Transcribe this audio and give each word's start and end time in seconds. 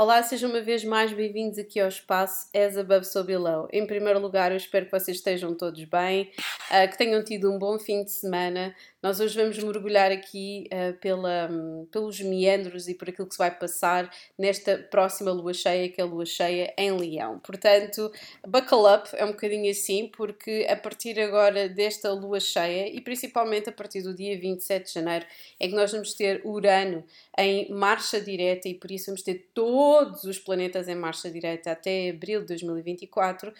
Olá, 0.00 0.22
sejam 0.22 0.48
uma 0.48 0.62
vez 0.62 0.82
mais 0.82 1.12
bem-vindos 1.12 1.58
aqui 1.58 1.78
ao 1.78 1.86
espaço 1.86 2.48
As 2.56 2.74
Above 2.74 3.04
So 3.04 3.22
Below. 3.22 3.68
Em 3.70 3.86
primeiro 3.86 4.18
lugar, 4.18 4.50
eu 4.50 4.56
espero 4.56 4.86
que 4.86 4.90
vocês 4.90 5.18
estejam 5.18 5.54
todos 5.54 5.84
bem, 5.84 6.30
uh, 6.70 6.90
que 6.90 6.96
tenham 6.96 7.22
tido 7.22 7.52
um 7.52 7.58
bom 7.58 7.78
fim 7.78 8.02
de 8.02 8.10
semana. 8.10 8.74
Nós 9.02 9.18
hoje 9.18 9.34
vamos 9.34 9.56
mergulhar 9.56 10.12
aqui 10.12 10.68
uh, 10.70 10.92
pela, 10.98 11.48
um, 11.50 11.86
pelos 11.90 12.20
meandros 12.20 12.86
e 12.86 12.94
por 12.94 13.08
aquilo 13.08 13.26
que 13.26 13.34
se 13.34 13.38
vai 13.38 13.50
passar 13.50 14.14
nesta 14.38 14.76
próxima 14.76 15.32
lua 15.32 15.54
cheia, 15.54 15.88
que 15.88 16.02
é 16.02 16.04
a 16.04 16.06
lua 16.06 16.26
cheia 16.26 16.74
em 16.76 16.92
Leão. 16.92 17.38
Portanto, 17.38 18.12
buckle 18.46 18.94
up, 18.94 19.08
é 19.14 19.24
um 19.24 19.28
bocadinho 19.28 19.70
assim, 19.70 20.06
porque 20.08 20.66
a 20.68 20.76
partir 20.76 21.18
agora 21.18 21.66
desta 21.66 22.12
lua 22.12 22.40
cheia 22.40 22.94
e 22.94 23.00
principalmente 23.00 23.70
a 23.70 23.72
partir 23.72 24.02
do 24.02 24.12
dia 24.14 24.38
27 24.38 24.88
de 24.88 24.92
janeiro 24.92 25.24
é 25.58 25.66
que 25.66 25.74
nós 25.74 25.90
vamos 25.90 26.12
ter 26.12 26.42
Urano 26.44 27.02
em 27.38 27.70
marcha 27.72 28.20
direta 28.20 28.68
e 28.68 28.74
por 28.74 28.90
isso 28.90 29.06
vamos 29.06 29.22
ter 29.22 29.48
todos 29.54 30.24
os 30.24 30.38
planetas 30.38 30.88
em 30.88 30.94
marcha 30.94 31.30
direta 31.30 31.72
até 31.72 32.10
abril 32.10 32.40
de 32.40 32.48
2024 32.48 33.50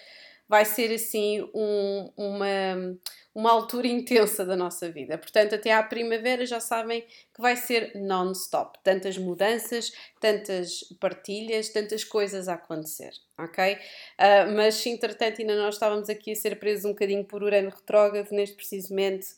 vai 0.51 0.65
ser 0.65 0.93
assim 0.93 1.49
um, 1.55 2.13
uma, 2.17 2.99
uma 3.33 3.53
altura 3.53 3.87
intensa 3.87 4.45
da 4.45 4.57
nossa 4.57 4.91
vida. 4.91 5.17
Portanto, 5.17 5.55
até 5.55 5.73
à 5.73 5.81
primavera 5.81 6.45
já 6.45 6.59
sabem 6.59 7.03
que 7.33 7.41
vai 7.41 7.55
ser 7.55 7.93
non-stop. 7.95 8.77
Tantas 8.83 9.17
mudanças, 9.17 9.93
tantas 10.21 10.81
partilhas, 10.99 11.69
tantas 11.69 12.03
coisas 12.03 12.49
a 12.49 12.55
acontecer, 12.55 13.13
ok? 13.39 13.75
Uh, 13.75 14.51
mas 14.57 14.85
entretanto 14.85 15.41
ainda 15.41 15.55
nós 15.55 15.77
estávamos 15.77 16.09
aqui 16.09 16.33
a 16.33 16.35
ser 16.35 16.59
presos 16.59 16.85
um 16.85 16.91
bocadinho 16.91 17.25
por 17.25 17.45
Urano 17.45 17.71
retrógrado, 17.71 18.33
neste 18.33 18.57
precisamente 18.57 19.29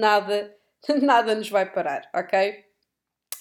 nada, 0.00 0.56
nada 1.02 1.34
nos 1.34 1.50
vai 1.50 1.70
parar, 1.70 2.08
ok? 2.14 2.71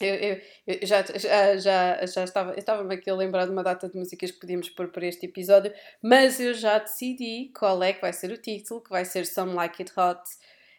Eu, 0.01 0.15
eu, 0.15 0.41
eu, 0.67 0.87
já, 0.87 1.03
já, 1.03 1.57
já, 1.57 2.05
já 2.05 2.23
estava, 2.23 2.57
estava-me 2.57 2.95
aqui 2.95 3.09
a 3.09 3.15
lembrar 3.15 3.45
de 3.45 3.51
uma 3.51 3.63
data 3.63 3.87
de 3.87 3.97
músicas 3.97 4.31
que 4.31 4.39
podíamos 4.39 4.69
pôr 4.69 4.89
para 4.89 5.05
este 5.05 5.25
episódio, 5.25 5.73
mas 6.01 6.39
eu 6.39 6.53
já 6.53 6.79
decidi 6.79 7.51
qual 7.57 7.81
é 7.83 7.93
que 7.93 8.01
vai 8.01 8.13
ser 8.13 8.31
o 8.31 8.37
título, 8.37 8.81
que 8.81 8.89
vai 8.89 9.05
ser 9.05 9.25
Some 9.25 9.53
Like 9.53 9.83
It 9.83 9.91
Hot, 9.97 10.21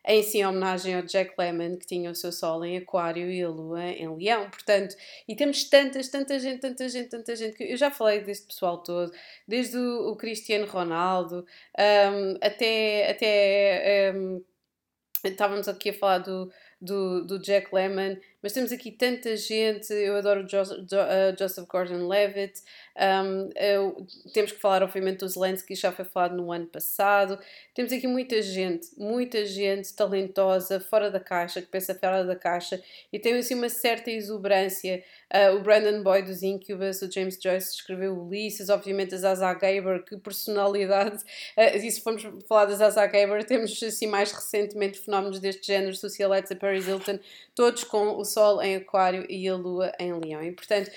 em 0.04 0.22
sim 0.22 0.44
homenagem 0.44 0.96
ao 0.96 1.02
Jack 1.02 1.34
Lemmon, 1.38 1.76
que 1.76 1.86
tinha 1.86 2.10
o 2.10 2.14
seu 2.14 2.32
sol 2.32 2.64
em 2.64 2.76
Aquário 2.76 3.30
e 3.30 3.42
a 3.42 3.48
Lua 3.48 3.84
em 3.84 4.08
Leão. 4.16 4.50
Portanto, 4.50 4.96
e 5.28 5.36
temos 5.36 5.64
tantas, 5.64 6.08
tanta 6.08 6.38
gente, 6.40 6.60
tanta 6.60 6.88
gente, 6.88 7.08
tanta 7.08 7.36
gente, 7.36 7.56
que 7.56 7.64
eu 7.64 7.76
já 7.76 7.90
falei 7.90 8.20
deste 8.20 8.46
pessoal 8.46 8.82
todo, 8.82 9.12
desde 9.46 9.76
o, 9.78 10.10
o 10.10 10.16
Cristiano 10.16 10.66
Ronaldo 10.66 11.46
um, 11.78 12.34
até, 12.40 13.10
até 13.10 14.12
um, 14.14 14.44
estávamos 15.24 15.68
aqui 15.68 15.90
a 15.90 15.94
falar 15.94 16.18
do, 16.18 16.50
do, 16.80 17.24
do 17.24 17.38
Jack 17.38 17.72
Lemmon 17.72 18.16
mas 18.42 18.52
temos 18.52 18.72
aqui 18.72 18.90
tanta 18.90 19.36
gente. 19.36 19.92
Eu 19.92 20.16
adoro 20.16 20.48
Joseph, 20.48 20.78
uh, 20.78 21.38
Joseph 21.38 21.66
Gordon-Levitt. 21.68 22.60
Um, 22.94 23.48
temos 24.32 24.52
que 24.52 24.58
falar, 24.58 24.82
obviamente, 24.82 25.20
do 25.20 25.28
Zelensky, 25.28 25.74
já 25.74 25.92
foi 25.92 26.04
falado 26.04 26.36
no 26.36 26.52
ano 26.52 26.66
passado. 26.66 27.38
Temos 27.74 27.92
aqui 27.92 28.06
muita 28.06 28.42
gente, 28.42 28.88
muita 28.98 29.46
gente 29.46 29.94
talentosa, 29.94 30.80
fora 30.80 31.10
da 31.10 31.20
caixa, 31.20 31.62
que 31.62 31.68
pensa 31.68 31.94
fora 31.94 32.24
da 32.24 32.36
caixa 32.36 32.82
e 33.12 33.18
tem 33.18 33.34
assim 33.34 33.54
uma 33.54 33.68
certa 33.68 34.10
exuberância. 34.10 35.02
Uh, 35.32 35.56
o 35.56 35.60
Brandon 35.60 36.02
Boyd 36.02 36.26
dos 36.26 36.42
Incubus, 36.42 37.00
o 37.00 37.10
James 37.10 37.38
Joyce 37.42 37.76
escreveu 37.76 38.14
Ulisses, 38.14 38.68
obviamente 38.68 39.14
a 39.14 39.18
Zaza 39.18 39.54
Gaber, 39.54 40.04
que 40.04 40.18
personalidade. 40.18 41.22
Uh, 41.56 41.76
e 41.82 41.90
se 41.90 42.02
formos 42.02 42.22
falar 42.46 42.66
da 42.66 42.74
Zaza 42.74 43.06
Gaber, 43.06 43.42
temos 43.44 43.82
assim 43.82 44.06
mais 44.06 44.30
recentemente 44.32 44.98
fenómenos 44.98 45.40
deste 45.40 45.66
género, 45.66 45.96
socialetes 45.96 46.52
a 46.52 46.56
Paris 46.56 46.86
Hilton, 46.86 47.18
todos 47.54 47.84
com 47.84 48.18
o 48.18 48.24
Sol 48.32 48.62
em 48.62 48.76
Aquário 48.76 49.26
e 49.28 49.48
a 49.48 49.54
Lua 49.56 49.92
em 49.98 50.12
Leão. 50.12 50.42
E 50.42 50.52
portanto, 50.52 50.90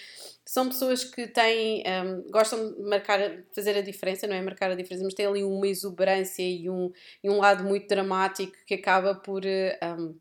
são 0.46 0.70
pessoas 0.70 1.04
que 1.04 1.28
têm, 1.28 1.84
um, 1.88 2.32
gostam 2.32 2.74
de 2.74 2.82
marcar, 2.84 3.20
fazer 3.54 3.78
a 3.78 3.82
diferença, 3.82 4.28
não 4.28 4.36
é 4.36 4.42
marcar 4.42 4.70
a 4.70 4.76
diferença, 4.76 5.04
mas 5.04 5.14
têm 5.14 5.26
ali 5.26 5.44
uma 5.44 5.68
exuberância 5.68 6.44
e 6.44 6.70
um, 6.70 6.92
e 7.24 7.30
um 7.30 7.40
lado 7.40 7.64
muito 7.64 7.88
dramático 7.88 8.54
que 8.66 8.76
acaba 8.76 9.16
por. 9.16 9.44
Um, 9.46 10.16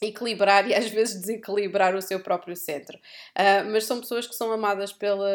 equilibrar 0.00 0.68
e 0.68 0.74
às 0.74 0.88
vezes 0.88 1.20
desequilibrar 1.20 1.94
o 1.94 2.02
seu 2.02 2.20
próprio 2.20 2.54
centro. 2.54 2.96
Uh, 2.96 3.70
mas 3.70 3.84
são 3.84 4.00
pessoas 4.00 4.26
que 4.26 4.34
são 4.34 4.52
amadas 4.52 4.92
pela, 4.92 5.28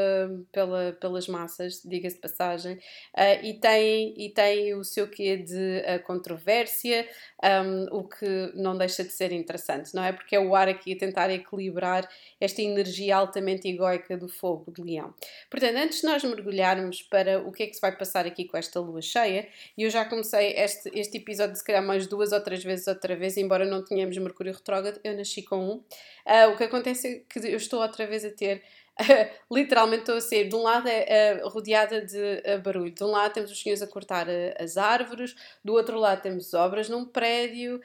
pela, 0.52 0.94
pelas 0.94 1.28
massas, 1.28 1.82
diga-se 1.84 2.16
de 2.16 2.22
passagem, 2.22 2.76
uh, 2.76 3.44
e, 3.44 3.54
têm, 3.56 4.14
e 4.18 4.30
têm 4.30 4.74
o 4.76 4.84
seu 4.84 5.08
quê 5.08 5.38
de 5.38 5.84
uh, 5.86 6.04
controvérsia, 6.04 7.08
um, 7.44 7.98
o 7.98 8.04
que 8.08 8.52
não 8.54 8.78
deixa 8.78 9.04
de 9.04 9.12
ser 9.12 9.32
interessante, 9.32 9.96
não 9.96 10.04
é? 10.04 10.12
Porque 10.12 10.36
é 10.36 10.40
o 10.40 10.56
ar 10.56 10.68
aqui 10.68 10.94
a 10.94 10.98
tentar 10.98 11.32
equilibrar 11.32 12.08
esta 12.40 12.62
energia 12.62 13.16
altamente 13.16 13.68
egóica 13.68 14.16
do 14.16 14.28
fogo 14.28 14.72
de 14.72 14.82
leão. 14.82 15.14
Portanto, 15.50 15.76
antes 15.76 16.02
de 16.02 16.08
nós 16.08 16.24
mergulharmos 16.24 17.02
para 17.02 17.40
o 17.40 17.52
que 17.52 17.64
é 17.64 17.68
que 17.68 17.74
se 17.74 17.82
vai 17.82 17.96
passar 17.98 18.28
aqui 18.28 18.46
com 18.46 18.58
esta 18.58 18.80
lua 18.80 19.02
cheia, 19.02 19.48
e 19.76 19.84
eu 19.84 19.90
já 19.90 20.06
comecei 20.06 20.54
este, 20.56 20.92
este 20.94 21.18
episódio 21.18 21.56
se 21.56 21.64
calhar 21.64 21.84
mais 21.84 22.06
duas 22.06 22.32
ou 22.32 22.40
três 22.42 22.64
vezes 22.64 22.88
outra 22.88 23.16
vez, 23.16 23.38
embora 23.38 23.66
não 23.66 23.84
tenhamos 23.84 24.18
Mercúrio 24.18 24.51
retrógrado, 24.54 25.00
eu 25.04 25.16
nasci 25.16 25.44
com 25.44 25.58
um. 25.58 25.76
Uh, 25.76 26.52
o 26.54 26.58
que 26.58 26.64
acontece 26.64 27.08
é 27.08 27.20
que 27.28 27.40
eu 27.48 27.58
estou 27.58 27.82
outra 27.82 28.06
vez 28.08 28.24
a 28.26 28.32
ter 28.32 28.64
literalmente 29.52 30.02
estou 30.02 30.16
a 30.16 30.22
ser, 30.22 30.48
de 30.48 30.56
um 30.56 30.62
lado 30.62 30.88
é, 30.88 31.42
rodeada 31.46 32.02
de 32.02 32.18
uh, 32.18 32.62
barulho, 32.62 32.92
de 32.92 33.04
um 33.04 33.08
lado 33.08 33.34
temos 33.34 33.52
os 33.52 33.62
senhores 33.62 33.82
a 33.82 33.88
cortar 33.88 34.28
uh, 34.28 34.32
as 34.60 34.78
árvores, 34.78 35.36
do 35.64 35.74
outro 35.74 35.98
lado 35.98 36.22
temos 36.22 36.54
obras 36.54 36.90
num 36.90 37.06
prédio 37.06 37.82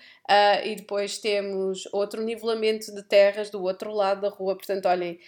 e 0.64 0.74
depois 0.74 1.18
temos 1.18 1.88
outro 1.92 2.22
nivelamento 2.22 2.92
de 2.92 3.02
terras 3.02 3.50
do 3.50 3.62
outro 3.62 3.92
lado 3.92 4.22
da 4.22 4.28
rua, 4.28 4.56
portanto 4.56 4.86
olhem, 4.86 5.18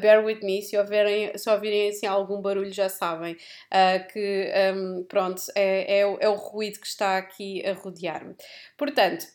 bear 0.00 0.24
with 0.24 0.40
me, 0.42 0.60
se, 0.62 0.76
ouvirem, 0.76 1.36
se 1.38 1.48
ouvirem 1.48 1.88
assim 1.88 2.06
algum 2.06 2.40
barulho 2.40 2.72
já 2.72 2.88
sabem 2.88 3.36
que 4.12 4.52
pronto, 5.08 5.40
é, 5.54 6.00
é, 6.00 6.00
é 6.00 6.28
o 6.28 6.34
ruído 6.34 6.80
que 6.80 6.86
está 6.86 7.16
aqui 7.18 7.64
a 7.64 7.74
rodear-me. 7.74 8.34
Portanto, 8.76 9.26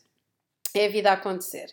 é 0.80 0.86
a 0.86 0.90
vida 0.90 1.10
a 1.10 1.14
acontecer. 1.14 1.68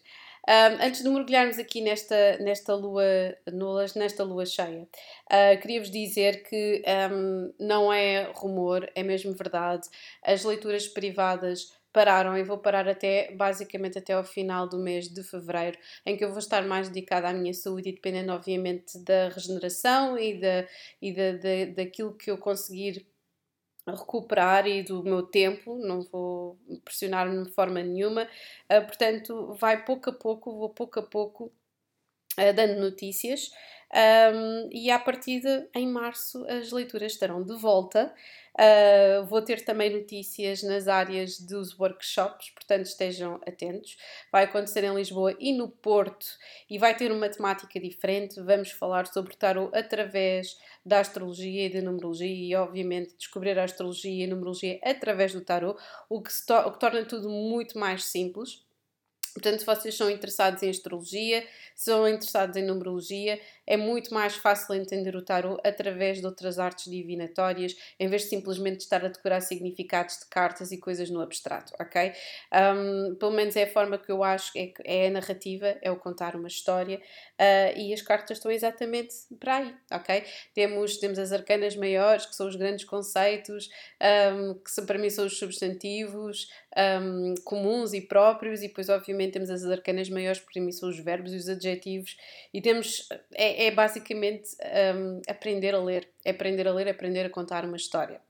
Um, 0.49 0.85
antes 0.85 1.05
de 1.05 1.09
mergulharmos 1.09 1.57
aqui 1.57 1.81
nesta, 1.81 2.37
nesta 2.39 2.75
lua 2.75 3.05
nulas, 3.53 3.95
nesta 3.95 4.25
lua 4.25 4.45
cheia, 4.45 4.83
uh, 4.83 5.61
queria-vos 5.61 5.89
dizer 5.89 6.43
que 6.43 6.83
um, 7.13 7.55
não 7.61 7.93
é 7.93 8.25
rumor, 8.35 8.91
é 8.97 9.05
mesmo 9.05 9.33
verdade. 9.35 9.89
As 10.21 10.45
leituras 10.45 10.89
privadas 10.89 11.71
pararam 11.93 12.37
e 12.37 12.43
vou 12.43 12.59
parar 12.59 12.89
até 12.89 13.33
basicamente 13.37 13.99
até 13.99 14.15
ao 14.15 14.25
final 14.25 14.69
do 14.69 14.79
mês 14.79 15.09
de 15.09 15.23
fevereiro, 15.23 15.79
em 16.05 16.17
que 16.17 16.25
eu 16.25 16.31
vou 16.31 16.39
estar 16.39 16.63
mais 16.67 16.89
dedicada 16.89 17.29
à 17.29 17.33
minha 17.33 17.53
saúde 17.55 17.91
e 17.91 17.93
dependendo 17.93 18.33
obviamente 18.33 18.99
da 19.05 19.29
regeneração 19.29 20.19
e, 20.19 20.41
da, 20.41 20.67
e 21.01 21.13
da, 21.13 21.33
da, 21.33 21.73
daquilo 21.77 22.17
que 22.17 22.31
eu 22.31 22.39
conseguir 22.39 23.07
recuperar 23.87 24.67
e 24.67 24.83
do 24.83 25.03
meu 25.03 25.23
tempo, 25.23 25.77
não 25.79 26.03
vou 26.03 26.59
pressionar-me 26.85 27.43
de 27.43 27.51
forma 27.51 27.83
nenhuma, 27.83 28.23
uh, 28.25 28.87
portanto, 28.87 29.55
vai 29.55 29.85
pouco 29.85 30.11
a 30.11 30.13
pouco, 30.13 30.57
vou 30.57 30.71
pouco 30.71 31.01
a 31.01 31.03
pouco 31.03 31.45
uh, 32.39 32.53
dando 32.55 32.81
notícias 32.81 33.51
um, 33.95 34.71
e 34.73 34.91
à 34.91 34.99
partida 34.99 35.69
em 35.75 35.87
março 35.87 36.47
as 36.49 36.73
leituras 36.73 37.13
estarão 37.13 37.43
de 37.43 37.55
volta. 37.55 38.13
Uh, 38.55 39.25
vou 39.27 39.41
ter 39.41 39.65
também 39.65 39.91
notícias 39.91 40.63
nas 40.63 40.87
áreas 40.87 41.39
dos 41.39 41.79
workshops, 41.79 42.51
portanto 42.51 42.87
estejam 42.87 43.37
atentos. 43.47 43.97
Vai 44.31 44.45
acontecer 44.45 44.85
em 44.85 44.95
Lisboa 44.95 45.37
e 45.39 45.53
no 45.53 45.69
Porto 45.69 46.27
e 46.69 46.79
vai 46.79 46.97
ter 46.97 47.13
uma 47.13 47.29
temática 47.29 47.79
diferente. 47.79 48.41
Vamos 48.41 48.71
falar 48.71 49.07
sobre 49.07 49.37
tarot 49.37 49.77
através 49.77 50.59
da 50.85 51.01
astrologia 51.01 51.67
e 51.67 51.73
da 51.73 51.83
numerologia 51.83 52.27
e, 52.27 52.55
obviamente, 52.55 53.15
descobrir 53.17 53.59
a 53.59 53.65
astrologia 53.65 54.23
e 54.23 54.25
a 54.25 54.29
numerologia 54.29 54.81
através 54.83 55.33
do 55.33 55.41
tarot, 55.43 55.79
o 56.09 56.23
que, 56.23 56.31
o 56.31 56.73
que 56.73 56.81
torna 56.81 57.05
tudo 57.05 57.29
muito 57.29 57.79
mais 57.79 58.05
simples. 58.05 58.63
Portanto, 59.33 59.61
se 59.61 59.67
vocês 59.67 59.95
são 59.97 60.11
interessados 60.11 60.63
em 60.63 60.69
astrologia, 60.69 61.47
são 61.75 62.07
interessados 62.07 62.57
em 62.57 62.65
numerologia, 62.65 63.41
é 63.67 63.77
muito 63.77 64.13
mais 64.13 64.35
fácil 64.35 64.75
entender 64.75 65.17
o 65.17 65.23
tarot 65.23 65.61
através 65.65 66.21
de 66.21 66.27
outras 66.27 66.59
artes 66.59 66.91
divinatórias, 66.91 67.75
em 67.99 68.09
vez 68.09 68.23
de 68.23 68.29
simplesmente 68.29 68.81
estar 68.81 69.05
a 69.05 69.09
decorar 69.09 69.41
significados 69.41 70.19
de 70.19 70.27
cartas 70.27 70.73
e 70.73 70.79
coisas 70.79 71.09
no 71.09 71.21
abstrato, 71.21 71.73
ok? 71.81 72.13
Um, 72.53 73.15
pelo 73.15 73.33
menos 73.33 73.57
é 73.57 73.63
a 73.63 73.71
forma 73.71 73.99
que 73.99 74.11
eu 74.11 74.23
acho, 74.23 74.53
é, 74.57 74.73
é 74.85 75.07
a 75.07 75.11
narrativa, 75.11 75.77
é 75.81 75.91
o 75.91 75.97
contar 75.97 76.37
uma 76.37 76.49
história 76.49 76.99
uh, 76.99 77.79
e 77.79 77.95
as 77.95 78.03
cartas 78.03 78.39
estão 78.39 78.51
exatamente 78.51 79.15
para 79.39 79.57
aí, 79.57 79.75
ok? 79.93 80.25
Temos, 80.55 80.97
temos 80.99 81.19
as 81.19 81.33
arcanas 81.33 81.77
maiores, 81.77 82.27
que 82.27 82.35
são 82.35 82.49
os 82.49 82.57
grandes 82.57 82.85
conceitos, 82.85 83.71
um, 84.35 84.55
que 84.55 84.87
para 84.87 84.99
mim 84.99 85.09
são 85.09 85.25
os 85.25 85.39
substantivos 85.39 86.49
um, 86.77 87.35
comuns 87.45 87.93
e 87.93 88.01
próprios, 88.01 88.63
e 88.63 88.69
depois, 88.69 88.89
obviamente, 88.89 89.22
temos 89.31 89.51
as 89.51 89.65
arcanas 89.65 90.09
maiores, 90.09 90.41
que 90.41 90.53
para 90.53 90.63
mim 90.63 90.73
são 90.73 90.89
os 90.89 90.99
verbos 90.99 91.33
e 91.33 91.37
os 91.37 91.49
adjetivos, 91.49 92.17
e 92.53 92.61
temos. 92.61 93.09
É, 93.35 93.67
é, 93.67 93.71
basicamente 93.71 94.51
um, 94.95 95.21
aprender 95.29 95.75
a 95.75 95.83
ler. 95.83 96.09
É 96.25 96.31
aprender 96.31 96.67
a 96.67 96.73
ler, 96.73 96.87
é 96.87 96.91
aprender 96.91 97.27
a 97.27 97.31
contar 97.31 97.65
uma 97.65 97.77
história. 97.77 98.21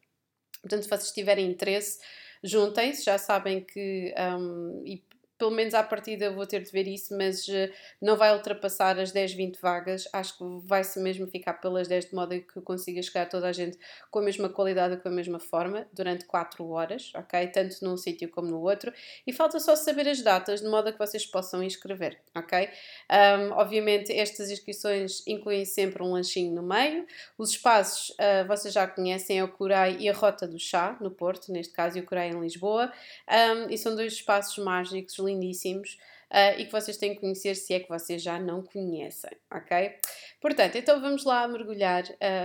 Portanto, 0.60 0.82
se 0.84 0.88
vocês 0.88 1.12
tiverem 1.12 1.46
interesse, 1.46 2.00
juntem-se, 2.42 3.04
já 3.04 3.18
sabem 3.18 3.60
que. 3.60 4.14
Um, 4.18 4.82
e 4.86 5.02
pelo 5.42 5.50
menos 5.50 5.74
à 5.74 5.82
partida 5.82 6.30
vou 6.30 6.46
ter 6.46 6.62
de 6.62 6.70
ver 6.70 6.86
isso, 6.86 7.18
mas 7.18 7.48
uh, 7.48 7.68
não 8.00 8.16
vai 8.16 8.32
ultrapassar 8.32 8.96
as 9.00 9.10
10, 9.10 9.32
20 9.32 9.60
vagas. 9.60 10.08
Acho 10.12 10.38
que 10.38 10.44
vai-se 10.64 11.00
mesmo 11.00 11.26
ficar 11.26 11.54
pelas 11.54 11.88
10 11.88 12.10
de 12.10 12.14
modo 12.14 12.40
que 12.40 12.60
consiga 12.60 13.02
chegar 13.02 13.28
toda 13.28 13.48
a 13.48 13.52
gente 13.52 13.76
com 14.08 14.20
a 14.20 14.22
mesma 14.22 14.48
qualidade 14.48 14.98
com 14.98 15.08
a 15.08 15.10
mesma 15.10 15.40
forma 15.40 15.84
durante 15.92 16.26
4 16.26 16.64
horas, 16.68 17.10
ok? 17.16 17.44
Tanto 17.48 17.84
num 17.84 17.96
sítio 17.96 18.28
como 18.28 18.46
no 18.46 18.60
outro. 18.60 18.92
E 19.26 19.32
falta 19.32 19.58
só 19.58 19.74
saber 19.74 20.06
as 20.06 20.22
datas 20.22 20.60
de 20.60 20.68
modo 20.68 20.90
a 20.90 20.92
que 20.92 20.98
vocês 20.98 21.26
possam 21.26 21.60
inscrever, 21.60 22.20
ok? 22.36 22.68
Um, 23.10 23.50
obviamente, 23.54 24.12
estas 24.12 24.48
inscrições 24.48 25.26
incluem 25.26 25.64
sempre 25.64 26.04
um 26.04 26.12
lanchinho 26.12 26.54
no 26.54 26.62
meio. 26.62 27.04
Os 27.36 27.50
espaços 27.50 28.10
uh, 28.10 28.46
vocês 28.46 28.72
já 28.72 28.86
conhecem, 28.86 29.40
é 29.40 29.42
o 29.42 29.48
Corai 29.48 29.96
e 29.98 30.08
a 30.08 30.12
Rota 30.12 30.46
do 30.46 30.60
Chá, 30.60 30.96
no 31.00 31.10
Porto, 31.10 31.50
neste 31.50 31.72
caso, 31.72 31.98
e 31.98 32.00
o 32.00 32.06
Corai 32.06 32.28
em 32.28 32.40
Lisboa. 32.40 32.92
Um, 33.28 33.68
e 33.68 33.76
são 33.76 33.96
dois 33.96 34.12
espaços 34.12 34.56
mágicos 34.62 35.18
lindíssimos. 35.32 35.99
Uh, 36.32 36.58
e 36.58 36.64
que 36.64 36.73
vocês 36.73 36.96
têm 36.96 37.14
que 37.14 37.20
conhecer 37.20 37.55
se 37.55 37.75
é 37.75 37.81
que 37.81 37.90
vocês 37.90 38.23
já 38.23 38.38
não 38.40 38.62
conhecem, 38.62 39.31
ok? 39.52 39.94
Portanto, 40.40 40.76
então 40.76 40.99
vamos 40.99 41.25
lá 41.25 41.46
mergulhar 41.46 42.05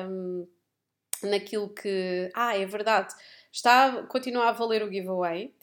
um, 0.09 0.45
naquilo 1.23 1.69
que. 1.69 2.29
Ah, 2.33 2.57
é 2.57 2.65
verdade, 2.65 3.13
está, 3.49 4.03
continua 4.03 4.49
a 4.49 4.51
valer 4.51 4.83
o 4.83 4.91
giveaway. 4.91 5.53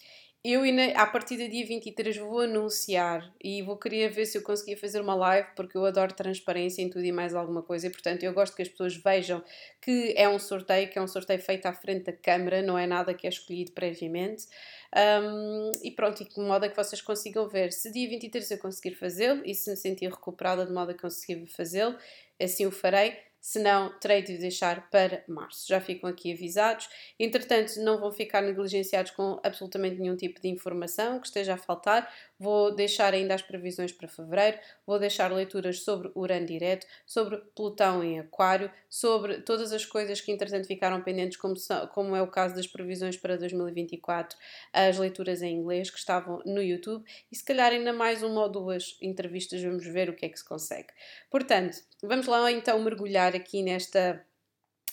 Eu, 0.46 0.60
a 0.94 1.06
partir 1.06 1.38
do 1.38 1.48
dia 1.48 1.64
23, 1.66 2.18
vou 2.18 2.40
anunciar 2.40 3.32
e 3.42 3.62
vou 3.62 3.78
querer 3.78 4.10
ver 4.10 4.26
se 4.26 4.36
eu 4.36 4.42
conseguia 4.42 4.76
fazer 4.76 5.00
uma 5.00 5.14
live, 5.14 5.48
porque 5.56 5.74
eu 5.74 5.86
adoro 5.86 6.12
transparência 6.12 6.82
em 6.82 6.90
tudo 6.90 7.02
e 7.02 7.10
mais 7.10 7.34
alguma 7.34 7.62
coisa, 7.62 7.86
e 7.86 7.90
portanto 7.90 8.24
eu 8.24 8.34
gosto 8.34 8.54
que 8.54 8.60
as 8.60 8.68
pessoas 8.68 8.94
vejam 8.94 9.42
que 9.80 10.12
é 10.14 10.28
um 10.28 10.38
sorteio, 10.38 10.90
que 10.90 10.98
é 10.98 11.02
um 11.02 11.08
sorteio 11.08 11.40
feito 11.40 11.64
à 11.64 11.72
frente 11.72 12.04
da 12.04 12.12
câmara, 12.12 12.60
não 12.60 12.76
é 12.76 12.86
nada 12.86 13.14
que 13.14 13.26
é 13.26 13.30
escolhido 13.30 13.72
previamente. 13.72 14.46
Um, 14.96 15.72
e 15.82 15.90
pronto, 15.90 16.22
e 16.22 16.28
de 16.28 16.40
modo 16.40 16.64
a 16.64 16.68
que 16.68 16.76
vocês 16.76 17.02
consigam 17.02 17.48
ver. 17.48 17.72
Se 17.72 17.90
dia 17.90 18.08
23 18.08 18.52
eu 18.52 18.58
conseguir 18.58 18.94
fazê-lo 18.94 19.42
e 19.44 19.54
se 19.54 19.70
me 19.70 19.76
sentir 19.76 20.08
recuperada 20.08 20.64
de 20.64 20.72
modo 20.72 20.92
a 20.92 20.94
conseguir 20.94 21.46
fazê-lo, 21.46 21.96
assim 22.40 22.64
o 22.66 22.70
farei 22.70 23.16
senão 23.44 23.92
terei 24.00 24.22
de 24.22 24.38
deixar 24.38 24.88
para 24.88 25.22
março. 25.28 25.68
Já 25.68 25.78
ficam 25.78 26.08
aqui 26.08 26.32
avisados. 26.32 26.88
Entretanto, 27.20 27.78
não 27.80 28.00
vão 28.00 28.10
ficar 28.10 28.40
negligenciados 28.40 29.10
com 29.10 29.38
absolutamente 29.44 30.00
nenhum 30.00 30.16
tipo 30.16 30.40
de 30.40 30.48
informação 30.48 31.20
que 31.20 31.26
esteja 31.26 31.52
a 31.52 31.58
faltar. 31.58 32.10
Vou 32.38 32.74
deixar 32.74 33.12
ainda 33.12 33.34
as 33.34 33.42
previsões 33.42 33.92
para 33.92 34.08
fevereiro, 34.08 34.58
vou 34.86 34.98
deixar 34.98 35.30
leituras 35.30 35.80
sobre 35.80 36.10
Urano 36.14 36.46
direto, 36.46 36.86
sobre 37.06 37.36
Plutão 37.54 38.02
em 38.02 38.18
Aquário, 38.18 38.70
sobre 38.88 39.42
todas 39.42 39.72
as 39.72 39.84
coisas 39.84 40.22
que 40.22 40.32
entretanto 40.32 40.66
ficaram 40.66 41.02
pendentes, 41.02 41.36
como, 41.36 41.54
são, 41.54 41.86
como 41.88 42.16
é 42.16 42.22
o 42.22 42.26
caso 42.26 42.54
das 42.54 42.66
previsões 42.66 43.16
para 43.16 43.36
2024, 43.36 44.38
as 44.72 44.98
leituras 44.98 45.42
em 45.42 45.54
inglês 45.54 45.90
que 45.90 45.98
estavam 45.98 46.42
no 46.46 46.62
YouTube 46.62 47.04
e 47.30 47.36
se 47.36 47.44
calhar 47.44 47.72
ainda 47.72 47.92
mais 47.92 48.22
uma 48.22 48.42
ou 48.42 48.48
duas 48.48 48.96
entrevistas, 49.02 49.62
vamos 49.62 49.84
ver 49.84 50.08
o 50.08 50.14
que 50.14 50.24
é 50.24 50.28
que 50.30 50.38
se 50.38 50.44
consegue. 50.44 50.88
Portanto, 51.30 51.76
vamos 52.02 52.26
lá 52.26 52.50
então 52.50 52.82
mergulhar 52.82 53.33
aqui 53.34 53.62
nesta 53.62 54.24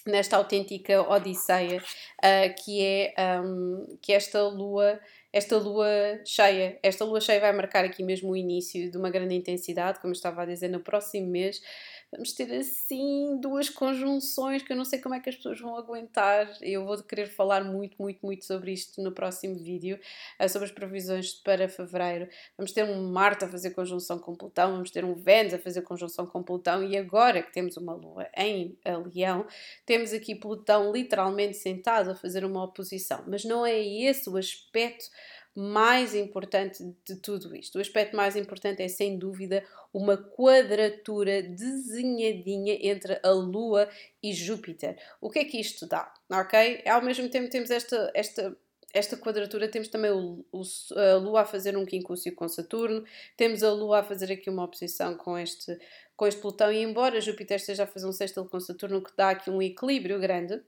nesta 0.06 0.36
autêntica 0.36 1.00
odisseia 1.08 1.78
uh, 1.78 2.64
que 2.64 2.84
é 2.84 3.14
um, 3.40 3.98
que 4.02 4.12
esta 4.12 4.42
lua 4.48 5.00
esta 5.34 5.58
lua 5.58 5.88
cheia. 6.26 6.78
Esta 6.84 7.06
lua 7.06 7.22
cheia 7.22 7.40
vai 7.40 7.54
marcar 7.54 7.86
aqui 7.86 8.04
mesmo 8.04 8.32
o 8.32 8.36
início 8.36 8.92
de 8.92 8.98
uma 8.98 9.10
grande 9.10 9.34
intensidade 9.34 10.00
como 10.02 10.12
estava 10.12 10.42
a 10.42 10.46
dizer 10.46 10.68
no 10.68 10.82
próximo 10.82 11.28
mês 11.28 11.62
vamos 12.12 12.34
ter 12.34 12.52
assim 12.54 13.40
duas 13.40 13.70
conjunções 13.70 14.62
que 14.62 14.74
eu 14.74 14.78
não 14.78 14.84
sei 14.84 15.00
como 15.00 15.16
é 15.16 15.20
que 15.20 15.30
as 15.30 15.36
pessoas 15.36 15.60
vão 15.60 15.78
aguentar. 15.78 16.52
Eu 16.62 16.86
vou 16.86 17.02
querer 17.02 17.28
falar 17.28 17.64
muito, 17.64 17.96
muito, 18.02 18.20
muito 18.26 18.46
sobre 18.46 18.74
isto 18.74 19.02
no 19.02 19.12
próximo 19.12 19.56
vídeo, 19.56 19.98
eh, 20.38 20.48
sobre 20.48 20.66
as 20.68 20.72
previsões 20.72 21.34
para 21.34 21.70
fevereiro. 21.70 22.28
Vamos 22.58 22.74
ter 22.74 22.84
um 22.84 23.12
Marte 23.12 23.46
a 23.46 23.48
fazer 23.48 23.72
conjunção 23.72 24.20
com 24.20 24.36
Plutão, 24.36 24.74
vamos 24.74 24.92
ter 24.92 25.06
um 25.06 25.16
Vênus 25.16 25.54
a 25.54 25.60
fazer 25.60 25.82
conjunção 25.84 26.26
com 26.26 26.44
Plutão, 26.44 26.84
e 26.84 26.98
agora 26.98 27.42
que 27.42 27.54
temos 27.54 27.78
uma 27.78 27.94
Lua 27.94 28.28
em 28.36 28.78
Leão, 29.14 29.46
temos 29.86 30.12
aqui 30.12 30.36
Plutão 30.36 30.92
literalmente 30.92 31.58
sentado 31.58 32.12
a 32.12 32.16
fazer 32.16 32.44
uma 32.44 32.64
oposição. 32.64 33.24
Mas 33.28 33.46
não 33.46 33.66
é 33.66 33.80
esse 33.82 34.30
o 34.30 34.38
aspecto 34.38 35.06
mais 35.56 36.16
importante 36.16 36.84
de 37.06 37.16
tudo 37.18 37.56
isto. 37.56 37.78
O 37.78 37.82
aspecto 37.82 38.16
mais 38.16 38.36
importante 38.36 38.82
é, 38.82 38.88
sem 38.88 39.18
dúvida, 39.18 39.64
uma 39.94 40.18
quadratura 40.18 41.42
desenhadinha 41.44 42.78
entre 42.82 43.20
a 43.22 43.32
Lua 43.32 43.90
e 44.24 44.34
Júpiter. 44.34 44.98
O 45.20 45.30
que 45.30 45.40
é 45.40 45.46
que 45.46 45.60
isto 45.60 45.86
dá? 45.86 46.14
Ok? 46.32 46.84
Ao 46.88 47.02
mesmo 47.02 47.30
tempo 47.30 47.50
temos 47.50 47.70
esta, 47.70 48.12
esta 48.14 48.56
esta 48.94 49.16
quadratura 49.18 49.70
temos 49.70 49.88
também 49.88 50.12
o, 50.12 50.46
o, 50.52 50.62
a 50.98 51.16
Lua 51.16 51.42
a 51.42 51.46
fazer 51.46 51.78
um 51.78 51.86
quincúcio 51.86 52.34
com 52.36 52.48
Saturno, 52.48 53.04
temos 53.38 53.64
a 53.64 53.72
Lua 53.72 54.00
a 54.00 54.04
fazer 54.04 54.32
aqui 54.32 54.50
uma 54.50 54.64
oposição 54.64 55.16
com 55.16 55.38
este, 55.38 55.78
com 56.16 56.28
este 56.28 56.42
Plutão, 56.42 56.72
e 56.72 56.82
embora 56.82 57.22
Júpiter 57.22 57.58
esteja 57.58 57.84
a 57.84 57.88
fazer 57.88 58.08
um 58.08 58.12
sextil 58.12 58.46
com 58.46 58.60
Saturno, 58.60 59.02
que 59.02 59.16
dá 59.16 59.30
aqui 59.30 59.50
um 59.50 59.62
equilíbrio 59.62 60.20
grande, 60.20 60.62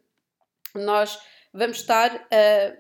nós 0.74 1.19
vamos 1.53 1.77
estar 1.77 2.27
a 2.31 2.77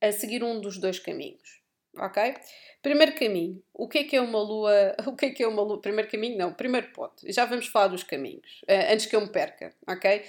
a 0.00 0.12
seguir 0.12 0.42
um 0.42 0.60
dos 0.60 0.78
dois 0.78 0.98
caminhos, 0.98 1.60
ok? 1.96 2.34
Primeiro 2.82 3.14
caminho, 3.14 3.62
o 3.74 3.88
que 3.88 3.98
é 3.98 4.04
que 4.04 4.16
é 4.16 4.20
uma 4.20 4.40
lua? 4.40 4.94
O 5.06 5.16
que 5.16 5.26
é 5.26 5.30
que 5.30 5.42
é 5.42 5.48
uma 5.48 5.62
lua? 5.62 5.80
Primeiro 5.80 6.10
caminho, 6.10 6.38
não, 6.38 6.52
primeiro 6.52 6.92
ponto. 6.92 7.30
Já 7.32 7.44
vamos 7.44 7.66
falar 7.66 7.88
dos 7.88 8.02
caminhos, 8.02 8.62
uh, 8.62 8.92
antes 8.92 9.06
que 9.06 9.16
eu 9.16 9.20
me 9.20 9.28
perca, 9.28 9.74
ok? 9.88 10.22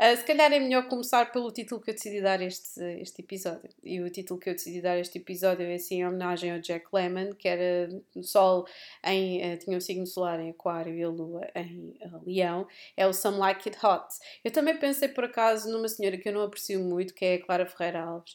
Uh, 0.00 0.16
se 0.16 0.24
calhar 0.24 0.50
é 0.50 0.58
melhor 0.58 0.88
começar 0.88 1.30
pelo 1.30 1.52
título 1.52 1.78
que 1.78 1.90
eu 1.90 1.94
decidi 1.94 2.22
dar 2.22 2.40
este, 2.40 2.82
este 3.02 3.20
episódio. 3.20 3.68
E 3.84 4.00
o 4.00 4.08
título 4.08 4.40
que 4.40 4.48
eu 4.48 4.54
decidi 4.54 4.80
dar 4.80 4.98
este 4.98 5.18
episódio 5.18 5.66
é 5.66 5.74
assim 5.74 5.96
em 5.96 6.06
homenagem 6.06 6.52
ao 6.52 6.58
Jack 6.58 6.86
Lemmon, 6.90 7.34
que 7.34 7.46
era 7.46 7.90
o 8.16 8.22
Sol 8.22 8.66
em. 9.04 9.52
Uh, 9.52 9.58
tinha 9.58 9.76
o 9.76 9.80
signo 9.80 10.06
solar 10.06 10.40
em 10.40 10.48
Aquário 10.48 10.94
e 10.94 11.02
a 11.02 11.08
Lua 11.10 11.46
em 11.54 11.94
uh, 12.00 12.22
Leão. 12.26 12.66
É 12.96 13.06
o 13.06 13.12
Some 13.12 13.36
Like 13.36 13.68
It 13.68 13.86
Hot. 13.86 14.06
Eu 14.42 14.50
também 14.50 14.78
pensei 14.78 15.08
por 15.08 15.24
acaso 15.24 15.70
numa 15.70 15.86
senhora 15.86 16.16
que 16.16 16.30
eu 16.30 16.32
não 16.32 16.44
aprecio 16.44 16.80
muito, 16.80 17.12
que 17.12 17.26
é 17.26 17.34
a 17.34 17.44
Clara 17.44 17.66
Ferreira 17.66 18.00
Alves, 18.00 18.34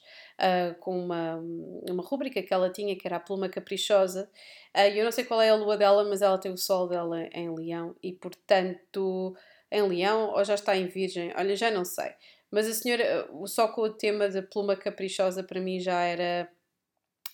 com 0.79 0.99
uma, 0.99 1.37
uma 1.89 2.03
rúbrica 2.03 2.41
que 2.41 2.53
ela 2.53 2.69
tinha, 2.69 2.95
que 2.95 3.07
era 3.07 3.17
a 3.17 3.19
Pluma 3.19 3.49
Caprichosa. 3.49 4.29
eu 4.93 5.03
não 5.03 5.11
sei 5.11 5.23
qual 5.23 5.41
é 5.41 5.49
a 5.49 5.55
lua 5.55 5.77
dela, 5.77 6.03
mas 6.03 6.21
ela 6.21 6.37
tem 6.37 6.51
o 6.51 6.57
sol 6.57 6.87
dela 6.87 7.27
em 7.33 7.53
Leão 7.55 7.95
e, 8.03 8.11
portanto 8.11 9.35
em 9.71 9.81
Leão 9.81 10.29
ou 10.29 10.43
já 10.43 10.55
está 10.55 10.75
em 10.75 10.87
Virgem? 10.87 11.33
Olha, 11.35 11.55
já 11.55 11.69
não 11.71 11.83
sei. 11.83 12.11
Mas 12.51 12.67
a 12.67 12.73
senhora, 12.73 13.27
só 13.45 13.67
com 13.67 13.81
o 13.81 13.89
tema 13.89 14.29
da 14.29 14.41
pluma 14.41 14.75
caprichosa, 14.75 15.43
para 15.43 15.59
mim 15.59 15.79
já 15.79 16.01
era. 16.01 16.49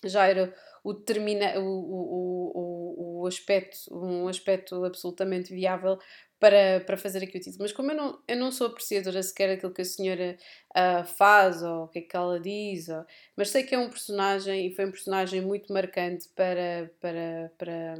Já 0.04 0.26
era 0.26 0.52
o, 0.82 0.94
termina, 0.94 1.60
o, 1.60 1.64
o, 1.64 2.52
o, 2.54 3.20
o 3.20 3.26
aspecto, 3.28 3.76
um 3.92 4.26
aspecto 4.26 4.84
absolutamente 4.84 5.54
viável 5.54 5.96
para, 6.42 6.80
para 6.80 6.96
fazer 6.96 7.22
aqui 7.22 7.38
o 7.38 7.40
título. 7.40 7.58
Mas 7.60 7.70
como 7.70 7.92
eu 7.92 7.96
não, 7.96 8.18
eu 8.26 8.36
não 8.36 8.50
sou 8.50 8.66
apreciadora 8.66 9.22
sequer 9.22 9.54
daquilo 9.54 9.72
que 9.72 9.82
a 9.82 9.84
senhora 9.84 10.36
uh, 10.76 11.04
faz 11.04 11.62
ou 11.62 11.84
o 11.84 11.88
que 11.88 12.00
é 12.00 12.02
que 12.02 12.16
ela 12.16 12.40
diz, 12.40 12.88
ou, 12.88 13.04
mas 13.36 13.50
sei 13.50 13.62
que 13.62 13.76
é 13.76 13.78
um 13.78 13.88
personagem 13.88 14.66
e 14.66 14.74
foi 14.74 14.86
um 14.86 14.90
personagem 14.90 15.40
muito 15.40 15.72
marcante 15.72 16.28
para, 16.34 16.90
para, 17.00 17.52
para, 17.56 17.94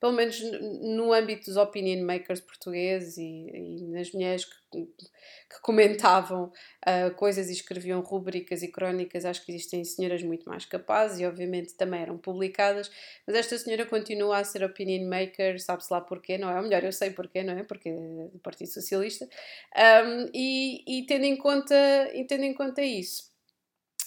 pelo 0.00 0.12
menos 0.12 0.40
no 0.80 1.12
âmbito 1.12 1.44
dos 1.44 1.58
opinion 1.58 2.04
makers 2.04 2.40
portugueses 2.40 3.18
e, 3.18 3.50
e 3.52 3.86
nas 3.88 4.10
mulheres 4.12 4.46
que, 4.46 4.54
que 4.82 5.60
comentavam 5.62 6.44
uh, 6.86 7.14
coisas 7.16 7.48
e 7.48 7.52
escreviam 7.52 8.00
rubricas 8.00 8.62
e 8.62 8.68
crónicas, 8.68 9.24
acho 9.24 9.44
que 9.44 9.52
existem 9.52 9.84
senhoras 9.84 10.22
muito 10.22 10.48
mais 10.48 10.64
capazes 10.64 11.20
e 11.20 11.26
obviamente 11.26 11.74
também 11.74 12.00
eram 12.00 12.18
publicadas, 12.18 12.90
mas 13.26 13.36
esta 13.36 13.56
senhora 13.56 13.86
continua 13.86 14.38
a 14.38 14.44
ser 14.44 14.64
opinion 14.64 15.08
maker, 15.08 15.60
sabe-se 15.60 15.92
lá 15.92 16.00
porquê, 16.00 16.36
não 16.38 16.50
é? 16.50 16.56
Ou 16.56 16.62
melhor, 16.62 16.82
eu 16.82 16.92
sei 16.92 17.10
porquê, 17.10 17.42
não 17.42 17.56
é? 17.56 17.62
Porque 17.74 17.88
é 17.88 18.28
do 18.28 18.38
Partido 18.38 18.70
Socialista, 18.72 19.26
um, 19.26 20.30
e, 20.32 20.84
e 20.86 21.06
tendo, 21.06 21.24
em 21.24 21.36
conta, 21.36 21.74
e 22.14 22.24
tendo 22.24 22.44
em 22.44 22.54
conta 22.54 22.82
isso 22.82 23.34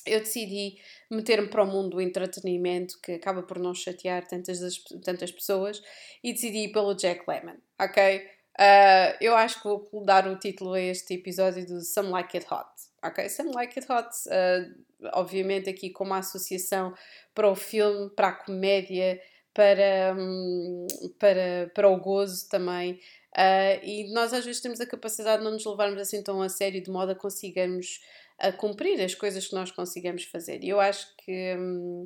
eu 0.07 0.19
decidi 0.19 0.77
meter-me 1.11 1.47
para 1.47 1.63
o 1.63 1.67
mundo 1.67 1.91
do 1.91 2.01
entretenimento 2.01 2.99
que 3.01 3.13
acaba 3.13 3.43
por 3.43 3.59
não 3.59 3.73
chatear 3.73 4.25
tantas, 4.25 4.59
tantas 5.03 5.31
pessoas 5.31 5.81
e 6.23 6.33
decidi 6.33 6.59
ir 6.59 6.71
pelo 6.71 6.95
Jack 6.95 7.23
Lemmon, 7.27 7.57
ok? 7.79 8.25
Uh, 8.59 9.13
eu 9.21 9.35
acho 9.35 9.61
que 9.61 9.67
vou 9.67 10.03
dar 10.03 10.27
o 10.27 10.39
título 10.39 10.73
a 10.73 10.81
este 10.81 11.13
episódio 11.13 11.65
do 11.65 11.81
Some 11.81 12.09
Like 12.09 12.37
It 12.37 12.47
Hot, 12.51 12.69
ok? 13.03 13.29
Some 13.29 13.51
Like 13.53 13.79
It 13.79 13.91
Hot, 13.91 14.09
uh, 14.27 15.09
obviamente 15.13 15.69
aqui 15.69 15.91
com 15.91 16.05
uma 16.05 16.19
associação 16.19 16.93
para 17.35 17.49
o 17.49 17.55
filme, 17.55 18.09
para 18.15 18.29
a 18.29 18.33
comédia, 18.33 19.21
para, 19.57 20.15
um, 20.15 20.85
para, 21.17 21.71
para 21.73 21.89
o 21.89 21.99
gozo 21.99 22.47
também. 22.47 22.99
Uh, 23.33 23.83
e 23.83 24.13
nós 24.13 24.31
às 24.31 24.45
vezes 24.45 24.61
temos 24.61 24.79
a 24.79 24.85
capacidade 24.85 25.39
de 25.39 25.43
não 25.43 25.53
nos 25.53 25.65
levarmos 25.65 25.99
assim 25.99 26.21
tão 26.21 26.43
a 26.43 26.47
sério, 26.47 26.81
de 26.81 26.91
modo 26.91 27.11
a 27.11 27.15
consigamos 27.15 27.99
a 28.37 28.51
cumprir 28.51 29.01
as 29.01 29.15
coisas 29.15 29.47
que 29.47 29.55
nós 29.55 29.71
consigamos 29.71 30.25
fazer. 30.25 30.63
E 30.63 30.69
eu 30.69 30.79
acho 30.79 31.07
que. 31.17 31.55
Hum, 31.57 32.05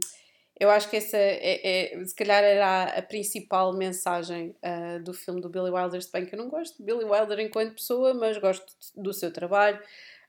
eu 0.57 0.69
acho 0.69 0.89
que 0.91 0.95
essa 0.95 1.17
é, 1.17 1.95
é, 1.95 2.05
se 2.05 2.13
calhar 2.13 2.43
era 2.43 2.83
a 2.83 3.01
principal 3.01 3.73
mensagem 3.73 4.55
uh, 4.63 5.03
do 5.03 5.11
filme 5.11 5.41
do 5.41 5.49
Billy 5.49 5.71
Wilder, 5.71 5.99
se 6.01 6.11
bem 6.11 6.23
que 6.23 6.35
eu 6.35 6.39
não 6.39 6.49
gosto 6.49 6.77
de 6.77 6.83
Billy 6.83 7.03
Wilder 7.03 7.39
enquanto 7.39 7.73
pessoa, 7.73 8.13
mas 8.13 8.37
gosto 8.37 8.71
do 8.95 9.11
seu 9.11 9.33
trabalho. 9.33 9.79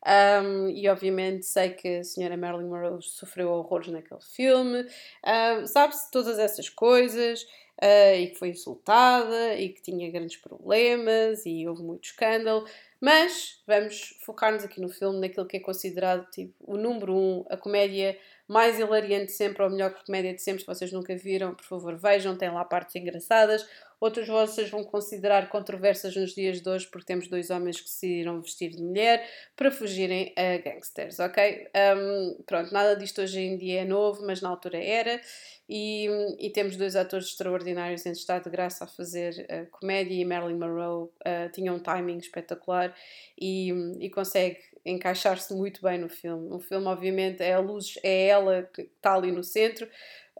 Um, 0.04 0.68
e 0.68 0.88
obviamente 0.88 1.46
sei 1.46 1.70
que 1.70 1.98
a 1.98 2.04
senhora 2.04 2.36
Marilyn 2.36 2.68
Monroe 2.68 3.00
sofreu 3.02 3.50
horrores 3.50 3.88
naquele 3.88 4.20
filme. 4.20 4.82
Uh, 4.82 5.66
Sabe-se 5.66 6.10
todas 6.10 6.38
essas 6.38 6.68
coisas. 6.68 7.46
Uh, 7.82 8.14
e 8.16 8.26
que 8.28 8.38
foi 8.38 8.50
insultada 8.50 9.54
e 9.56 9.70
que 9.70 9.82
tinha 9.82 10.08
grandes 10.08 10.36
problemas 10.36 11.44
e 11.44 11.66
houve 11.66 11.82
muito 11.82 12.04
escândalo. 12.04 12.64
Mas 13.00 13.60
vamos 13.66 14.16
focar-nos 14.24 14.62
aqui 14.62 14.80
no 14.80 14.88
filme, 14.88 15.18
naquilo 15.18 15.46
que 15.46 15.56
é 15.56 15.60
considerado 15.60 16.30
tipo, 16.30 16.54
o 16.60 16.76
número 16.76 17.12
um, 17.12 17.44
a 17.48 17.56
comédia 17.56 18.16
mais 18.52 18.78
hilariante 18.78 19.32
sempre, 19.32 19.62
ou 19.62 19.70
melhor 19.70 19.94
comédia 20.04 20.34
de 20.34 20.42
sempre. 20.42 20.60
Se 20.60 20.66
vocês 20.66 20.92
nunca 20.92 21.16
viram, 21.16 21.54
por 21.54 21.64
favor, 21.64 21.96
vejam, 21.96 22.36
tem 22.36 22.50
lá 22.50 22.64
partes 22.64 22.94
engraçadas. 22.94 23.66
Outros 23.98 24.26
vocês 24.26 24.68
vão 24.68 24.82
considerar 24.82 25.48
controversas 25.48 26.14
nos 26.16 26.34
dias 26.34 26.60
de 26.60 26.68
hoje, 26.68 26.88
porque 26.88 27.06
temos 27.06 27.28
dois 27.28 27.50
homens 27.50 27.80
que 27.80 27.88
se 27.88 28.20
irão 28.20 28.42
vestir 28.42 28.70
de 28.70 28.82
mulher 28.82 29.24
para 29.56 29.70
fugirem 29.70 30.34
a 30.36 30.58
gangsters, 30.58 31.20
ok? 31.20 31.68
Um, 31.96 32.42
pronto, 32.44 32.72
nada 32.72 32.96
disto 32.96 33.22
hoje 33.22 33.40
em 33.40 33.56
dia 33.56 33.82
é 33.82 33.84
novo, 33.84 34.26
mas 34.26 34.42
na 34.42 34.48
altura 34.48 34.82
era. 34.82 35.20
E, 35.68 36.08
e 36.38 36.50
temos 36.50 36.76
dois 36.76 36.96
atores 36.96 37.28
extraordinários 37.28 38.04
em 38.04 38.10
estado 38.10 38.44
de 38.44 38.50
graça 38.50 38.84
a 38.84 38.88
fazer 38.88 39.46
uh, 39.48 39.70
comédia 39.70 40.14
e 40.14 40.24
Marilyn 40.24 40.58
Monroe 40.58 41.04
uh, 41.04 41.52
tinha 41.52 41.72
um 41.72 41.78
timing 41.78 42.18
espetacular 42.18 42.92
e, 43.40 43.70
e 44.00 44.10
consegue 44.10 44.58
encaixar-se 44.84 45.54
muito 45.54 45.82
bem 45.82 45.98
no 45.98 46.08
filme. 46.08 46.48
O 46.52 46.60
filme, 46.60 46.86
obviamente, 46.86 47.42
é 47.42 47.54
a 47.54 47.60
luz, 47.60 47.98
é 48.02 48.28
ela 48.28 48.62
que 48.62 48.82
está 48.82 49.14
ali 49.14 49.30
no 49.32 49.42
centro. 49.42 49.88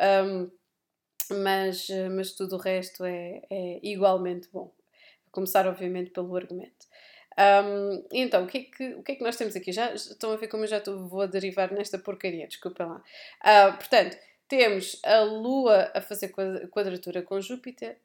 Um, 0.01 0.51
mas, 1.31 1.89
mas 2.15 2.33
tudo 2.33 2.57
o 2.57 2.59
resto 2.59 3.05
é, 3.05 3.43
é 3.51 3.81
igualmente 3.83 4.49
bom. 4.53 4.73
A 5.27 5.31
começar, 5.31 5.67
obviamente, 5.67 6.11
pelo 6.11 6.37
argumento. 6.37 6.87
Um, 7.39 8.07
então, 8.13 8.45
o 8.45 8.47
que, 8.47 8.59
é 8.59 8.63
que, 8.63 8.95
o 8.95 9.03
que 9.03 9.13
é 9.13 9.15
que 9.17 9.25
nós 9.25 9.37
temos 9.37 9.57
aqui? 9.57 9.73
Já 9.73 9.95
estão 9.95 10.33
a 10.33 10.37
ver 10.37 10.49
como 10.49 10.65
eu 10.65 10.69
já 10.69 10.79
estou, 10.79 11.09
vou 11.09 11.27
derivar 11.27 11.73
nesta 11.73 11.99
porcaria, 11.99 12.47
desculpa 12.47 12.85
lá. 12.85 13.03
Uh, 13.41 13.77
portanto, 13.77 14.19
temos 14.49 15.01
a 15.05 15.21
Lua 15.21 15.91
a 15.95 16.01
fazer 16.01 16.33
quadratura 16.71 17.23
com 17.23 17.41
Júpiter, 17.41 17.99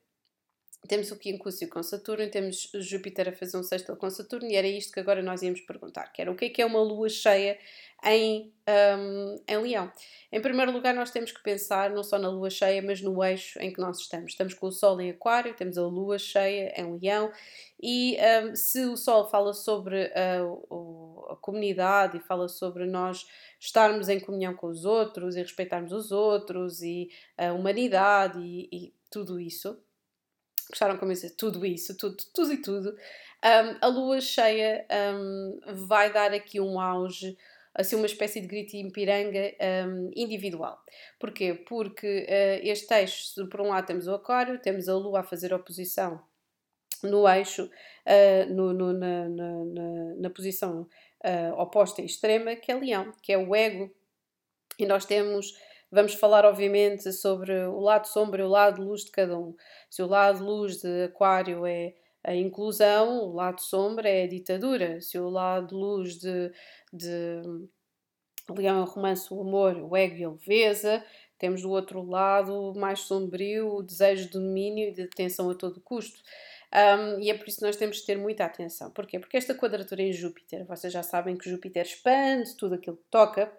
temos 0.88 1.12
o 1.12 1.17
quincúcio 1.17 1.67
com 1.69 1.81
Saturno, 1.84 2.29
temos 2.29 2.69
Júpiter 2.75 3.29
a 3.29 3.34
fazer 3.34 3.57
um 3.57 3.63
sexto 3.63 3.96
com 3.96 4.10
Saturno, 4.10 4.50
e 4.50 4.55
era 4.55 4.67
isto 4.67 4.93
que 4.93 5.00
agora 5.00 5.22
nós 5.22 5.41
íamos 5.41 5.62
perguntar, 5.62 6.12
que 6.12 6.22
era 6.22 6.31
o 6.31 6.36
que 6.36 6.46
é 6.46 6.50
que 6.50 6.62
é 6.62 6.65
uma 6.65 6.81
lua 6.81 7.10
cheia 7.10 7.57
em, 8.05 8.53
um, 8.98 9.43
em 9.48 9.57
Leão. 9.57 9.91
Em 10.31 10.41
primeiro 10.41 10.72
lugar, 10.72 10.93
nós 10.93 11.12
temos 11.12 11.31
que 11.31 11.41
pensar 11.41 11.89
não 11.89 12.03
só 12.03 12.17
na 12.19 12.29
lua 12.29 12.50
cheia, 12.50 12.81
mas 12.81 13.01
no 13.01 13.24
eixo 13.24 13.60
em 13.60 13.74
que 13.74 13.81
nós 13.81 14.00
estamos. 14.00 14.31
Estamos 14.31 14.53
com 14.53 14.67
o 14.67 14.72
Sol 14.72 15.01
em 15.01 15.10
Aquário, 15.10 15.55
temos 15.55 15.77
a 15.77 15.86
lua 15.86 16.19
cheia 16.19 16.74
em 16.79 16.98
Leão, 17.00 17.31
e 17.81 18.17
um, 18.43 18.55
se 18.55 18.86
o 18.86 18.96
Sol 18.96 19.29
fala 19.29 19.53
sobre 19.53 20.12
a, 20.13 20.41
a 21.31 21.36
comunidade 21.38 22.17
e 22.17 22.22
fala 22.22 22.48
sobre 22.48 22.86
nós 22.86 23.25
estarmos 23.60 24.10
em 24.10 24.19
comunhão 24.19 24.53
com 24.53 24.67
os 24.67 24.86
outros 24.86 25.36
e 25.36 25.41
respeitarmos 25.41 25.91
os 25.91 26.12
outros 26.12 26.81
e 26.81 27.10
a 27.38 27.51
humanidade 27.51 28.39
e, 28.39 28.69
e 28.72 28.93
tudo 29.10 29.39
isso, 29.39 29.81
gostaram 30.69 30.97
como 30.97 31.12
eu 31.12 31.36
tudo 31.36 31.65
isso, 31.65 31.95
tudo, 31.95 32.17
tudo 32.33 32.53
e 32.53 32.62
tudo, 32.62 32.89
um, 32.89 33.77
a 33.81 33.88
lua 33.88 34.19
cheia 34.19 34.86
um, 35.15 35.59
vai 35.88 36.12
dar 36.12 36.33
aqui 36.33 36.59
um 36.59 36.79
auge, 36.79 37.38
assim 37.74 37.95
uma 37.95 38.05
espécie 38.05 38.41
de 38.41 38.47
grito 38.47 38.75
em 38.75 38.89
piranga 38.89 39.53
um, 39.88 40.12
individual. 40.15 40.81
Porquê? 41.19 41.53
Porque 41.53 42.25
uh, 42.27 42.67
este 42.67 42.93
eixo, 42.93 43.47
por 43.47 43.62
um 43.62 43.69
lado 43.69 43.86
temos 43.86 44.07
o 44.07 44.13
aquário, 44.13 44.59
temos 44.59 44.89
a 44.89 44.95
lua 44.95 45.19
a 45.19 45.24
fazer 45.24 45.53
oposição 45.53 46.21
no 47.03 47.27
eixo, 47.29 47.65
uh, 47.65 48.53
no, 48.53 48.74
no, 48.74 48.93
na, 48.93 49.29
na, 49.29 49.65
na, 49.65 50.15
na, 50.17 50.29
posição 50.31 50.88
uh, 51.24 51.62
oposta 51.62 52.01
e 52.01 52.05
extrema, 52.05 52.55
que 52.55 52.71
é 52.71 52.75
leão, 52.75 53.13
que 53.21 53.31
é 53.31 53.38
o 53.38 53.55
ego, 53.55 53.93
e 54.79 54.86
nós 54.86 55.05
temos 55.05 55.53
Vamos 55.91 56.15
falar, 56.15 56.46
obviamente, 56.46 57.12
sobre 57.13 57.53
o 57.65 57.79
lado 57.79 58.08
sombra 58.08 58.41
e 58.41 58.46
o 58.46 58.50
lado 58.50 58.82
luz 58.82 59.06
de 59.06 59.12
cada 59.12 59.38
um. 59.39 59.56
Se 59.89 60.01
o 60.01 60.08
lado 60.08 60.44
luz 60.44 60.82
de 60.82 61.06
Aquário 61.06 61.65
é 61.65 61.94
a 62.24 62.36
inclusão, 62.36 63.24
o 63.24 63.34
lado 63.34 63.62
sombra 63.62 64.10
é 64.10 64.24
a 64.24 64.27
ditadura. 64.27 65.00
Se 65.00 65.17
o 65.17 65.29
lado 65.29 65.77
luz 65.77 66.17
de, 66.17 66.51
de 66.91 67.41
Leão 68.50 68.84
é 68.84 68.86
romance, 68.86 69.34
o 69.34 69.41
amor, 69.41 69.77
o 69.77 69.96
ego 69.96 70.15
e 70.15 70.24
a 70.25 70.29
leveza. 70.29 71.03
Temos 71.38 71.62
do 71.62 71.70
outro 71.70 72.01
lado 72.03 72.74
mais 72.75 73.00
sombrio 73.00 73.75
o 73.75 73.84
desejo 73.84 74.25
de 74.25 74.32
domínio 74.32 74.89
e 74.89 74.91
de 74.91 75.03
detenção 75.03 75.50
a 75.50 75.56
todo 75.56 75.79
custo. 75.79 76.22
Um, 76.74 77.22
e 77.22 77.29
é 77.29 77.38
por 77.38 77.48
isso 77.48 77.60
que 77.60 77.65
nós 77.65 77.77
temos 77.77 77.98
de 77.98 78.06
ter 78.06 78.17
muita 78.17 78.44
atenção. 78.44 78.91
Porquê? 78.91 79.20
Porque 79.20 79.38
esta 79.38 79.56
quadratura 79.56 80.01
em 80.01 80.12
Júpiter, 80.12 80.65
vocês 80.65 80.91
já 80.91 81.03
sabem 81.03 81.38
que 81.38 81.50
Júpiter 81.50 81.86
expande 81.86 82.56
tudo 82.58 82.75
aquilo 82.75 82.98
que 82.98 83.10
toca, 83.10 83.51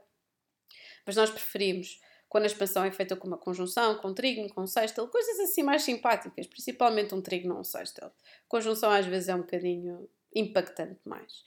mas 1.07 1.17
nós 1.17 1.31
preferimos 1.31 2.01
quando 2.29 2.45
a 2.45 2.47
expansão 2.47 2.85
é 2.85 2.91
feita 2.91 3.17
com 3.17 3.27
uma 3.27 3.39
conjunção, 3.39 3.97
com 3.97 4.13
trígono, 4.13 4.53
com 4.53 4.67
sextil, 4.67 5.09
coisas 5.09 5.41
assim 5.41 5.63
mais 5.63 5.83
simpáticas, 5.83 6.47
principalmente 6.47 7.15
um 7.15 7.23
trígono 7.23 7.55
ou 7.55 7.61
um 7.61 7.65
sextil. 7.65 8.11
Conjunção 8.47 8.91
às 8.91 9.07
vezes 9.07 9.29
é 9.29 9.35
um 9.35 9.41
bocadinho 9.41 10.09
impactante 10.35 11.01
mais. 11.05 11.43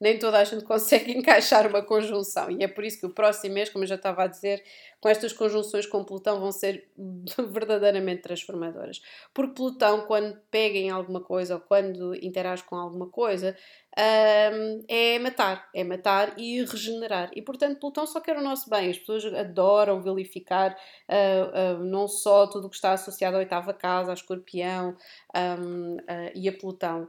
Nem 0.00 0.18
toda 0.18 0.38
a 0.38 0.44
gente 0.44 0.64
consegue 0.66 1.12
encaixar 1.12 1.66
uma 1.66 1.82
conjunção 1.82 2.50
e 2.50 2.64
é 2.64 2.68
por 2.68 2.82
isso 2.82 2.98
que 2.98 3.06
o 3.06 3.14
próximo 3.14 3.54
mês, 3.54 3.68
como 3.68 3.84
eu 3.84 3.88
já 3.88 3.94
estava 3.94 4.24
a 4.24 4.26
dizer, 4.26 4.64
com 5.00 5.08
estas 5.08 5.32
conjunções 5.32 5.86
com 5.86 6.04
Plutão 6.04 6.40
vão 6.40 6.50
ser 6.50 6.90
verdadeiramente 7.50 8.22
transformadoras. 8.22 9.00
Porque 9.32 9.54
Plutão, 9.54 10.06
quando 10.06 10.40
pega 10.50 10.78
em 10.78 10.90
alguma 10.90 11.20
coisa 11.20 11.54
ou 11.54 11.60
quando 11.60 12.14
interage 12.16 12.64
com 12.64 12.76
alguma 12.76 13.08
coisa, 13.08 13.56
um, 13.98 14.84
é 14.88 15.18
matar, 15.18 15.68
é 15.74 15.84
matar 15.84 16.38
e 16.38 16.64
regenerar. 16.64 17.30
E 17.34 17.42
portanto, 17.42 17.78
Plutão 17.78 18.06
só 18.06 18.20
quer 18.20 18.36
o 18.36 18.42
nosso 18.42 18.70
bem. 18.70 18.90
As 18.90 18.98
pessoas 18.98 19.24
adoram 19.26 20.00
vilificar 20.00 20.76
uh, 21.08 21.80
uh, 21.80 21.84
não 21.84 22.08
só 22.08 22.46
tudo 22.46 22.66
o 22.66 22.70
que 22.70 22.76
está 22.76 22.92
associado 22.92 23.36
à 23.36 23.40
oitava 23.40 23.74
casa, 23.74 24.10
a 24.10 24.14
escorpião 24.14 24.96
um, 25.60 25.96
uh, 25.96 26.32
e 26.34 26.48
a 26.48 26.52
Plutão. 26.52 27.06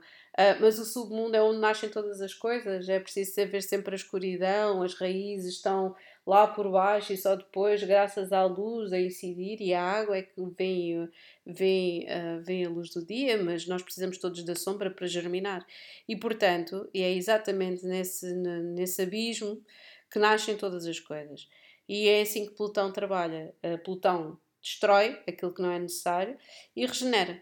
mas 0.59 0.79
o 0.79 0.85
submundo 0.85 1.37
é 1.37 1.41
onde 1.41 1.59
nascem 1.59 1.89
todas 1.89 2.19
as 2.19 2.33
coisas, 2.33 2.89
é 2.89 2.99
preciso 2.99 3.33
saber 3.33 3.61
sempre 3.61 3.93
a 3.93 3.95
escuridão, 3.95 4.81
as 4.81 4.95
raízes 4.95 5.53
estão 5.53 5.95
lá 6.25 6.47
por 6.47 6.69
baixo 6.71 7.11
e 7.11 7.17
só 7.17 7.35
depois, 7.35 7.83
graças 7.83 8.31
à 8.31 8.43
luz 8.45 8.93
a 8.93 8.99
incidir 8.99 9.61
e 9.61 9.73
à 9.73 9.83
água, 9.83 10.17
é 10.17 10.21
que 10.21 10.41
vem, 10.57 11.09
vem, 11.45 12.05
uh, 12.05 12.41
vem 12.43 12.65
a 12.65 12.69
luz 12.69 12.89
do 12.91 13.05
dia, 13.05 13.41
mas 13.41 13.67
nós 13.67 13.81
precisamos 13.81 14.17
todos 14.17 14.43
da 14.43 14.55
sombra 14.55 14.89
para 14.89 15.07
germinar. 15.07 15.65
E 16.07 16.15
portanto, 16.15 16.89
é 16.93 17.11
exatamente 17.13 17.85
nesse, 17.85 18.33
nesse 18.33 19.01
abismo 19.01 19.61
que 20.09 20.19
nascem 20.19 20.55
todas 20.55 20.85
as 20.85 20.99
coisas. 20.99 21.49
E 21.87 22.07
é 22.07 22.21
assim 22.21 22.45
que 22.45 22.53
Plutão 22.53 22.91
trabalha. 22.91 23.53
Uh, 23.63 23.77
Plutão 23.83 24.39
destrói 24.61 25.21
aquilo 25.27 25.53
que 25.53 25.61
não 25.61 25.71
é 25.71 25.79
necessário 25.79 26.37
e 26.75 26.85
regenera. 26.85 27.41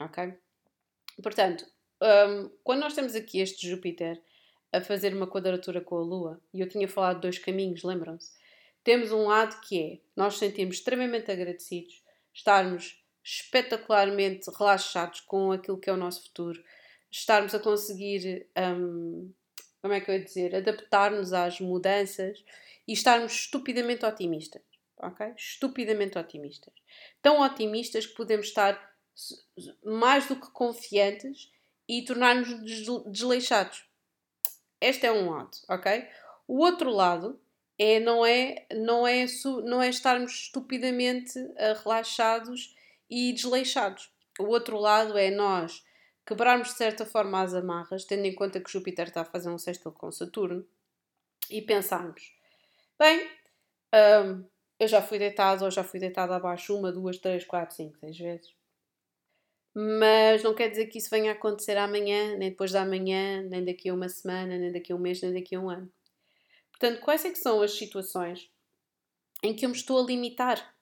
Ok? 0.00 0.34
Portanto, 1.22 1.64
um, 2.02 2.50
quando 2.62 2.80
nós 2.80 2.94
temos 2.94 3.14
aqui 3.14 3.38
este 3.38 3.68
Júpiter 3.68 4.20
a 4.76 4.80
fazer 4.80 5.14
uma 5.14 5.26
quadratura 5.26 5.80
com 5.80 5.96
a 5.96 6.00
Lua, 6.00 6.40
e 6.52 6.60
eu 6.60 6.68
tinha 6.68 6.88
falado 6.88 7.16
de 7.16 7.22
dois 7.22 7.38
caminhos, 7.38 7.82
lembram-se? 7.82 8.32
Temos 8.84 9.10
um 9.10 9.26
lado 9.26 9.60
que 9.62 9.82
é 9.82 9.98
nós 10.14 10.38
sentimos 10.38 10.76
extremamente 10.76 11.30
agradecidos, 11.30 12.02
estarmos 12.32 13.02
espetacularmente 13.24 14.48
relaxados 14.56 15.20
com 15.20 15.50
aquilo 15.50 15.78
que 15.78 15.90
é 15.90 15.92
o 15.92 15.96
nosso 15.96 16.22
futuro, 16.22 16.62
estarmos 17.10 17.54
a 17.54 17.58
conseguir, 17.58 18.46
um, 18.56 19.32
como 19.82 19.94
é 19.94 20.00
que 20.00 20.10
eu 20.10 20.14
ia 20.14 20.22
dizer, 20.22 20.54
adaptar-nos 20.54 21.32
às 21.32 21.58
mudanças 21.60 22.44
e 22.86 22.92
estarmos 22.92 23.32
estupidamente 23.32 24.04
otimistas, 24.04 24.62
ok? 24.98 25.32
Estupidamente 25.36 26.18
otimistas. 26.18 26.72
Tão 27.20 27.40
otimistas 27.40 28.06
que 28.06 28.14
podemos 28.14 28.46
estar 28.46 28.94
mais 29.84 30.28
do 30.28 30.36
que 30.36 30.50
confiantes 30.52 31.50
e 31.88 32.04
tornar-nos 32.04 32.48
desleixados. 33.06 33.85
Este 34.80 35.06
é 35.06 35.12
um 35.12 35.30
lado, 35.30 35.56
ok? 35.68 36.06
O 36.46 36.58
outro 36.58 36.90
lado 36.90 37.40
é 37.78 38.00
não 38.00 38.24
é 38.24 38.66
não 38.72 39.06
é 39.06 39.26
não 39.64 39.82
é 39.82 39.88
estarmos 39.88 40.32
estupidamente 40.32 41.38
uh, 41.38 41.82
relaxados 41.82 42.74
e 43.08 43.32
desleixados. 43.32 44.10
O 44.38 44.44
outro 44.44 44.78
lado 44.78 45.16
é 45.16 45.30
nós 45.30 45.84
quebrarmos 46.26 46.68
de 46.68 46.74
certa 46.74 47.06
forma 47.06 47.40
as 47.40 47.54
amarras, 47.54 48.04
tendo 48.04 48.26
em 48.26 48.34
conta 48.34 48.60
que 48.60 48.70
Júpiter 48.70 49.08
está 49.08 49.22
a 49.22 49.24
fazer 49.24 49.48
um 49.48 49.58
sexto 49.58 49.90
com 49.92 50.10
Saturno, 50.10 50.66
e 51.50 51.62
pensarmos: 51.62 52.34
bem, 52.98 53.30
um, 54.24 54.44
eu 54.78 54.88
já 54.88 55.00
fui 55.00 55.18
deitado 55.18 55.64
ou 55.64 55.70
já 55.70 55.84
fui 55.84 56.00
deitado 56.00 56.32
abaixo 56.32 56.76
uma, 56.76 56.92
duas, 56.92 57.18
três, 57.18 57.44
quatro, 57.44 57.74
cinco, 57.74 57.98
seis 57.98 58.18
vezes 58.18 58.55
mas 59.78 60.42
não 60.42 60.54
quer 60.54 60.70
dizer 60.70 60.86
que 60.86 60.96
isso 60.96 61.10
venha 61.10 61.32
a 61.32 61.34
acontecer 61.34 61.76
amanhã, 61.76 62.34
nem 62.38 62.48
depois 62.48 62.72
da 62.72 62.80
amanhã, 62.80 63.42
nem 63.42 63.62
daqui 63.62 63.90
a 63.90 63.94
uma 63.94 64.08
semana, 64.08 64.56
nem 64.56 64.72
daqui 64.72 64.90
a 64.90 64.96
um 64.96 64.98
mês, 64.98 65.20
nem 65.20 65.34
daqui 65.34 65.54
a 65.54 65.60
um 65.60 65.68
ano. 65.68 65.92
Portanto, 66.70 66.98
quais 67.02 67.26
é 67.26 67.30
que 67.30 67.38
são 67.38 67.60
as 67.60 67.72
situações 67.72 68.50
em 69.42 69.54
que 69.54 69.66
eu 69.66 69.68
me 69.68 69.76
estou 69.76 70.02
a 70.02 70.06
limitar? 70.06 70.74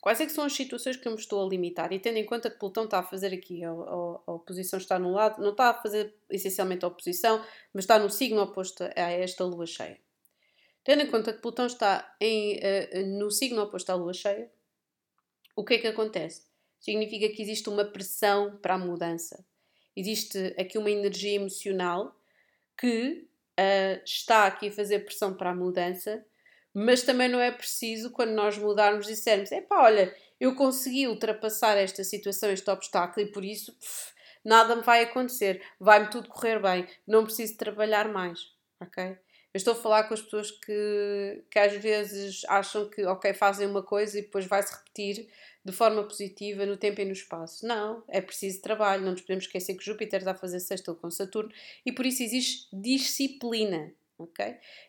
Quais 0.00 0.20
é 0.20 0.26
que 0.26 0.32
são 0.32 0.42
as 0.42 0.52
situações 0.52 0.96
que 0.96 1.06
eu 1.06 1.12
me 1.12 1.18
estou 1.18 1.46
a 1.46 1.48
limitar? 1.48 1.92
E 1.92 2.00
tendo 2.00 2.16
em 2.16 2.26
conta 2.26 2.50
que 2.50 2.58
Plutão 2.58 2.86
está 2.86 2.98
a 2.98 3.02
fazer 3.04 3.32
aqui, 3.32 3.62
a, 3.62 3.70
a, 3.70 4.32
oposição 4.32 4.80
está 4.80 4.98
no 4.98 5.12
lado, 5.12 5.40
não 5.40 5.50
está 5.50 5.70
a 5.70 5.74
fazer 5.80 6.12
essencialmente 6.28 6.84
a 6.84 6.88
oposição, 6.88 7.40
mas 7.72 7.84
está 7.84 8.00
no 8.00 8.10
signo 8.10 8.42
oposto 8.42 8.82
a 8.82 9.10
esta 9.12 9.44
lua 9.44 9.64
cheia. 9.64 10.00
Tendo 10.82 11.02
em 11.02 11.06
conta 11.06 11.32
que 11.32 11.40
Plutão 11.40 11.66
está 11.66 12.16
em, 12.20 12.56
uh, 12.56 13.06
no 13.16 13.30
signo 13.30 13.62
oposto 13.62 13.90
à 13.90 13.94
lua 13.94 14.12
cheia, 14.12 14.50
o 15.54 15.64
que 15.64 15.74
é 15.74 15.78
que 15.78 15.86
acontece? 15.86 16.50
Significa 16.82 17.28
que 17.28 17.40
existe 17.40 17.68
uma 17.68 17.84
pressão 17.84 18.58
para 18.58 18.74
a 18.74 18.78
mudança. 18.78 19.42
Existe 19.96 20.52
aqui 20.58 20.76
uma 20.76 20.90
energia 20.90 21.36
emocional 21.36 22.14
que 22.76 23.24
uh, 23.58 24.02
está 24.04 24.46
aqui 24.46 24.68
a 24.68 24.72
fazer 24.72 25.04
pressão 25.04 25.32
para 25.32 25.50
a 25.50 25.54
mudança, 25.54 26.26
mas 26.74 27.02
também 27.02 27.28
não 27.28 27.38
é 27.38 27.52
preciso 27.52 28.10
quando 28.10 28.32
nós 28.32 28.58
mudarmos 28.58 29.06
dissermos: 29.06 29.52
epá, 29.52 29.80
olha, 29.84 30.12
eu 30.40 30.56
consegui 30.56 31.06
ultrapassar 31.06 31.76
esta 31.76 32.02
situação, 32.02 32.50
este 32.50 32.68
obstáculo 32.68 33.24
e 33.24 33.30
por 33.30 33.44
isso 33.44 33.72
pff, 33.74 34.12
nada 34.44 34.74
me 34.74 34.82
vai 34.82 35.04
acontecer, 35.04 35.62
vai-me 35.78 36.10
tudo 36.10 36.28
correr 36.28 36.60
bem, 36.60 36.84
não 37.06 37.22
preciso 37.22 37.56
trabalhar 37.56 38.08
mais, 38.08 38.40
ok? 38.80 39.16
Eu 39.52 39.58
estou 39.58 39.74
a 39.74 39.76
falar 39.76 40.04
com 40.04 40.14
as 40.14 40.22
pessoas 40.22 40.50
que, 40.50 41.42
que 41.50 41.58
às 41.58 41.74
vezes 41.74 42.42
acham 42.48 42.88
que, 42.88 43.04
ok, 43.04 43.34
fazem 43.34 43.66
uma 43.66 43.82
coisa 43.82 44.18
e 44.18 44.22
depois 44.22 44.46
vai-se 44.46 44.72
repetir 44.72 45.28
de 45.64 45.72
forma 45.72 46.02
positiva 46.04 46.64
no 46.64 46.76
tempo 46.76 47.00
e 47.00 47.04
no 47.04 47.12
espaço. 47.12 47.66
Não, 47.66 48.02
é 48.08 48.20
preciso 48.20 48.62
trabalho, 48.62 49.04
não 49.04 49.12
nos 49.12 49.20
podemos 49.20 49.44
esquecer 49.44 49.74
que 49.74 49.84
Júpiter 49.84 50.20
está 50.20 50.32
a 50.32 50.34
fazer 50.34 50.60
sexto 50.60 50.94
com 50.94 51.10
Saturno 51.10 51.52
e 51.84 51.92
por 51.92 52.06
isso 52.06 52.22
existe 52.22 52.68
disciplina 52.72 53.92
ok? 54.22 54.44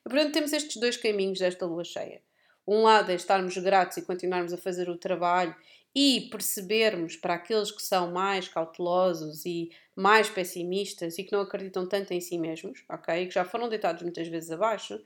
E, 0.05 0.09
portanto, 0.09 0.33
temos 0.33 0.53
estes 0.53 0.77
dois 0.77 0.97
caminhos 0.97 1.39
desta 1.39 1.65
lua 1.65 1.83
cheia. 1.83 2.21
Um 2.67 2.83
lado 2.83 3.11
é 3.11 3.15
estarmos 3.15 3.57
gratos 3.57 3.97
e 3.97 4.01
continuarmos 4.01 4.53
a 4.53 4.57
fazer 4.57 4.89
o 4.89 4.97
trabalho 4.97 5.55
e 5.95 6.27
percebermos 6.31 7.15
para 7.15 7.35
aqueles 7.35 7.71
que 7.71 7.81
são 7.81 8.11
mais 8.11 8.47
cautelosos 8.47 9.45
e 9.45 9.71
mais 9.95 10.29
pessimistas 10.29 11.17
e 11.17 11.23
que 11.23 11.31
não 11.31 11.41
acreditam 11.41 11.87
tanto 11.87 12.11
em 12.13 12.19
si 12.19 12.37
mesmos, 12.37 12.83
ok? 12.89 13.27
Que 13.27 13.33
já 13.33 13.45
foram 13.45 13.69
deitados 13.69 14.01
muitas 14.01 14.27
vezes 14.27 14.51
abaixo, 14.51 14.99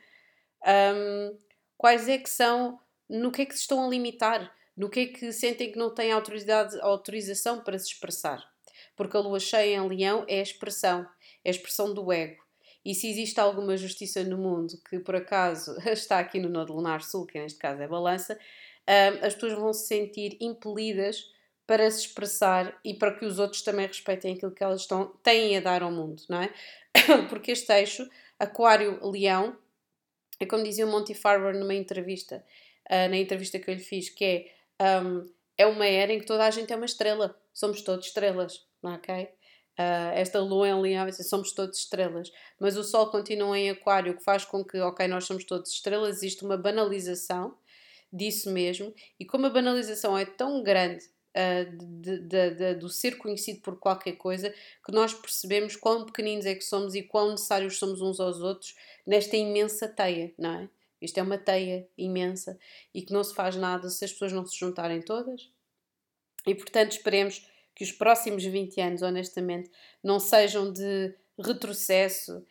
um, 0.65 1.37
quais 1.77 2.07
é 2.07 2.17
que 2.17 2.29
são, 2.29 2.79
no 3.09 3.31
que 3.31 3.41
é 3.41 3.45
que 3.45 3.53
se 3.53 3.61
estão 3.61 3.85
a 3.85 3.89
limitar, 3.89 4.53
no 4.75 4.89
que 4.89 4.99
é 4.99 5.05
que 5.07 5.31
sentem 5.31 5.71
que 5.71 5.77
não 5.77 5.93
têm 5.93 6.11
autoridade, 6.11 6.79
autorização 6.81 7.63
para 7.63 7.77
se 7.77 7.87
expressar. 7.87 8.43
Porque 8.95 9.17
a 9.17 9.19
lua 9.19 9.39
cheia 9.39 9.75
em 9.75 9.87
leão 9.87 10.23
é 10.27 10.39
a 10.39 10.43
expressão, 10.43 11.07
é 11.43 11.49
a 11.49 11.51
expressão 11.51 11.93
do 11.93 12.11
ego. 12.11 12.43
E 12.85 12.95
se 12.95 13.09
existe 13.09 13.39
alguma 13.39 13.75
justiça 13.75 14.23
no 14.23 14.37
mundo 14.37 14.79
que 14.89 14.99
por 14.99 15.15
acaso 15.15 15.75
está 15.91 16.19
aqui 16.19 16.39
no 16.39 16.47
Nodo 16.47 16.73
Lunar 16.73 17.03
Sul, 17.03 17.25
que 17.25 17.39
neste 17.39 17.59
caso 17.59 17.81
é 17.81 17.87
balança, 17.87 18.39
as 19.21 19.33
pessoas 19.33 19.53
vão 19.53 19.73
se 19.73 19.87
sentir 19.87 20.37
impelidas 20.39 21.29
para 21.67 21.91
se 21.91 21.99
expressar 21.99 22.79
e 22.83 22.93
para 22.93 23.13
que 23.13 23.25
os 23.25 23.37
outros 23.39 23.61
também 23.61 23.85
respeitem 23.85 24.33
aquilo 24.33 24.53
que 24.53 24.63
elas 24.63 24.81
estão, 24.81 25.07
têm 25.21 25.57
a 25.57 25.59
dar 25.59 25.83
ao 25.83 25.91
mundo, 25.91 26.23
não 26.29 26.41
é? 26.41 26.53
Porque 27.29 27.51
este 27.51 27.71
eixo, 27.73 28.09
Aquário-Leão, 28.39 29.57
é 30.39 30.45
como 30.45 30.63
dizia 30.63 30.85
o 30.87 30.89
Monty 30.89 31.13
Farber 31.13 31.53
numa 31.53 31.73
entrevista, 31.73 32.43
uh, 32.89 33.09
na 33.09 33.17
entrevista 33.17 33.59
que 33.59 33.69
eu 33.69 33.73
lhe 33.75 33.81
fiz, 33.81 34.09
que 34.09 34.23
é, 34.79 35.01
um, 35.01 35.25
é 35.57 35.65
uma 35.65 35.85
era 35.85 36.13
em 36.13 36.19
que 36.19 36.25
toda 36.25 36.45
a 36.45 36.51
gente 36.51 36.71
é 36.71 36.75
uma 36.75 36.85
estrela, 36.85 37.37
somos 37.53 37.81
todos 37.81 38.07
estrelas, 38.07 38.65
é? 38.83 38.87
ok? 38.87 39.23
Uh, 39.79 40.09
esta 40.15 40.39
lua 40.39 40.69
em 40.69 40.81
leão, 40.81 41.11
somos 41.11 41.51
todos 41.51 41.79
estrelas, 41.79 42.31
mas 42.59 42.77
o 42.77 42.83
sol 42.83 43.11
continua 43.11 43.59
em 43.59 43.69
aquário, 43.69 44.13
o 44.13 44.17
que 44.17 44.23
faz 44.23 44.45
com 44.45 44.63
que, 44.63 44.79
ok, 44.79 45.05
nós 45.07 45.25
somos 45.25 45.43
todos 45.43 45.69
estrelas, 45.71 46.17
existe 46.17 46.45
uma 46.45 46.57
banalização 46.57 47.57
disso 48.11 48.49
mesmo, 48.51 48.93
e 49.19 49.25
como 49.25 49.45
a 49.47 49.49
banalização 49.49 50.17
é 50.17 50.25
tão 50.25 50.63
grande 50.63 51.05
uh, 51.37 51.77
de, 52.01 52.19
de, 52.19 52.49
de, 52.51 52.75
do 52.75 52.89
ser 52.89 53.17
conhecido 53.17 53.61
por 53.61 53.77
qualquer 53.77 54.13
coisa, 54.13 54.53
que 54.83 54.91
nós 54.91 55.13
percebemos 55.13 55.75
quão 55.75 56.05
pequeninos 56.05 56.45
é 56.45 56.55
que 56.55 56.63
somos 56.63 56.95
e 56.95 57.03
quão 57.03 57.31
necessários 57.31 57.77
somos 57.77 58.01
uns 58.01 58.19
aos 58.19 58.41
outros 58.41 58.75
nesta 59.05 59.37
imensa 59.37 59.87
teia, 59.87 60.33
não 60.37 60.61
é? 60.61 60.69
Isto 60.99 61.19
é 61.19 61.23
uma 61.23 61.37
teia 61.37 61.87
imensa 61.95 62.57
e 62.93 63.03
que 63.03 63.13
não 63.13 63.23
se 63.23 63.35
faz 63.35 63.55
nada 63.55 63.87
se 63.89 64.03
as 64.03 64.11
pessoas 64.11 64.33
não 64.33 64.45
se 64.45 64.57
juntarem 64.57 64.99
todas. 65.01 65.51
E 66.45 66.55
portanto, 66.55 66.93
esperemos 66.93 67.47
que 67.75 67.83
os 67.83 67.91
próximos 67.91 68.43
20 68.43 68.81
anos, 68.81 69.01
honestamente, 69.03 69.69
não 70.03 70.19
sejam 70.19 70.73
de 70.73 71.13
retrocesso, 71.37 72.43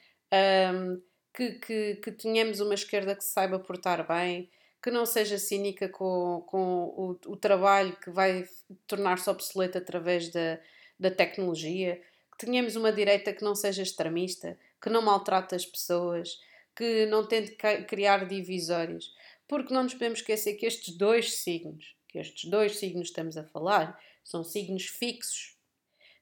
um, 0.73 1.03
que, 1.35 1.53
que, 1.55 1.95
que 1.97 2.13
tenhamos 2.13 2.61
uma 2.61 2.75
esquerda 2.75 3.17
que 3.17 3.25
saiba 3.25 3.59
portar 3.59 4.07
bem, 4.07 4.49
que 4.87 4.91
não 4.93 5.05
seja 5.05 5.37
cínica 5.37 5.89
com, 5.89 6.45
com 6.47 6.85
o, 6.97 7.33
o 7.33 7.37
trabalho 7.37 7.97
que 7.97 8.09
vai 8.09 8.49
tornar-se 8.87 9.29
obsoleto 9.29 9.79
através 9.79 10.29
da, 10.31 10.61
da 10.97 11.11
tecnologia, 11.11 12.01
que 12.31 12.47
tenhamos 12.47 12.77
uma 12.77 12.93
direita 12.93 13.33
que 13.33 13.43
não 13.43 13.57
seja 13.57 13.83
extremista, 13.83 14.57
que 14.81 14.89
não 14.89 15.03
maltrate 15.03 15.57
as 15.57 15.67
pessoas, 15.67 16.39
que 16.77 17.05
não 17.07 17.27
tente 17.27 17.57
criar 17.89 18.29
divisórios. 18.29 19.13
Porque 19.49 19.75
não 19.75 19.83
nos 19.83 19.95
podemos 19.95 20.21
esquecer 20.21 20.55
que 20.55 20.67
estes 20.67 20.97
dois 20.97 21.35
signos, 21.35 21.97
que 22.09 22.21
estes 22.21 22.49
dois 22.49 22.77
signos 22.77 23.09
estamos 23.09 23.37
a 23.37 23.43
falar, 23.43 24.01
são 24.23 24.45
signos 24.45 24.87
fixos. 24.87 25.57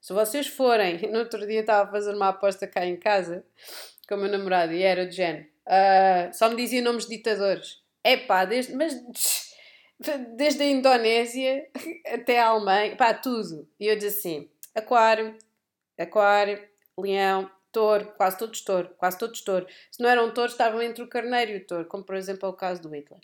Se 0.01 0.15
vocês 0.15 0.47
forem, 0.47 1.03
no 1.13 1.19
outro 1.19 1.47
dia 1.47 1.61
estava 1.61 1.87
a 1.87 1.93
fazer 1.93 2.15
uma 2.15 2.31
aposta 2.31 2.67
cá 2.67 2.87
em 2.87 2.97
casa 2.97 3.45
com 4.09 4.15
o 4.15 4.19
meu 4.19 4.31
namorado 4.31 4.73
e 4.73 4.83
era 4.83 5.07
de 5.07 5.17
género, 5.17 5.47
uh, 5.67 6.33
só 6.33 6.49
me 6.49 6.57
dizia 6.57 6.81
nomes 6.81 7.05
de 7.07 7.19
ditadores. 7.19 7.84
É 8.05 8.19
pá, 8.19 8.45
desde, 8.45 8.75
mas 8.75 8.95
desde 10.37 10.63
a 10.63 10.67
Indonésia 10.67 11.69
até 12.07 12.39
a 12.39 12.49
Alemanha, 12.49 12.97
pá, 12.97 13.15
tudo. 13.15 13.67
E 13.81 13.87
eu 13.87 13.97
disse 13.97 14.19
assim: 14.19 14.51
Aquário, 14.75 15.37
Aquário, 15.99 16.63
Leão, 16.99 17.51
Touro, 17.75 18.13
quase 18.17 18.39
todos 18.39 18.61
touro, 18.61 18.91
quase 18.97 19.19
todos 19.19 19.41
touro. 19.41 19.67
Se 19.91 20.01
não 20.01 20.09
eram 20.09 20.33
touros, 20.33 20.53
estavam 20.53 20.81
entre 20.81 21.03
o 21.03 21.09
carneiro 21.09 21.51
e 21.51 21.57
o 21.57 21.67
touro, 21.67 21.87
como 21.87 22.05
por 22.05 22.15
exemplo 22.15 22.47
é 22.47 22.49
o 22.49 22.53
caso 22.53 22.81
do 22.81 22.89
Hitler. 22.89 23.21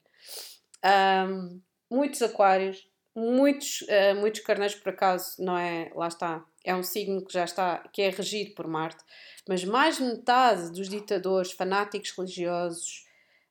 Um, 0.85 1.61
muitos 1.89 2.21
aquários, 2.21 2.89
muitos, 3.15 3.83
uh, 3.83 4.17
muitos 4.17 4.41
carneiros 4.41 4.75
por 4.75 4.91
acaso, 4.91 5.37
não 5.39 5.57
é? 5.57 5.93
Lá 5.95 6.09
está. 6.09 6.45
É 6.65 6.75
um 6.75 6.83
signo 6.83 7.25
que 7.25 7.33
já 7.33 7.45
está, 7.45 7.79
que 7.93 8.03
é 8.03 8.11
regido 8.11 8.55
por 8.57 8.67
Marte, 8.67 9.05
mas 9.49 9.65
mais 9.65 9.99
de 9.99 10.03
metade 10.03 10.73
dos 10.73 10.89
ditadores, 10.89 11.53
fanáticos 11.53 12.11
religiosos, 12.11 13.07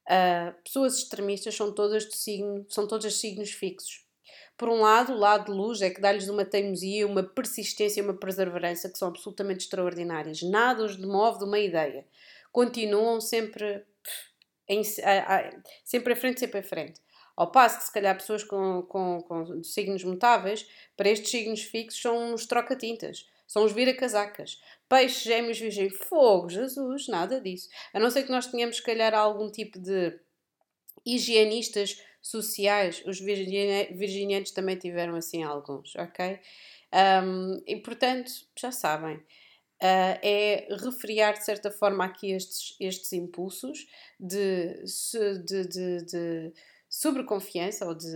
uh, 0.10 0.54
pessoas 0.64 0.98
extremistas 0.98 1.56
são 1.56 1.72
todas 1.74 2.06
de 2.08 2.18
signo, 2.18 2.66
são 2.68 2.88
todas 2.88 3.20
signos 3.20 3.52
fixos. 3.52 4.04
Por 4.58 4.68
um 4.68 4.82
lado, 4.82 5.14
o 5.14 5.18
lado 5.18 5.46
de 5.46 5.58
luz 5.58 5.82
é 5.82 5.90
que 5.90 6.02
dá-lhes 6.02 6.28
uma 6.28 6.44
teimosia, 6.44 7.08
uma 7.08 7.24
persistência, 7.24 8.04
uma 8.04 8.14
perseverança 8.14 8.90
que 8.90 8.98
são 8.98 9.08
absolutamente 9.08 9.62
extraordinárias. 9.64 10.42
Nada 10.42 10.84
os 10.84 10.98
demove 10.98 11.40
de 11.40 11.46
uma 11.46 11.60
ideia. 11.60 12.06
Continuam 12.52 13.22
sempre, 13.22 13.86
em, 14.68 14.82
a, 15.02 15.38
a, 15.38 15.52
sempre 15.86 16.12
à 16.12 16.16
frente, 16.16 16.42
sempre 16.42 16.60
à 16.60 16.64
frente. 16.64 17.00
Ao 17.38 17.50
passo 17.50 17.78
que, 17.78 17.86
se 17.86 17.94
calhar, 17.94 18.18
pessoas 18.18 18.44
com, 18.44 18.82
com, 18.82 19.22
com 19.22 19.64
signos 19.64 20.04
mutáveis, 20.04 20.68
para 20.98 21.08
estes 21.08 21.32
signos 21.32 21.62
fixos, 21.62 22.02
são 22.02 22.34
os 22.34 22.46
troca-tintas, 22.46 23.26
são 23.48 23.64
os 23.64 23.72
vira-casacas. 23.72 24.60
Peixe, 24.90 25.30
gêmeos, 25.30 25.60
virgem, 25.60 25.90
fogo, 25.90 26.50
Jesus, 26.50 27.08
nada 27.08 27.40
disso. 27.40 27.70
A 27.94 28.00
não 28.00 28.10
ser 28.10 28.24
que 28.24 28.32
nós 28.32 28.48
tenhamos, 28.48 28.78
se 28.78 28.84
calhar, 28.84 29.14
algum 29.14 29.50
tipo 29.52 29.80
de 29.80 30.20
higienistas 31.06 32.02
sociais. 32.22 33.04
Os 33.06 33.20
virginianos 33.20 34.52
também 34.52 34.76
tiveram, 34.78 35.16
assim, 35.16 35.44
alguns, 35.44 35.96
ok? 35.96 36.40
Um, 37.24 37.62
e, 37.68 37.76
portanto, 37.78 38.32
já 38.60 38.72
sabem. 38.72 39.18
Uh, 39.82 40.20
é 40.22 40.68
refriar 40.84 41.36
de 41.36 41.46
certa 41.46 41.72
forma 41.72 42.04
aqui 42.04 42.32
estes, 42.32 42.76
estes 42.82 43.14
impulsos 43.14 43.88
de, 44.20 44.84
de, 45.46 45.68
de, 45.68 46.06
de 46.06 46.54
sobreconfiança 46.90 47.86
ou 47.86 47.96
de 47.96 48.08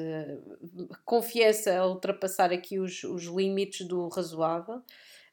confiança 1.06 1.78
a 1.78 1.88
ultrapassar 1.88 2.52
aqui 2.52 2.80
os, 2.80 3.06
os 3.06 3.24
limites 3.24 3.88
do 3.88 4.10
razoável 4.10 4.82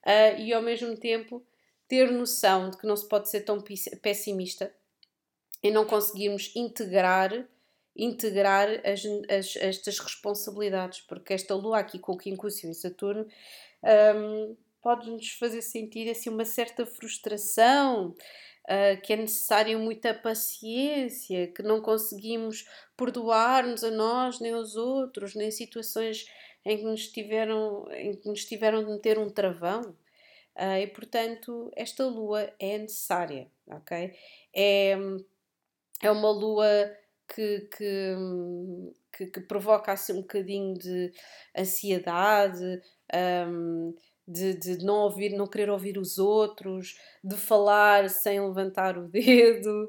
uh, 0.07 0.41
e 0.41 0.53
ao 0.53 0.63
mesmo 0.63 0.97
tempo 0.97 1.45
ter 1.89 2.11
noção 2.11 2.71
de 2.71 2.77
que 2.77 2.87
não 2.87 2.97
se 2.97 3.09
pode 3.09 3.29
ser 3.29 3.41
tão 3.41 3.63
pessimista 4.01 4.73
e 5.63 5.71
não 5.71 5.85
conseguirmos 5.85 6.53
integrar 6.55 7.47
integrar 7.97 8.69
as, 8.85 9.03
as, 9.29 9.57
estas 9.57 9.99
responsabilidades, 9.99 11.01
porque 11.03 11.35
esta 11.35 11.55
lua 11.55 11.79
aqui 11.79 11.99
com 11.99 12.13
o 12.13 12.17
Quincúcio 12.19 12.71
e 12.71 12.75
Saturno 12.75 13.27
um, 14.17 14.57
pode-nos 14.81 15.31
fazer 15.33 15.63
sentir 15.63 16.09
assim 16.09 16.31
uma 16.31 16.45
certa 16.45 16.87
frustração, 16.87 18.09
uh, 18.09 19.01
que 19.03 19.13
é 19.13 19.17
necessário 19.17 19.79
muita 19.79 20.15
paciência, 20.15 21.49
que 21.49 21.63
não 21.63 21.83
conseguimos 21.83 22.67
perdoar-nos 22.97 23.85
a 23.85 23.91
nós 23.91 24.41
nem 24.41 24.53
aos 24.53 24.77
outros, 24.77 25.35
nem 25.35 25.51
situações 25.51 26.25
em 26.65 26.79
que 26.79 26.85
nos 26.85 27.09
tiveram, 27.09 27.87
em 27.93 28.15
que 28.15 28.29
nos 28.29 28.45
tiveram 28.45 28.85
de 28.85 28.91
meter 28.91 29.19
um 29.19 29.29
travão. 29.29 29.97
Uh, 30.57 30.79
e 30.83 30.87
portanto, 30.89 31.71
esta 31.75 32.05
lua 32.05 32.53
é 32.59 32.79
necessária, 32.79 33.51
ok? 33.67 34.13
É, 34.55 34.97
é 36.03 36.11
uma 36.11 36.31
lua 36.31 36.67
que, 37.29 37.69
que, 37.77 38.15
que, 39.13 39.27
que 39.27 39.41
provoca 39.41 39.93
assim 39.93 40.13
um 40.13 40.23
bocadinho 40.23 40.75
de 40.75 41.13
ansiedade, 41.57 42.83
um, 43.49 43.95
de, 44.27 44.55
de 44.55 44.85
não 44.85 44.97
ouvir, 45.03 45.31
não 45.31 45.47
querer 45.47 45.71
ouvir 45.71 45.99
os 45.99 46.19
outros, 46.19 46.99
de 47.23 47.37
falar 47.37 48.09
sem 48.09 48.41
levantar 48.41 48.97
o 48.97 49.07
dedo, 49.09 49.89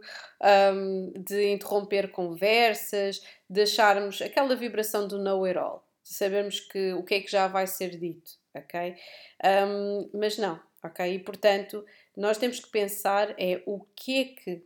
um, 0.74 1.14
de 1.18 1.52
interromper 1.52 2.12
conversas, 2.12 3.22
de 3.50 3.62
acharmos 3.62 4.22
aquela 4.22 4.56
vibração 4.56 5.08
do 5.08 5.20
know 5.20 5.46
it 5.46 5.58
all, 5.58 5.84
de 6.04 6.14
sabermos 6.14 6.60
que 6.60 6.94
o 6.94 7.04
que 7.04 7.16
é 7.16 7.22
que 7.22 7.32
já 7.32 7.48
vai 7.48 7.68
ser 7.68 7.98
dito, 7.98 8.32
ok? 8.54 8.96
Um, 9.44 10.10
mas 10.14 10.38
não, 10.38 10.60
ok? 10.84 11.14
E 11.14 11.20
portanto, 11.20 11.86
nós 12.16 12.38
temos 12.38 12.60
que 12.60 12.70
pensar 12.70 13.34
é 13.40 13.62
o 13.66 13.82
que 13.96 14.20
é 14.20 14.26
que 14.26 14.64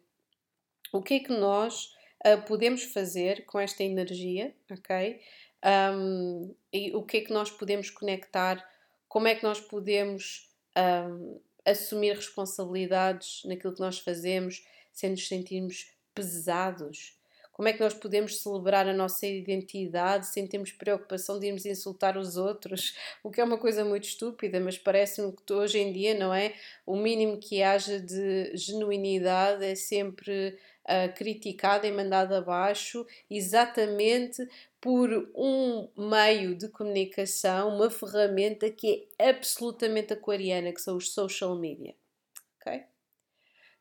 o 0.93 1.01
que 1.01 1.15
é 1.15 1.19
que 1.19 1.31
nós 1.31 1.93
uh, 2.25 2.41
podemos 2.47 2.83
fazer 2.83 3.45
com 3.45 3.59
esta 3.59 3.83
energia, 3.83 4.55
ok? 4.71 5.19
Um, 5.65 6.55
e 6.71 6.95
o 6.95 7.03
que 7.03 7.17
é 7.17 7.21
que 7.21 7.33
nós 7.33 7.49
podemos 7.49 7.89
conectar 7.89 8.63
como 9.07 9.27
é 9.27 9.35
que 9.35 9.43
nós 9.43 9.59
podemos 9.59 10.49
um, 10.77 11.39
assumir 11.65 12.15
responsabilidades 12.15 13.43
naquilo 13.45 13.73
que 13.73 13.79
nós 13.79 13.99
fazemos 13.99 14.65
sem 14.91 15.11
nos 15.11 15.27
sentirmos 15.27 15.91
pesados? 16.13 17.14
Como 17.55 17.69
é 17.69 17.73
que 17.73 17.79
nós 17.79 17.93
podemos 17.93 18.43
celebrar 18.43 18.85
a 18.85 18.93
nossa 18.93 19.25
identidade 19.25 20.27
sem 20.27 20.45
termos 20.45 20.73
preocupação 20.73 21.39
de 21.39 21.47
irmos 21.47 21.65
insultar 21.65 22.17
os 22.17 22.35
outros? 22.35 22.93
O 23.23 23.31
que 23.31 23.39
é 23.39 23.43
uma 23.45 23.57
coisa 23.57 23.85
muito 23.85 24.03
estúpida, 24.03 24.59
mas 24.59 24.77
parece-me 24.77 25.31
que 25.31 25.53
hoje 25.53 25.79
em 25.79 25.93
dia, 25.93 26.13
não 26.13 26.33
é? 26.33 26.53
O 26.85 26.97
mínimo 26.97 27.39
que 27.39 27.63
haja 27.63 27.97
de 27.97 28.51
genuinidade 28.57 29.63
é 29.63 29.73
sempre 29.73 30.59
uh, 30.83 31.85
e 31.85 31.91
mandado 31.91 32.35
abaixo, 32.35 33.07
exatamente 33.31 34.45
por 34.81 35.09
um 35.33 35.87
meio 35.95 36.55
de 36.55 36.67
comunicação, 36.67 37.73
uma 37.73 37.89
ferramenta 37.89 38.69
que 38.69 39.07
é 39.17 39.29
absolutamente 39.29 40.11
aquariana, 40.11 40.73
que 40.73 40.81
são 40.81 40.97
os 40.97 41.13
social 41.13 41.55
media. 41.55 41.95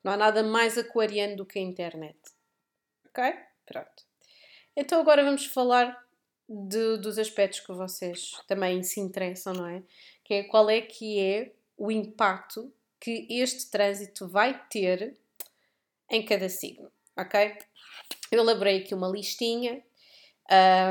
Não 0.04 0.12
há 0.12 0.16
nada 0.16 0.44
mais 0.44 0.78
aquariano 0.78 1.34
do 1.34 1.44
que 1.44 1.58
a 1.58 1.62
internet. 1.62 2.18
Ok? 3.08 3.53
Pronto. 3.66 4.04
Então 4.76 5.00
agora 5.00 5.24
vamos 5.24 5.46
falar 5.46 6.04
de, 6.48 6.98
dos 6.98 7.18
aspectos 7.18 7.60
que 7.60 7.72
vocês 7.72 8.32
também 8.46 8.82
se 8.82 9.00
interessam, 9.00 9.52
não 9.52 9.66
é? 9.66 9.82
Que 10.22 10.34
é 10.34 10.42
qual 10.44 10.68
é 10.68 10.80
que 10.80 11.18
é 11.20 11.52
o 11.76 11.90
impacto 11.90 12.72
que 13.00 13.26
este 13.30 13.70
trânsito 13.70 14.28
vai 14.28 14.66
ter 14.68 15.16
em 16.10 16.24
cada 16.24 16.48
signo, 16.48 16.90
ok? 17.16 17.56
Eu 18.30 18.40
elaborei 18.40 18.78
aqui 18.78 18.94
uma 18.94 19.08
listinha 19.08 19.82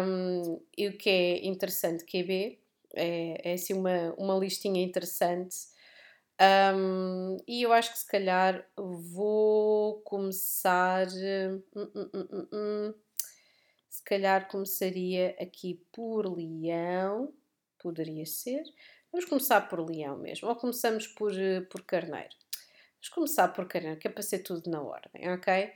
um, 0.05 0.61
e 0.77 0.87
o 0.87 0.97
que 0.97 1.09
é 1.09 1.45
interessante, 1.45 2.05
QB, 2.05 2.59
é, 2.95 3.51
é 3.51 3.53
assim 3.53 3.73
uma, 3.73 4.13
uma 4.17 4.37
listinha 4.37 4.81
interessante. 4.81 5.55
Um, 6.41 7.37
e 7.47 7.61
eu 7.61 7.71
acho 7.71 7.91
que 7.91 7.99
se 7.99 8.07
calhar 8.07 8.67
vou 8.75 10.01
começar. 10.01 11.07
Hum, 11.07 11.63
hum, 11.75 12.47
hum, 12.51 12.93
se 13.89 14.03
calhar 14.03 14.47
começaria 14.47 15.35
aqui 15.39 15.85
por 15.91 16.25
Leão, 16.25 17.33
poderia 17.79 18.25
ser. 18.25 18.63
Vamos 19.11 19.25
começar 19.25 19.61
por 19.69 19.79
Leão 19.79 20.17
mesmo, 20.17 20.49
ou 20.49 20.55
começamos 20.55 21.07
por, 21.07 21.31
por 21.69 21.83
Carneiro. 21.83 22.35
Vamos 22.95 23.09
começar 23.09 23.47
por 23.49 23.67
Carneiro, 23.67 23.99
que 23.99 24.07
é 24.07 24.11
para 24.11 24.23
ser 24.23 24.39
tudo 24.39 24.69
na 24.69 24.81
ordem, 24.81 25.31
ok? 25.31 25.71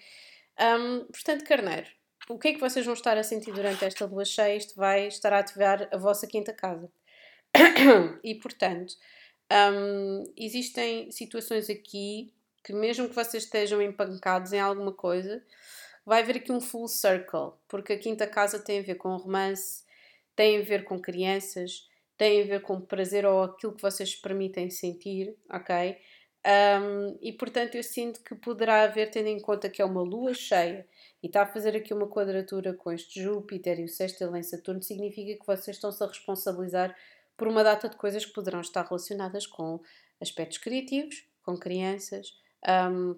Um, 0.59 1.05
portanto, 1.05 1.45
Carneiro, 1.45 1.87
o 2.29 2.39
que 2.39 2.49
é 2.49 2.53
que 2.53 2.59
vocês 2.59 2.85
vão 2.85 2.95
estar 2.95 3.17
a 3.17 3.23
sentir 3.23 3.53
durante 3.53 3.85
esta 3.85 4.05
lua 4.05 4.25
cheia? 4.25 4.57
Isto 4.57 4.75
vai 4.75 5.07
estar 5.07 5.31
a 5.31 5.39
ativar 5.39 5.87
a 5.91 5.97
vossa 5.97 6.25
quinta 6.25 6.51
casa. 6.51 6.91
e 8.23 8.35
portanto, 8.35 8.95
um, 9.51 10.23
existem 10.35 11.11
situações 11.11 11.69
aqui 11.69 12.33
que, 12.63 12.73
mesmo 12.73 13.07
que 13.07 13.15
vocês 13.15 13.43
estejam 13.43 13.81
empancados 13.81 14.51
em 14.51 14.59
alguma 14.59 14.91
coisa, 14.91 15.43
vai 16.05 16.21
haver 16.21 16.37
aqui 16.37 16.51
um 16.51 16.61
full 16.61 16.87
circle, 16.87 17.53
porque 17.67 17.93
a 17.93 17.99
quinta 17.99 18.27
casa 18.27 18.59
tem 18.59 18.79
a 18.79 18.83
ver 18.83 18.95
com 18.95 19.15
romance, 19.15 19.83
tem 20.35 20.57
a 20.59 20.63
ver 20.63 20.83
com 20.83 20.99
crianças, 20.99 21.87
tem 22.17 22.41
a 22.41 22.45
ver 22.45 22.61
com 22.61 22.81
prazer 22.81 23.25
ou 23.25 23.43
aquilo 23.43 23.73
que 23.73 23.81
vocês 23.81 24.15
permitem 24.15 24.69
sentir, 24.69 25.35
ok? 25.49 25.97
Um, 26.45 27.17
e 27.21 27.33
portanto, 27.33 27.75
eu 27.75 27.83
sinto 27.83 28.23
que 28.23 28.33
poderá 28.35 28.83
haver, 28.83 29.11
tendo 29.11 29.27
em 29.27 29.39
conta 29.39 29.69
que 29.69 29.81
é 29.81 29.85
uma 29.85 30.01
lua 30.01 30.33
cheia 30.33 30.87
e 31.21 31.27
está 31.27 31.41
a 31.41 31.45
fazer 31.45 31.75
aqui 31.75 31.93
uma 31.93 32.07
quadratura 32.07 32.73
com 32.73 32.91
este 32.91 33.21
Júpiter 33.21 33.79
e 33.79 33.83
o 33.83 33.89
sexto 33.89 34.23
em 34.35 34.43
Saturno, 34.43 34.81
significa 34.81 35.37
que 35.39 35.45
vocês 35.45 35.75
estão-se 35.75 36.01
a 36.01 36.07
responsabilizar 36.07 36.95
por 37.37 37.47
uma 37.47 37.63
data 37.63 37.87
de 37.87 37.95
coisas 37.95 38.25
que 38.25 38.33
poderão 38.33 38.59
estar 38.59 38.83
relacionadas 38.83 39.45
com 39.45 39.79
aspectos 40.19 40.57
criativos, 40.57 41.23
com 41.43 41.55
crianças, 41.55 42.33
um, 42.91 43.15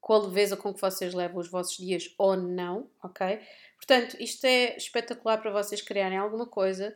com 0.00 0.12
a 0.12 0.18
leveza 0.18 0.56
com 0.56 0.74
que 0.74 0.80
vocês 0.80 1.14
levam 1.14 1.40
os 1.40 1.48
vossos 1.48 1.76
dias 1.76 2.14
ou 2.18 2.36
não, 2.36 2.90
ok? 3.02 3.40
Portanto, 3.76 4.16
isto 4.20 4.44
é 4.44 4.76
espetacular 4.76 5.38
para 5.38 5.50
vocês 5.50 5.80
criarem 5.80 6.18
alguma 6.18 6.46
coisa 6.46 6.94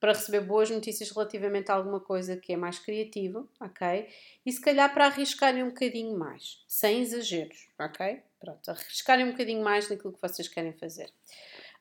para 0.00 0.12
receber 0.12 0.40
boas 0.42 0.70
notícias 0.70 1.10
relativamente 1.10 1.70
a 1.70 1.74
alguma 1.74 1.98
coisa 1.98 2.36
que 2.36 2.52
é 2.52 2.56
mais 2.56 2.78
criativo, 2.78 3.48
ok? 3.60 4.08
E 4.46 4.52
se 4.52 4.60
calhar 4.60 4.92
para 4.92 5.06
arriscarem 5.06 5.64
um 5.64 5.68
bocadinho 5.68 6.16
mais, 6.16 6.62
sem 6.68 7.00
exageros, 7.00 7.68
ok? 7.78 8.22
Pronto, 8.38 8.68
arriscarem 8.70 9.26
um 9.26 9.32
bocadinho 9.32 9.62
mais 9.62 9.88
naquilo 9.88 10.12
que 10.12 10.22
vocês 10.22 10.46
querem 10.46 10.72
fazer. 10.72 11.10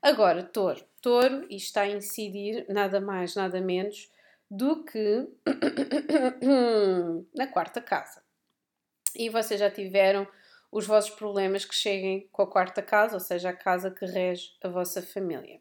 Agora, 0.07 0.41
touro. 0.41 0.81
Touro, 1.01 1.45
está 1.49 1.81
a 1.81 1.89
incidir 1.89 2.65
nada 2.69 3.01
mais, 3.01 3.35
nada 3.35 3.59
menos 3.59 4.09
do 4.49 4.85
que 4.85 5.27
na 7.35 7.45
quarta 7.47 7.81
casa. 7.81 8.23
E 9.13 9.27
vocês 9.29 9.59
já 9.59 9.69
tiveram 9.69 10.25
os 10.71 10.87
vossos 10.87 11.09
problemas 11.09 11.65
que 11.65 11.75
cheguem 11.75 12.25
com 12.31 12.41
a 12.41 12.49
quarta 12.49 12.81
casa, 12.81 13.15
ou 13.15 13.19
seja, 13.19 13.49
a 13.49 13.53
casa 13.53 13.91
que 13.91 14.05
rege 14.05 14.51
a 14.63 14.69
vossa 14.69 15.01
família. 15.01 15.59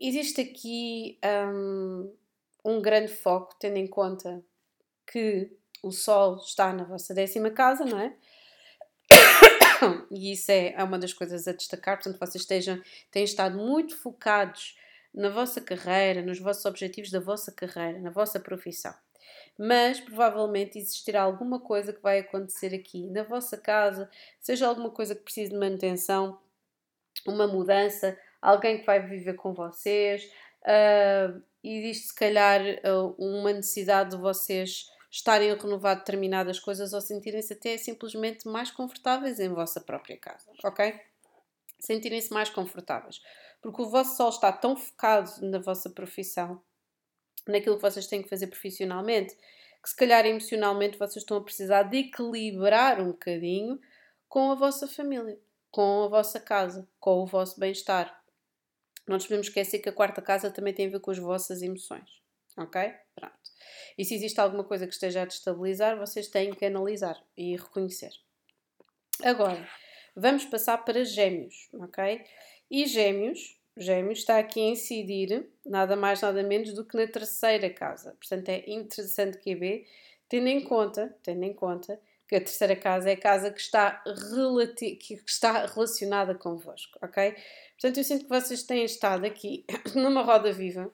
Existe 0.00 0.40
aqui 0.40 1.18
um, 1.52 2.16
um 2.64 2.80
grande 2.80 3.12
foco, 3.12 3.54
tendo 3.60 3.76
em 3.76 3.86
conta 3.86 4.42
que 5.06 5.54
o 5.82 5.90
Sol 5.90 6.36
está 6.36 6.72
na 6.72 6.84
vossa 6.84 7.12
décima 7.12 7.50
casa, 7.50 7.84
não 7.84 8.00
é? 8.00 8.16
E 10.10 10.32
isso 10.32 10.50
é, 10.50 10.72
é 10.72 10.82
uma 10.82 10.98
das 10.98 11.12
coisas 11.12 11.46
a 11.46 11.52
destacar, 11.52 11.96
portanto, 11.96 12.18
vocês 12.18 12.42
estejam, 12.42 12.80
têm 13.10 13.24
estado 13.24 13.56
muito 13.56 13.96
focados 13.96 14.76
na 15.14 15.28
vossa 15.28 15.60
carreira, 15.60 16.22
nos 16.22 16.38
vossos 16.38 16.64
objetivos 16.64 17.10
da 17.10 17.20
vossa 17.20 17.50
carreira, 17.52 17.98
na 17.98 18.10
vossa 18.10 18.38
profissão. 18.38 18.94
Mas 19.58 20.00
provavelmente 20.00 20.78
existirá 20.78 21.22
alguma 21.22 21.60
coisa 21.60 21.92
que 21.92 22.02
vai 22.02 22.20
acontecer 22.20 22.74
aqui 22.74 23.08
na 23.08 23.22
vossa 23.22 23.56
casa, 23.56 24.08
seja 24.40 24.66
alguma 24.66 24.90
coisa 24.90 25.14
que 25.14 25.22
precise 25.22 25.50
de 25.50 25.56
manutenção, 25.56 26.38
uma 27.26 27.46
mudança, 27.46 28.16
alguém 28.40 28.78
que 28.78 28.86
vai 28.86 29.04
viver 29.04 29.34
com 29.34 29.52
vocês. 29.52 30.30
Uh, 30.62 31.42
existe, 31.62 32.08
se 32.08 32.14
calhar, 32.14 32.60
uh, 32.62 33.14
uma 33.18 33.52
necessidade 33.52 34.10
de 34.10 34.16
vocês 34.16 34.86
estarem 35.10 35.50
a 35.50 35.54
renovar 35.54 35.96
determinadas 35.96 36.60
coisas 36.60 36.92
ou 36.92 37.00
sentirem-se 37.00 37.52
até 37.52 37.76
simplesmente 37.78 38.46
mais 38.46 38.70
confortáveis 38.70 39.40
em 39.40 39.48
vossa 39.48 39.80
própria 39.80 40.16
casa, 40.18 40.50
ok? 40.62 41.00
Sentirem-se 41.80 42.32
mais 42.32 42.50
confortáveis. 42.50 43.20
Porque 43.62 43.82
o 43.82 43.88
vosso 43.88 44.16
sol 44.16 44.28
está 44.28 44.52
tão 44.52 44.76
focado 44.76 45.30
na 45.42 45.58
vossa 45.58 45.90
profissão, 45.90 46.62
naquilo 47.46 47.76
que 47.76 47.82
vocês 47.82 48.06
têm 48.06 48.22
que 48.22 48.28
fazer 48.28 48.48
profissionalmente, 48.48 49.34
que 49.82 49.88
se 49.88 49.96
calhar 49.96 50.26
emocionalmente 50.26 50.98
vocês 50.98 51.22
estão 51.22 51.38
a 51.38 51.42
precisar 51.42 51.84
de 51.84 51.98
equilibrar 51.98 53.00
um 53.00 53.08
bocadinho 53.08 53.80
com 54.28 54.50
a 54.50 54.54
vossa 54.54 54.86
família, 54.86 55.38
com 55.70 56.04
a 56.04 56.08
vossa 56.08 56.38
casa, 56.38 56.86
com 57.00 57.22
o 57.22 57.26
vosso 57.26 57.58
bem-estar. 57.58 58.22
Não 59.06 59.14
nos 59.14 59.24
podemos 59.24 59.46
esquecer 59.46 59.78
que 59.78 59.88
a 59.88 59.92
quarta 59.92 60.20
casa 60.20 60.50
também 60.50 60.74
tem 60.74 60.86
a 60.86 60.90
ver 60.90 61.00
com 61.00 61.10
as 61.10 61.18
vossas 61.18 61.62
emoções. 61.62 62.17
Ok? 62.58 62.92
Pronto. 63.14 63.34
E 63.96 64.04
se 64.04 64.14
existe 64.14 64.40
alguma 64.40 64.64
coisa 64.64 64.86
que 64.86 64.92
esteja 64.92 65.22
a 65.22 65.24
destabilizar, 65.24 65.96
vocês 65.96 66.28
têm 66.28 66.52
que 66.52 66.64
analisar 66.64 67.16
e 67.36 67.56
reconhecer. 67.56 68.10
Agora, 69.22 69.68
vamos 70.14 70.44
passar 70.44 70.78
para 70.78 71.04
Gêmeos, 71.04 71.68
ok? 71.74 72.24
E 72.70 72.86
Gêmeos, 72.86 73.58
Gêmeos 73.76 74.18
está 74.18 74.38
aqui 74.38 74.60
a 74.60 74.70
incidir 74.70 75.48
nada 75.64 75.96
mais 75.96 76.20
nada 76.20 76.42
menos 76.42 76.72
do 76.72 76.84
que 76.84 76.96
na 76.96 77.06
terceira 77.06 77.70
casa. 77.70 78.16
Portanto, 78.18 78.48
é 78.48 78.64
interessante 78.68 79.38
QB, 79.38 79.86
tendo 80.28 80.48
em 80.48 80.62
conta, 80.62 81.16
tendo 81.22 81.44
em 81.44 81.54
conta 81.54 82.00
que 82.28 82.36
a 82.36 82.40
terceira 82.40 82.76
casa 82.76 83.08
é 83.10 83.14
a 83.14 83.20
casa 83.20 83.50
que 83.50 83.60
está, 83.60 84.02
que 85.00 85.14
está 85.26 85.64
relacionada 85.66 86.34
convosco, 86.34 86.98
ok? 87.02 87.34
Portanto, 87.72 87.96
eu 87.96 88.04
sinto 88.04 88.24
que 88.24 88.28
vocês 88.28 88.62
têm 88.64 88.84
estado 88.84 89.24
aqui 89.24 89.64
numa 89.96 90.22
roda 90.22 90.52
viva, 90.52 90.92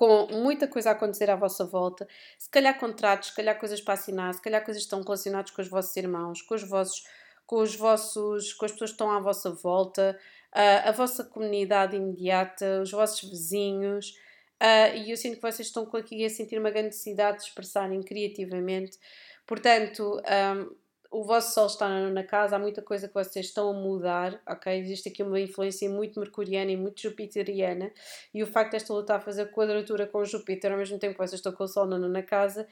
com 0.00 0.28
muita 0.28 0.66
coisa 0.66 0.88
a 0.88 0.92
acontecer 0.92 1.28
à 1.28 1.36
vossa 1.36 1.62
volta, 1.62 2.08
se 2.38 2.48
calhar 2.48 2.80
contratos, 2.80 3.28
se 3.28 3.36
calhar 3.36 3.58
coisas 3.58 3.82
para 3.82 3.92
assinar, 3.92 4.32
se 4.32 4.40
calhar 4.40 4.64
coisas 4.64 4.82
que 4.82 4.86
estão 4.86 5.02
relacionadas 5.02 5.50
com 5.50 5.60
os 5.60 5.68
vossos 5.68 5.94
irmãos, 5.94 6.40
com 6.40 6.54
os 6.54 6.62
vossos, 6.62 7.04
com 7.44 7.56
os 7.56 7.76
vossos, 7.76 8.54
com 8.54 8.64
as 8.64 8.72
pessoas 8.72 8.92
que 8.92 8.94
estão 8.94 9.10
à 9.10 9.20
vossa 9.20 9.50
volta, 9.50 10.18
uh, 10.56 10.88
a 10.88 10.92
vossa 10.92 11.22
comunidade 11.22 11.96
imediata, 11.96 12.80
os 12.80 12.90
vossos 12.90 13.28
vizinhos. 13.28 14.14
Uh, 14.58 14.96
e 15.04 15.10
eu 15.10 15.18
sinto 15.18 15.36
que 15.36 15.42
vocês 15.42 15.68
estão 15.68 15.86
aqui 15.92 16.24
a 16.24 16.30
sentir 16.30 16.58
uma 16.58 16.70
grande 16.70 16.86
necessidade 16.86 17.40
de 17.40 17.44
expressarem 17.44 18.00
criativamente. 18.02 18.98
Portanto, 19.46 20.18
um, 20.56 20.74
o 21.10 21.24
vosso 21.24 21.52
Sol 21.52 21.66
está 21.66 21.88
na 21.88 22.22
casa, 22.22 22.54
há 22.54 22.58
muita 22.58 22.80
coisa 22.80 23.08
que 23.08 23.14
vocês 23.14 23.46
estão 23.46 23.68
a 23.68 23.72
mudar, 23.72 24.40
ok? 24.46 24.78
Existe 24.78 25.08
aqui 25.08 25.24
uma 25.24 25.40
influência 25.40 25.90
muito 25.90 26.20
mercuriana 26.20 26.70
e 26.70 26.76
muito 26.76 27.02
jupiteriana, 27.02 27.90
e 28.32 28.42
o 28.44 28.46
facto 28.46 28.72
desta 28.72 28.92
luta 28.92 29.16
a 29.16 29.20
fazer 29.20 29.50
quadratura 29.50 30.06
com 30.06 30.24
Júpiter 30.24 30.70
ao 30.70 30.78
mesmo 30.78 31.00
tempo 31.00 31.14
que 31.14 31.18
vocês 31.18 31.40
estão 31.40 31.52
com 31.52 31.64
o 31.64 31.68
Sol 31.68 31.86
na 31.86 32.22
casa, 32.22 32.66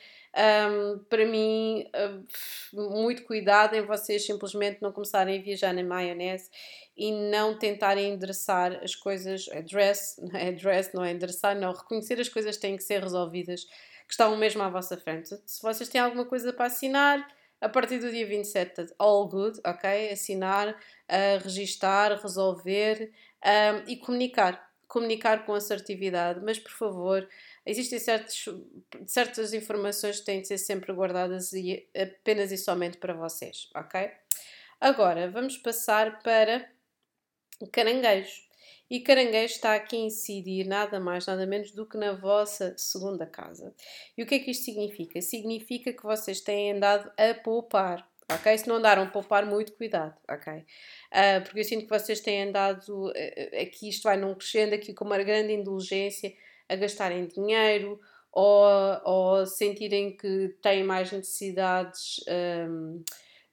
um, 0.71 0.99
para 1.11 1.27
mim, 1.27 1.91
um, 2.73 3.03
muito 3.03 3.25
cuidado 3.25 3.75
em 3.75 3.83
vocês 3.83 4.25
simplesmente 4.25 4.81
não 4.81 4.93
começarem 4.93 5.41
a 5.41 5.43
viajar 5.43 5.75
na 5.75 5.83
maionese 5.83 6.49
e 6.97 7.11
não 7.11 7.59
tentarem 7.59 8.13
endereçar 8.13 8.81
as 8.85 8.95
coisas, 8.95 9.49
address, 9.49 10.17
é 10.33 10.49
address, 10.49 10.91
não 10.95 11.05
é 11.05 11.11
endereçar, 11.11 11.59
não, 11.59 11.73
reconhecer 11.73 12.21
as 12.21 12.29
coisas 12.29 12.55
que 12.55 12.63
têm 12.63 12.77
que 12.77 12.85
ser 12.85 13.03
resolvidas, 13.03 13.65
que 13.65 14.13
estão 14.13 14.37
mesmo 14.37 14.63
à 14.63 14.69
vossa 14.69 14.97
frente. 14.97 15.37
Se 15.45 15.61
vocês 15.61 15.89
têm 15.89 16.01
alguma 16.01 16.25
coisa 16.25 16.53
para 16.53 16.67
assinar, 16.67 17.38
a 17.61 17.69
partir 17.69 17.99
do 17.99 18.11
dia 18.11 18.27
27, 18.27 18.95
all 18.99 19.29
good, 19.29 19.61
ok? 19.65 20.11
Assinar, 20.11 20.71
uh, 20.71 21.43
registar, 21.43 22.21
resolver 22.21 23.13
um, 23.45 23.91
e 23.91 23.97
comunicar. 23.97 24.69
Comunicar 24.87 25.45
com 25.45 25.53
assertividade, 25.53 26.41
mas 26.43 26.59
por 26.59 26.73
favor, 26.73 27.29
existem 27.67 27.99
certos, 27.99 28.49
certas 29.07 29.53
informações 29.53 30.21
que 30.21 30.25
têm 30.25 30.41
de 30.41 30.49
ser 30.49 30.57
sempre 30.57 30.95
guardadas 30.95 31.53
e 31.53 31.87
apenas 31.95 32.51
e 32.53 32.57
somente 32.57 32.97
para 32.97 33.13
vocês, 33.13 33.69
ok? 33.77 34.11
Agora, 34.81 35.31
vamos 35.31 35.59
passar 35.59 36.23
para 36.23 36.71
caranguejo. 37.71 38.48
E 38.91 39.01
caranguejo 39.01 39.55
está 39.55 39.75
aqui 39.75 39.97
a 39.97 40.01
incidir 40.01 40.67
nada 40.67 40.99
mais, 40.99 41.27
nada 41.27 41.47
menos 41.47 41.73
do 41.73 41.85
que 41.85 41.99
na 41.99 42.13
vossa 42.13 42.75
segunda 42.77 43.27
casa. 43.27 43.75
E 44.17 44.23
o 44.23 44.27
que 44.27 44.37
é 44.37 44.39
que 44.39 44.51
isto 44.51 44.65
significa? 44.65 45.21
Significa 45.21 45.93
que 45.93 46.03
vocês 46.03 46.41
têm 46.41 46.73
andado 46.73 47.11
a 47.19 47.35
poupar, 47.35 48.09
ok? 48.33 48.57
Se 48.57 48.67
não 48.67 48.77
andaram 48.77 49.03
a 49.03 49.07
poupar, 49.07 49.45
muito 49.45 49.73
cuidado, 49.75 50.15
ok? 50.27 50.53
Uh, 50.55 51.43
porque 51.45 51.61
eu 51.61 51.65
sinto 51.65 51.85
que 51.85 51.91
vocês 51.91 52.21
têm 52.21 52.45
andado, 52.45 53.09
uh, 53.09 53.13
aqui 53.61 53.91
isto 53.91 54.05
vai 54.05 54.17
num 54.17 54.35
crescendo, 54.35 54.75
aqui 54.75 54.95
com 54.95 55.05
uma 55.05 55.19
grande 55.19 55.53
indulgência, 55.53 56.33
a 56.67 56.75
gastarem 56.75 57.27
dinheiro 57.27 58.01
ou, 58.33 58.67
ou 59.05 59.47
sentirem 59.47 60.17
que 60.17 60.57
têm 60.63 60.85
mais 60.85 61.11
necessidades 61.11 62.21
um, 62.29 63.03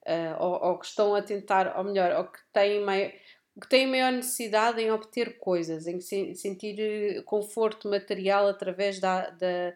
uh, 0.06 0.36
ou, 0.38 0.64
ou, 0.64 0.78
que 0.78 0.86
estão 0.86 1.14
a 1.14 1.22
tentar, 1.22 1.76
ou 1.76 1.84
melhor, 1.84 2.12
ou 2.16 2.24
que 2.24 2.38
têm 2.52 2.80
mais 2.80 3.12
que 3.60 3.68
têm 3.68 3.86
maior 3.86 4.12
necessidade 4.12 4.80
em 4.80 4.90
obter 4.90 5.38
coisas, 5.38 5.86
em 5.86 6.00
sentir 6.00 6.78
eh, 6.78 7.22
conforto 7.22 7.88
material 7.88 8.48
através 8.48 9.00
da, 9.00 9.30
da 9.30 9.74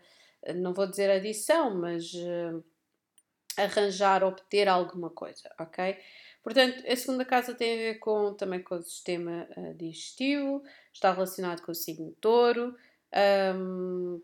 não 0.54 0.72
vou 0.72 0.86
dizer 0.86 1.10
adição, 1.10 1.74
mas 1.74 2.12
uh, 2.14 2.64
arranjar, 3.56 4.24
obter 4.24 4.68
alguma 4.68 5.10
coisa, 5.10 5.50
ok? 5.58 5.98
Portanto, 6.42 6.82
a 6.86 6.96
segunda 6.96 7.24
casa 7.24 7.54
tem 7.54 7.74
a 7.74 7.76
ver 7.76 7.98
com, 7.98 8.32
também 8.34 8.62
com 8.62 8.76
o 8.76 8.82
sistema 8.82 9.46
digestivo, 9.76 10.62
está 10.92 11.12
relacionado 11.12 11.60
com 11.60 11.72
o 11.72 11.74
signo 11.74 12.16
touro. 12.20 12.74
Um, 13.54 14.22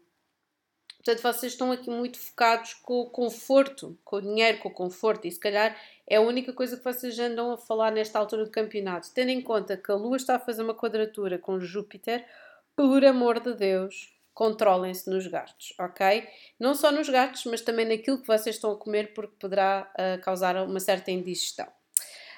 portanto, 1.06 1.22
vocês 1.22 1.52
estão 1.52 1.70
aqui 1.70 1.88
muito 1.88 2.18
focados 2.18 2.74
com 2.74 3.00
o 3.00 3.10
conforto, 3.10 3.96
com 4.04 4.16
o 4.16 4.20
dinheiro, 4.20 4.58
com 4.58 4.68
o 4.68 4.72
conforto, 4.72 5.28
e 5.28 5.30
se 5.30 5.38
calhar 5.38 5.76
é 6.04 6.16
a 6.16 6.20
única 6.20 6.52
coisa 6.52 6.76
que 6.76 6.82
vocês 6.82 7.16
andam 7.20 7.52
a 7.52 7.56
falar 7.56 7.92
nesta 7.92 8.18
altura 8.18 8.44
do 8.44 8.50
campeonato. 8.50 9.12
Tendo 9.14 9.30
em 9.30 9.40
conta 9.40 9.76
que 9.76 9.92
a 9.92 9.94
Lua 9.94 10.16
está 10.16 10.34
a 10.34 10.40
fazer 10.40 10.62
uma 10.62 10.74
quadratura 10.74 11.38
com 11.38 11.60
Júpiter, 11.60 12.26
por 12.74 13.04
amor 13.04 13.38
de 13.38 13.54
Deus, 13.54 14.12
controlem-se 14.34 15.08
nos 15.08 15.28
gastos, 15.28 15.74
ok? 15.78 16.26
Não 16.58 16.74
só 16.74 16.90
nos 16.90 17.08
gastos, 17.08 17.44
mas 17.44 17.60
também 17.60 17.86
naquilo 17.86 18.20
que 18.20 18.26
vocês 18.26 18.56
estão 18.56 18.72
a 18.72 18.76
comer, 18.76 19.14
porque 19.14 19.36
poderá 19.38 19.88
uh, 19.94 20.20
causar 20.22 20.56
uma 20.56 20.80
certa 20.80 21.12
indigestão. 21.12 21.68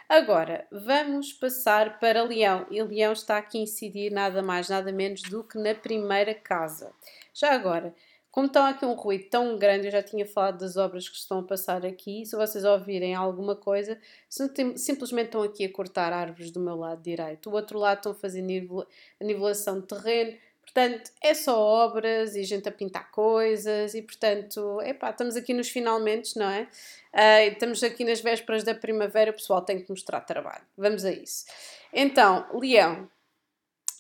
Agora, 0.07 0.67
vamos 0.71 1.33
passar 1.33 1.99
para 1.99 2.23
Leão. 2.23 2.67
E 2.71 2.83
Leão 2.83 3.13
está 3.13 3.39
aqui 3.39 3.59
a 3.59 3.63
incidir 3.63 4.11
nada 4.11 4.43
mais, 4.43 4.69
nada 4.69 4.93
menos 4.93 5.23
do 5.23 5.43
que 5.43 5.59
na 5.59 5.75
primeira 5.75 6.35
casa. 6.35 6.93
Já 7.35 7.53
agora, 7.53 7.95
como 8.31 8.47
está 8.47 8.69
aqui 8.69 8.85
um 8.85 8.93
ruído 8.93 9.29
tão 9.31 9.59
grande, 9.59 9.87
eu 9.87 9.91
já 9.91 10.03
tinha 10.03 10.27
falado 10.27 10.59
das 10.59 10.77
obras 10.77 11.09
que 11.09 11.17
estão 11.17 11.41
a 11.41 11.43
passar 11.43 11.85
aqui. 11.85 12.25
Se 12.27 12.37
vocês 12.37 12.65
ouvirem 12.65 13.15
alguma 13.15 13.57
coisa, 13.57 13.99
simplesmente 14.29 15.27
estão 15.27 15.43
aqui 15.43 15.65
a 15.65 15.73
cortar 15.73 16.13
árvores 16.13 16.51
do 16.51 16.61
meu 16.61 16.77
lado 16.77 17.03
direito. 17.03 17.51
O 17.51 17.55
outro 17.55 17.79
lado 17.79 17.99
estão 17.99 18.13
a 18.13 18.15
fazer 18.15 18.41
a 18.41 19.25
nivelação 19.25 19.81
de 19.81 19.87
terreno. 19.87 20.37
Portanto, 20.63 21.11
é 21.23 21.33
só 21.33 21.59
obras 21.59 22.37
e 22.37 22.45
gente 22.45 22.69
a 22.69 22.73
pintar 22.73 23.11
coisas 23.11 23.95
e, 23.95 24.03
portanto, 24.03 24.83
epá, 24.83 25.09
estamos 25.09 25.35
aqui 25.35 25.55
nos 25.55 25.71
finalmente, 25.71 26.39
não 26.39 26.51
é? 26.51 26.69
Uh, 27.15 27.53
estamos 27.53 27.83
aqui 27.83 28.05
nas 28.05 28.21
vésperas 28.21 28.63
da 28.63 28.75
primavera, 28.75 29.31
o 29.31 29.35
pessoal 29.35 29.63
tem 29.63 29.81
que 29.83 29.89
mostrar 29.89 30.21
trabalho. 30.21 30.63
Vamos 30.77 31.07
a 31.07 31.11
isso. 31.11 31.47
Então, 31.91 32.47
Leão. 32.53 33.09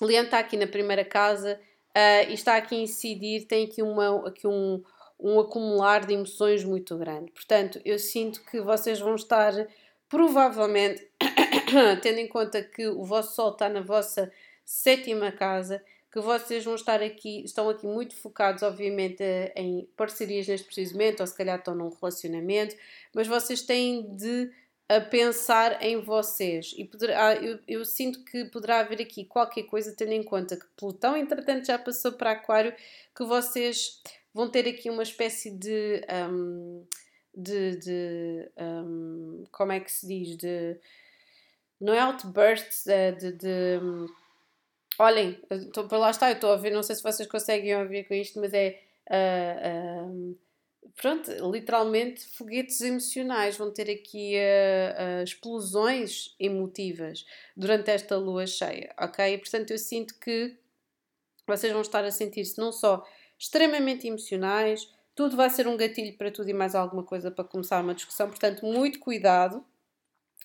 Leão 0.02 0.24
está 0.24 0.38
aqui 0.38 0.58
na 0.58 0.66
primeira 0.66 1.04
casa 1.06 1.58
uh, 1.98 2.30
e 2.30 2.34
está 2.34 2.56
aqui 2.56 2.76
a 2.76 2.78
incidir, 2.78 3.46
tem 3.46 3.66
aqui, 3.66 3.82
uma, 3.82 4.28
aqui 4.28 4.46
um, 4.46 4.82
um 5.18 5.40
acumular 5.40 6.06
de 6.06 6.14
emoções 6.14 6.64
muito 6.64 6.96
grande. 6.96 7.32
Portanto, 7.32 7.80
eu 7.84 7.98
sinto 7.98 8.42
que 8.44 8.60
vocês 8.60 9.00
vão 9.00 9.16
estar, 9.16 9.52
provavelmente, 10.08 11.06
tendo 12.02 12.18
em 12.18 12.28
conta 12.28 12.62
que 12.62 12.86
o 12.86 13.04
vosso 13.04 13.34
Sol 13.34 13.50
está 13.50 13.68
na 13.68 13.80
vossa 13.80 14.30
sétima 14.64 15.32
casa, 15.32 15.82
que 16.10 16.20
vocês 16.20 16.64
vão 16.64 16.74
estar 16.74 17.02
aqui, 17.02 17.44
estão 17.44 17.68
aqui 17.68 17.86
muito 17.86 18.16
focados, 18.16 18.62
obviamente, 18.62 19.22
em 19.54 19.86
parcerias 19.96 20.46
neste 20.46 20.66
preciso 20.66 20.94
momento, 20.94 21.20
ou 21.20 21.26
se 21.26 21.36
calhar 21.36 21.58
estão 21.58 21.74
num 21.74 21.90
relacionamento, 21.90 22.74
mas 23.14 23.26
vocês 23.26 23.62
têm 23.62 24.14
de 24.16 24.50
a 24.88 25.00
pensar 25.00 25.82
em 25.82 26.00
vocês. 26.00 26.74
E 26.76 26.84
poderá, 26.84 27.36
eu, 27.36 27.58
eu, 27.68 27.84
sinto 27.84 28.24
que 28.24 28.46
poderá 28.46 28.80
haver 28.80 29.02
aqui 29.02 29.24
qualquer 29.24 29.64
coisa, 29.64 29.94
tendo 29.94 30.12
em 30.12 30.22
conta 30.22 30.56
que 30.56 30.66
Plutão, 30.76 31.16
entretanto, 31.16 31.66
já 31.66 31.78
passou 31.78 32.12
para 32.12 32.32
Aquário, 32.32 32.74
que 33.14 33.24
vocês 33.24 34.02
vão 34.32 34.50
ter 34.50 34.66
aqui 34.66 34.88
uma 34.88 35.02
espécie 35.02 35.50
de. 35.50 36.02
Um, 36.30 36.86
de, 37.36 37.76
de 37.76 38.50
um, 38.58 39.44
como 39.52 39.72
é 39.72 39.80
que 39.80 39.92
se 39.92 40.06
diz? 40.06 40.36
De. 40.36 40.80
Não 41.80 41.92
é 41.92 42.00
outburst, 42.00 42.86
é 42.88 43.12
de. 43.12 43.32
de 43.32 43.78
um, 43.82 44.06
olhem, 44.98 45.38
estou 45.50 45.86
para 45.86 45.98
lá 45.98 46.10
está, 46.10 46.30
eu 46.30 46.34
estou 46.34 46.50
a 46.50 46.54
ouvir, 46.54 46.70
não 46.70 46.82
sei 46.82 46.96
se 46.96 47.02
vocês 47.02 47.28
conseguem 47.28 47.76
ouvir 47.76 48.08
com 48.08 48.14
isto, 48.14 48.40
mas 48.40 48.54
é. 48.54 48.80
Uh, 49.10 50.36
pronto, 50.96 51.30
literalmente 51.50 52.26
foguetes 52.36 52.80
emocionais, 52.80 53.56
vão 53.56 53.72
ter 53.72 53.90
aqui 53.90 54.34
uh, 54.36 55.20
uh, 55.20 55.24
explosões 55.24 56.34
emotivas 56.38 57.24
durante 57.56 57.90
esta 57.90 58.16
lua 58.16 58.46
cheia, 58.46 58.94
ok? 58.98 59.38
Portanto, 59.38 59.70
eu 59.70 59.78
sinto 59.78 60.18
que 60.18 60.56
vocês 61.46 61.72
vão 61.72 61.82
estar 61.82 62.04
a 62.04 62.10
sentir-se 62.10 62.58
não 62.58 62.70
só 62.70 63.04
extremamente 63.38 64.06
emocionais, 64.06 64.92
tudo 65.14 65.36
vai 65.36 65.50
ser 65.50 65.66
um 65.66 65.76
gatilho 65.76 66.16
para 66.16 66.30
tudo 66.30 66.48
e 66.48 66.52
mais 66.52 66.74
alguma 66.74 67.02
coisa 67.02 67.30
para 67.30 67.44
começar 67.44 67.82
uma 67.82 67.94
discussão, 67.94 68.28
portanto, 68.28 68.64
muito 68.64 69.00
cuidado, 69.00 69.64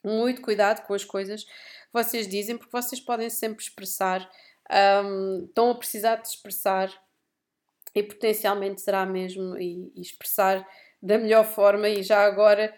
muito 0.04 0.42
cuidado 0.42 0.86
com 0.86 0.94
as 0.94 1.04
coisas 1.04 1.44
que 1.44 1.52
vocês 1.94 2.28
dizem, 2.28 2.58
porque 2.58 2.72
vocês 2.72 3.00
podem 3.00 3.30
sempre 3.30 3.64
expressar, 3.64 4.30
um, 5.06 5.46
estão 5.46 5.72
a 5.72 5.76
precisar 5.76 6.16
de 6.16 6.28
expressar 6.28 6.92
e 7.94 8.04
potencialmente 8.04 8.82
será 8.82 9.06
mesmo 9.06 9.58
e, 9.58 9.92
e 9.96 10.02
expressar 10.02 10.68
da 11.02 11.18
melhor 11.18 11.46
forma 11.46 11.88
e 11.90 12.02
já 12.02 12.24
agora 12.24 12.74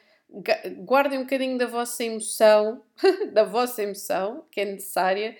guardem 0.83 1.19
um 1.19 1.23
bocadinho 1.23 1.57
da 1.57 1.67
vossa 1.67 2.03
emoção, 2.03 2.81
da 3.31 3.43
vossa 3.43 3.83
emoção, 3.83 4.45
que 4.51 4.61
é 4.61 4.65
necessária, 4.65 5.37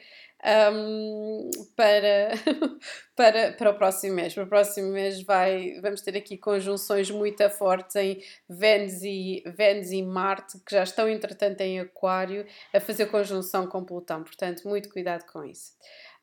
um, 0.72 1.50
para, 1.76 2.30
para, 3.16 3.54
para 3.54 3.70
o 3.72 3.74
próximo 3.74 4.16
mês. 4.16 4.34
Para 4.34 4.44
o 4.44 4.48
próximo 4.48 4.92
mês 4.92 5.22
vai, 5.24 5.80
vamos 5.82 6.02
ter 6.02 6.16
aqui 6.16 6.38
conjunções 6.38 7.10
muito 7.10 7.50
fortes 7.50 7.96
em 7.96 8.22
Vênus 8.48 9.02
e, 9.02 9.44
Vênus 9.48 9.92
e 9.92 10.04
Marte, 10.04 10.60
que 10.60 10.76
já 10.76 10.84
estão, 10.84 11.10
entretanto, 11.10 11.62
em 11.62 11.80
Aquário, 11.80 12.46
a 12.74 12.80
fazer 12.80 13.08
conjunção 13.08 13.68
com 13.68 13.84
Plutão. 13.84 14.24
Portanto, 14.24 14.68
muito 14.68 14.90
cuidado 14.90 15.26
com 15.26 15.44
isso. 15.44 15.74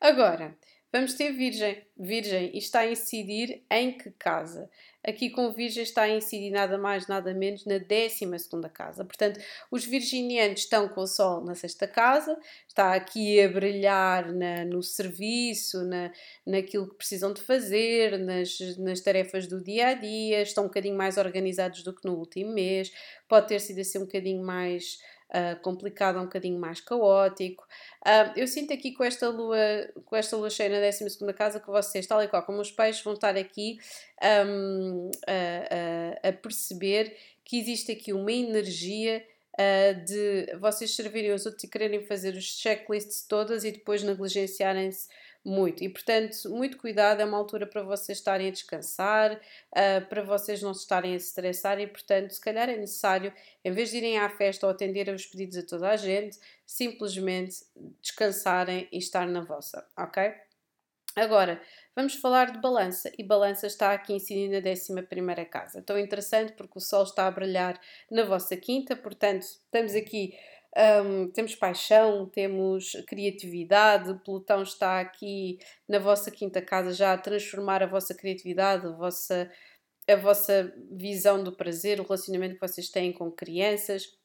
Agora, 0.01 0.57
Vamos 0.93 1.15
ter 1.15 1.33
Virgem. 1.33 1.83
Virgem 1.99 2.51
e 2.53 2.59
está 2.59 2.81
a 2.81 2.91
incidir 2.91 3.65
em 3.71 3.97
que 3.97 4.11
casa? 4.11 4.69
Aqui 5.03 5.31
com 5.31 5.51
Virgem 5.51 5.83
está 5.83 6.03
a 6.03 6.09
incidir 6.11 6.51
nada 6.51 6.77
mais, 6.77 7.09
nada 7.09 7.33
menos 7.33 7.65
na 7.65 7.79
12 7.79 8.27
casa. 8.73 9.03
Portanto, 9.03 9.41
os 9.71 9.87
virginianos 9.87 10.61
estão 10.61 10.89
com 10.89 11.01
o 11.01 11.07
Sol 11.07 11.43
na 11.43 11.55
sexta 11.55 11.89
casa, 11.89 12.39
está 12.69 12.95
aqui 12.95 13.41
a 13.41 13.49
brilhar 13.49 14.33
na, 14.33 14.67
no 14.67 14.83
serviço, 14.83 15.83
na, 15.85 16.13
naquilo 16.47 16.89
que 16.89 16.97
precisam 16.97 17.33
de 17.33 17.41
fazer, 17.41 18.19
nas, 18.19 18.59
nas 18.77 19.01
tarefas 19.01 19.47
do 19.47 19.65
dia 19.65 19.89
a 19.89 19.95
dia, 19.95 20.43
estão 20.43 20.65
um 20.65 20.69
bocadinho 20.69 20.97
mais 20.97 21.17
organizados 21.17 21.83
do 21.83 21.95
que 21.95 22.07
no 22.07 22.17
último 22.17 22.53
mês, 22.53 22.93
pode 23.27 23.49
ter 23.49 23.61
sido 23.61 23.81
assim 23.81 23.99
um 23.99 24.05
bocadinho 24.05 24.45
mais 24.45 24.99
uh, 25.33 25.61
complicado, 25.63 26.19
um 26.19 26.25
bocadinho 26.25 26.59
mais 26.59 26.81
caótico. 26.81 27.67
Uh, 28.07 28.33
eu 28.37 28.47
sinto 28.47 28.73
aqui 28.73 28.93
com 28.93 29.03
esta 29.03 29.29
lua, 29.29 29.57
com 30.05 30.15
esta 30.15 30.37
lua 30.37 30.51
cheia 30.51 30.69
na 30.69 30.87
12 30.87 31.33
casa 31.35 31.59
que 31.59 31.67
vocês, 31.67 32.07
tal 32.07 32.23
e 32.23 32.29
qual 32.29 32.43
como 32.43 32.61
os 32.61 32.71
peixes, 32.71 33.03
vão 33.03 33.15
estar 33.15 33.37
aqui 33.37 33.79
um, 34.47 35.11
a, 35.27 36.27
a, 36.27 36.29
a 36.29 36.33
perceber 36.33 37.17
que 37.45 37.59
existe 37.59 37.93
aqui 37.93 38.13
uma 38.13 38.33
energia 38.33 39.25
uh, 39.55 40.05
de 40.05 40.55
vocês 40.59 40.95
servirem 40.95 41.33
os 41.33 41.47
outros 41.47 41.65
e 41.65 41.69
quererem 41.69 42.05
fazer 42.05 42.35
os 42.35 42.45
checklists 42.45 43.27
todas 43.27 43.65
e 43.65 43.73
depois 43.73 44.03
negligenciarem-se 44.03 45.09
muito. 45.45 45.83
E 45.83 45.89
portanto, 45.89 46.51
muito 46.51 46.77
cuidado, 46.77 47.21
é 47.21 47.25
uma 47.25 47.37
altura 47.37 47.67
para 47.67 47.83
vocês 47.83 48.19
estarem 48.19 48.49
a 48.49 48.51
descansar, 48.51 49.35
uh, 49.35 50.07
para 50.09 50.23
vocês 50.23 50.63
não 50.63 50.73
se 50.73 50.83
estarem 50.83 51.15
a 51.15 51.17
estressar 51.17 51.81
e 51.81 51.87
portanto, 51.87 52.31
se 52.31 52.41
calhar 52.41 52.69
é 52.69 52.77
necessário, 52.77 53.33
em 53.65 53.73
vez 53.73 53.91
de 53.91 53.99
irem 53.99 54.19
à 54.19 54.29
festa 54.29 54.67
ou 54.67 54.73
atender 54.73 55.11
aos 55.11 55.27
pedidos 55.27 55.57
a 55.57 55.63
toda 55.67 55.89
a 55.89 55.97
gente, 55.97 56.39
simplesmente 56.67 57.57
descansarem 58.01 58.89
e 58.93 58.99
estar 58.99 59.27
na 59.27 59.41
vossa, 59.41 59.87
ok? 59.97 60.33
Agora, 61.15 61.61
vamos 61.95 62.15
falar 62.15 62.53
de 62.53 62.59
balança 62.59 63.13
e 63.19 63.23
balança 63.23 63.67
está 63.67 63.93
aqui 63.93 64.15
incidida 64.15 64.63
na 64.63 64.71
11 64.71 65.45
casa. 65.51 65.83
Tão 65.83 65.99
interessante 65.99 66.53
porque 66.53 66.79
o 66.79 66.81
Sol 66.81 67.03
está 67.03 67.27
a 67.27 67.31
brilhar 67.31 67.79
na 68.11 68.25
vossa 68.25 68.57
quinta, 68.57 68.97
portanto, 68.97 69.43
estamos 69.43 69.95
aqui 69.95 70.35
um, 70.77 71.29
temos 71.29 71.55
paixão, 71.55 72.27
temos 72.27 72.93
criatividade, 73.07 74.19
Plutão 74.25 74.63
está 74.63 75.01
aqui 75.01 75.59
na 75.87 75.99
vossa 75.99 76.31
quinta 76.31 76.63
casa 76.63 76.93
já 76.93 77.13
a 77.13 77.19
transformar 77.19 77.83
a 77.83 77.87
vossa 77.87 78.15
criatividade, 78.15 78.87
a 78.87 78.91
vossa, 78.91 79.51
a 80.09 80.17
vossa 80.17 80.73
visão 80.91 81.45
do 81.45 81.53
prazer, 81.53 82.01
o 82.01 82.05
relacionamento 82.05 82.55
que 82.55 82.67
vocês 82.67 82.89
têm 82.89 83.13
com 83.13 83.31
crianças. 83.31 84.17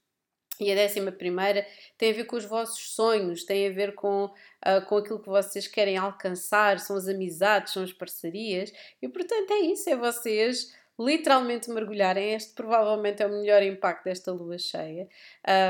E 0.60 0.72
a 0.72 0.76
décima 0.76 1.12
primeira 1.12 1.68
tem 2.00 2.12
a 2.12 2.16
ver 2.16 2.24
com 2.24 2.36
os 2.36 2.46
vossos 2.46 2.96
sonhos, 2.96 3.44
tem 3.44 3.68
a 3.68 3.72
ver 3.72 3.94
com, 3.94 4.26
uh, 4.26 4.84
com 4.88 4.98
aquilo 4.98 5.22
que 5.22 5.30
vocês 5.30 5.68
querem 5.68 5.98
alcançar, 5.98 6.80
são 6.80 6.96
as 6.96 7.08
amizades, 7.08 7.74
são 7.74 7.84
as 7.84 7.94
parcerias, 7.94 8.74
e 9.00 9.08
portanto 9.08 9.52
é 9.52 9.60
isso, 9.60 9.88
é 9.88 9.96
vocês 9.96 10.74
literalmente 11.00 11.70
mergulharem. 11.70 12.34
Este 12.34 12.54
provavelmente 12.54 13.22
é 13.22 13.28
o 13.28 13.30
melhor 13.30 13.62
impacto 13.64 14.06
desta 14.06 14.32
lua 14.32 14.58
cheia. 14.58 15.08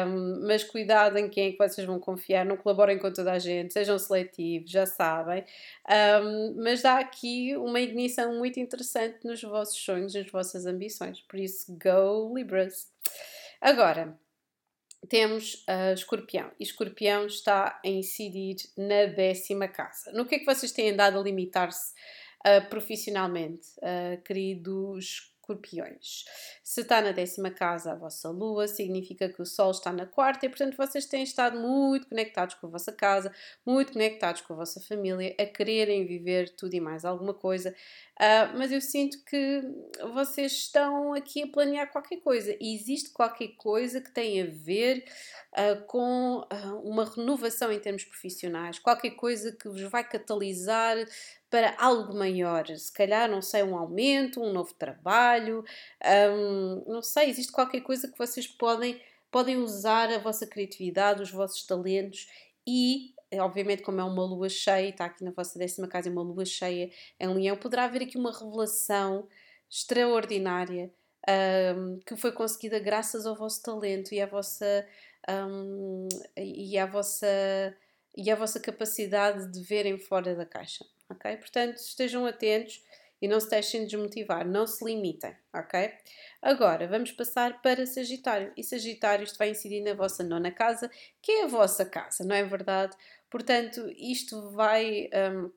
Um, 0.08 0.48
mas 0.48 0.64
cuidado 0.64 1.18
em 1.18 1.30
quem 1.30 1.50
é 1.50 1.52
que 1.52 1.58
vocês 1.58 1.86
vão 1.86 2.00
confiar, 2.00 2.46
não 2.46 2.58
colaborem 2.58 2.98
com 2.98 3.12
toda 3.12 3.32
a 3.32 3.40
gente, 3.40 3.74
sejam 3.74 3.98
seletivos, 4.00 4.72
já 4.72 4.86
sabem. 4.86 5.44
Um, 5.90 6.62
mas 6.64 6.82
dá 6.82 7.00
aqui 7.00 7.56
uma 7.58 7.80
ignição 7.80 8.38
muito 8.38 8.60
interessante 8.60 9.26
nos 9.26 9.42
vossos 9.42 9.78
sonhos, 9.78 10.14
nas 10.14 10.30
vossas 10.30 10.66
ambições. 10.66 11.22
Por 11.22 11.40
isso, 11.40 11.78
go 11.78 12.34
Libras! 12.36 12.92
Agora, 13.60 14.18
temos 15.10 15.66
uh, 15.68 15.94
Escorpião. 15.94 16.52
E 16.60 16.64
Escorpião 16.64 17.26
está 17.26 17.80
a 17.84 17.88
incidir 17.88 18.58
na 18.78 19.06
décima 19.06 19.68
casa. 19.68 20.12
No 20.12 20.26
que 20.26 20.36
é 20.36 20.40
que 20.40 20.46
vocês 20.46 20.72
têm 20.72 20.92
andado 20.92 21.20
a 21.20 21.24
limitar-se 21.24 21.94
uh, 22.46 22.70
profissionalmente, 22.70 23.68
uh, 23.78 24.22
queridos 24.24 25.34
escorpiões. 25.48 26.26
Se 26.62 26.82
está 26.82 27.02
na 27.02 27.12
décima 27.12 27.50
casa 27.50 27.94
a 27.94 27.96
vossa 27.96 28.30
lua, 28.30 28.68
significa 28.68 29.30
que 29.30 29.42
o 29.42 29.46
sol 29.46 29.72
está 29.72 29.94
na 29.94 30.06
quarta 30.06 30.46
e, 30.46 30.50
portanto, 30.50 30.76
vocês 30.76 31.06
têm 31.06 31.24
estado 31.24 31.58
muito 31.60 32.08
conectados 32.08 32.56
com 32.56 32.68
a 32.68 32.70
vossa 32.70 32.92
casa, 32.92 33.34
muito 33.66 33.94
conectados 33.94 34.42
com 34.42 34.54
a 34.54 34.58
vossa 34.58 34.82
família, 34.82 35.34
a 35.40 35.46
quererem 35.46 36.06
viver 36.06 36.50
tudo 36.56 36.74
e 36.74 36.82
mais 36.82 37.06
alguma 37.06 37.34
coisa. 37.34 37.74
Uh, 38.20 38.58
mas 38.58 38.72
eu 38.72 38.82
sinto 38.82 39.24
que 39.24 39.62
vocês 40.14 40.52
estão 40.52 41.14
aqui 41.14 41.44
a 41.44 41.48
planear 41.48 41.92
qualquer 41.92 42.18
coisa 42.18 42.56
e 42.60 42.76
existe 42.76 43.12
qualquer 43.12 43.50
coisa 43.50 44.02
que 44.02 44.12
tem 44.12 44.42
a 44.42 44.46
ver 44.46 45.06
uh, 45.54 45.86
com 45.86 46.40
uh, 46.40 46.82
uma 46.84 47.06
renovação 47.06 47.72
em 47.72 47.80
termos 47.80 48.04
profissionais, 48.04 48.80
qualquer 48.80 49.12
coisa 49.12 49.52
que 49.52 49.70
vos 49.70 49.84
vai 49.84 50.04
catalisar 50.04 50.98
para 51.50 51.76
algo 51.80 52.14
maior, 52.14 52.68
se 52.68 52.92
calhar, 52.92 53.30
não 53.30 53.42
sei, 53.42 53.64
um 53.64 53.78
aumento, 53.78 54.42
um 54.42 54.52
novo 54.52 54.74
trabalho, 54.74 55.64
um, 56.04 56.84
não 56.88 57.02
sei, 57.02 57.30
existe 57.30 57.52
qualquer 57.52 57.82
coisa 57.82 58.08
que 58.08 58.18
vocês 58.18 58.48
podem, 58.48 59.02
podem 59.32 59.58
usar 59.58 60.10
a 60.10 60.18
vossa 60.18 60.46
criatividade, 60.46 61.22
os 61.22 61.32
vossos 61.32 61.66
talentos 61.66 62.28
e 62.66 63.14
obviamente, 63.36 63.84
como 63.84 64.00
é 64.00 64.04
uma 64.04 64.26
lua 64.26 64.50
cheia, 64.50 64.90
está 64.90 65.06
aqui 65.06 65.24
na 65.24 65.32
vossa 65.32 65.60
décima 65.60 65.88
casa, 65.88 66.10
é 66.10 66.12
uma 66.12 66.22
lua 66.22 66.46
cheia 66.46 66.90
em 67.20 67.28
Leão, 67.28 67.58
poderá 67.58 67.86
haver 67.86 68.04
aqui 68.04 68.18
uma 68.18 68.32
revelação 68.32 69.28
extraordinária 69.70 70.92
um, 71.76 72.00
que 72.06 72.16
foi 72.16 72.32
conseguida 72.32 72.80
graças 72.80 73.26
ao 73.26 73.36
vosso 73.36 73.62
talento 73.62 74.14
e 74.14 74.22
à 74.22 74.26
vossa 74.26 74.88
um, 75.30 76.08
e 76.38 76.78
à 76.78 76.86
vossa 76.86 77.28
e 78.18 78.30
à 78.30 78.36
vossa 78.36 78.60
capacidade 78.60 79.50
de 79.52 79.62
verem 79.62 79.98
fora 79.98 80.36
da 80.36 80.46
caixa 80.46 80.84
ok? 81.10 81.38
Portanto, 81.38 81.78
estejam 81.78 82.26
atentos 82.26 82.84
e 83.22 83.28
não 83.28 83.40
se 83.40 83.50
deixem 83.50 83.86
desmotivar, 83.86 84.48
não 84.48 84.68
se 84.68 84.84
limitem, 84.86 85.36
ok? 85.54 85.92
Agora, 86.42 86.88
vamos 86.88 87.12
passar 87.12 87.62
para 87.62 87.86
Sagitário. 87.86 88.54
E 88.56 88.64
Sagitário, 88.64 89.24
isto 89.24 89.38
vai 89.38 89.50
incidir 89.50 89.82
na 89.82 89.94
vossa 89.94 90.24
nona 90.24 90.52
casa, 90.52 90.90
que 91.22 91.32
é 91.32 91.44
a 91.44 91.48
vossa 91.48 91.84
casa, 91.84 92.24
não 92.24 92.36
é 92.36 92.44
verdade? 92.44 92.96
Portanto, 93.30 93.90
isto 93.98 94.52
vai, 94.52 95.10
um, 95.34 95.52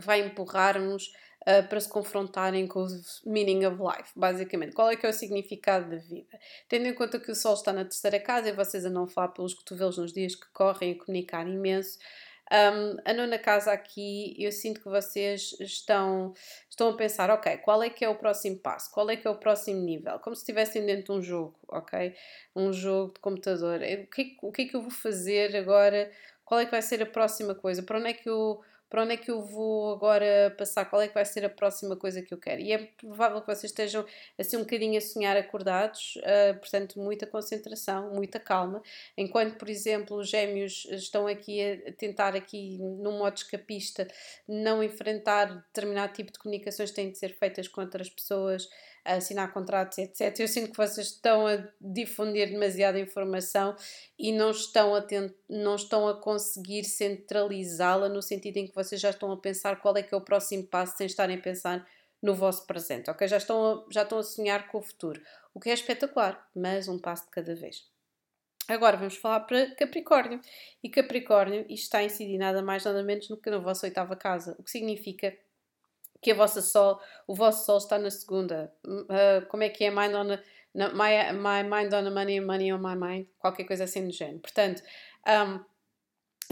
vai 0.00 0.20
empurrar-nos 0.20 1.12
uh, 1.48 1.66
para 1.66 1.80
se 1.80 1.88
confrontarem 1.88 2.66
com 2.66 2.84
o 2.84 2.88
meaning 3.24 3.64
of 3.64 3.78
life, 3.80 4.12
basicamente. 4.14 4.74
Qual 4.74 4.90
é 4.90 4.96
que 4.96 5.06
é 5.06 5.08
o 5.08 5.12
significado 5.12 5.90
da 5.90 5.96
vida? 5.96 6.38
Tendo 6.68 6.86
em 6.86 6.94
conta 6.94 7.18
que 7.18 7.30
o 7.30 7.34
Sol 7.34 7.54
está 7.54 7.72
na 7.72 7.84
terceira 7.84 8.20
casa 8.20 8.50
e 8.50 8.52
vocês 8.52 8.84
a 8.84 8.90
não 8.90 9.06
falar 9.06 9.28
pelos 9.28 9.54
cotovelos 9.54 9.96
nos 9.96 10.12
dias 10.12 10.34
que 10.34 10.46
correm 10.52 10.92
a 10.92 10.98
comunicar 11.04 11.46
imenso, 11.48 11.98
um, 12.50 12.96
a 13.04 13.12
nona 13.12 13.38
casa 13.38 13.70
aqui, 13.72 14.34
eu 14.38 14.50
sinto 14.50 14.80
que 14.80 14.88
vocês 14.88 15.54
estão, 15.60 16.32
estão 16.68 16.88
a 16.88 16.96
pensar, 16.96 17.28
ok, 17.30 17.58
qual 17.58 17.82
é 17.82 17.90
que 17.90 18.02
é 18.02 18.08
o 18.08 18.14
próximo 18.14 18.58
passo? 18.58 18.90
Qual 18.90 19.08
é 19.10 19.16
que 19.16 19.26
é 19.26 19.30
o 19.30 19.36
próximo 19.36 19.80
nível? 19.80 20.18
Como 20.20 20.34
se 20.34 20.40
estivessem 20.42 20.84
dentro 20.86 21.12
de 21.12 21.12
um 21.12 21.22
jogo, 21.22 21.58
ok? 21.68 22.14
Um 22.56 22.72
jogo 22.72 23.12
de 23.12 23.20
computador. 23.20 23.80
O 23.80 24.06
que, 24.06 24.36
o 24.42 24.50
que 24.50 24.62
é 24.62 24.64
que 24.64 24.76
eu 24.76 24.80
vou 24.80 24.90
fazer 24.90 25.54
agora? 25.56 26.10
Qual 26.42 26.58
é 26.58 26.64
que 26.64 26.70
vai 26.70 26.80
ser 26.80 27.02
a 27.02 27.06
próxima 27.06 27.54
coisa? 27.54 27.82
Para 27.82 27.98
onde 27.98 28.08
é 28.08 28.12
que 28.14 28.30
eu 28.30 28.62
para 28.88 29.02
onde 29.02 29.14
é 29.14 29.16
que 29.16 29.30
eu 29.30 29.42
vou 29.42 29.92
agora 29.92 30.54
passar, 30.56 30.84
qual 30.86 31.02
é 31.02 31.08
que 31.08 31.14
vai 31.14 31.24
ser 31.24 31.44
a 31.44 31.50
próxima 31.50 31.96
coisa 31.96 32.22
que 32.22 32.32
eu 32.32 32.38
quero. 32.38 32.60
E 32.60 32.72
é 32.72 32.78
provável 32.78 33.40
que 33.40 33.46
vocês 33.46 33.70
estejam 33.70 34.04
assim 34.38 34.56
um 34.56 34.60
bocadinho 34.60 34.96
a 34.96 35.00
sonhar 35.00 35.36
acordados, 35.36 36.16
uh, 36.16 36.58
portanto, 36.58 36.98
muita 36.98 37.26
concentração, 37.26 38.14
muita 38.14 38.40
calma. 38.40 38.82
Enquanto, 39.16 39.56
por 39.56 39.68
exemplo, 39.68 40.16
os 40.16 40.28
gêmeos 40.28 40.86
estão 40.90 41.26
aqui 41.26 41.60
a 41.62 41.92
tentar 41.92 42.34
aqui 42.34 42.78
num 42.78 43.18
modo 43.18 43.36
escapista 43.36 44.08
não 44.46 44.82
enfrentar 44.82 45.46
determinado 45.54 46.12
tipo 46.12 46.32
de 46.32 46.38
comunicações 46.38 46.90
que 46.90 46.96
têm 46.96 47.10
de 47.10 47.18
ser 47.18 47.34
feitas 47.34 47.68
com 47.68 47.80
outras 47.80 48.08
pessoas, 48.08 48.68
a 49.08 49.14
assinar 49.14 49.52
contratos, 49.52 49.96
etc. 49.96 50.38
Eu 50.38 50.46
sinto 50.46 50.70
que 50.70 50.76
vocês 50.76 51.08
estão 51.08 51.46
a 51.46 51.66
difundir 51.80 52.50
demasiada 52.50 53.00
informação 53.00 53.74
e 54.18 54.30
não 54.30 54.50
estão 54.50 54.94
a, 54.94 55.04
não 55.48 55.74
estão 55.74 56.06
a 56.06 56.20
conseguir 56.20 56.84
centralizá-la 56.84 58.08
no 58.08 58.20
sentido 58.20 58.58
em 58.58 58.66
que 58.66 58.74
vocês 58.74 59.00
já 59.00 59.10
estão 59.10 59.32
a 59.32 59.36
pensar 59.36 59.80
qual 59.80 59.96
é 59.96 60.02
que 60.02 60.14
é 60.14 60.16
o 60.16 60.20
próximo 60.20 60.64
passo 60.64 60.98
sem 60.98 61.06
estarem 61.06 61.38
a 61.38 61.40
pensar 61.40 61.88
no 62.22 62.34
vosso 62.34 62.66
presente, 62.66 63.10
ok? 63.10 63.26
Já 63.26 63.38
estão 63.38 63.64
a, 63.64 63.92
já 63.92 64.02
estão 64.02 64.18
a 64.18 64.22
sonhar 64.22 64.68
com 64.68 64.78
o 64.78 64.82
futuro, 64.82 65.20
o 65.54 65.60
que 65.60 65.70
é 65.70 65.72
espetacular, 65.72 66.46
mas 66.54 66.86
um 66.86 66.98
passo 66.98 67.24
de 67.24 67.30
cada 67.30 67.54
vez. 67.54 67.86
Agora 68.68 68.98
vamos 68.98 69.16
falar 69.16 69.40
para 69.40 69.74
Capricórnio. 69.74 70.40
E 70.82 70.90
Capricórnio, 70.90 71.64
isto 71.70 71.84
está 71.84 71.98
a 71.98 72.04
incidir 72.04 72.36
nada 72.36 72.60
mais 72.62 72.84
nada 72.84 73.02
menos 73.02 73.26
do 73.26 73.36
que 73.38 73.48
na 73.48 73.58
vossa 73.58 73.86
oitava 73.86 74.14
casa, 74.14 74.54
o 74.58 74.62
que 74.62 74.70
significa 74.70 75.34
que 76.20 76.32
a 76.32 76.34
vossa 76.34 76.60
sol, 76.60 77.00
o 77.26 77.34
vosso 77.34 77.64
sol 77.64 77.78
está 77.78 77.98
na 77.98 78.10
segunda. 78.10 78.72
Uh, 78.84 79.46
como 79.48 79.62
é 79.62 79.68
que 79.68 79.84
é? 79.84 79.90
Mind 79.90 80.14
on 80.14 80.32
a, 80.32 80.40
no, 80.74 80.92
my, 80.94 81.32
my 81.32 81.62
mind 81.62 81.92
on 81.94 82.04
the 82.04 82.10
money, 82.10 82.40
money 82.40 82.72
on 82.72 82.78
my 82.78 82.96
mind. 82.96 83.26
Qualquer 83.38 83.64
coisa 83.64 83.84
assim 83.84 84.06
do 84.06 84.12
género. 84.12 84.40
Portanto, 84.40 84.82
um, 85.26 85.64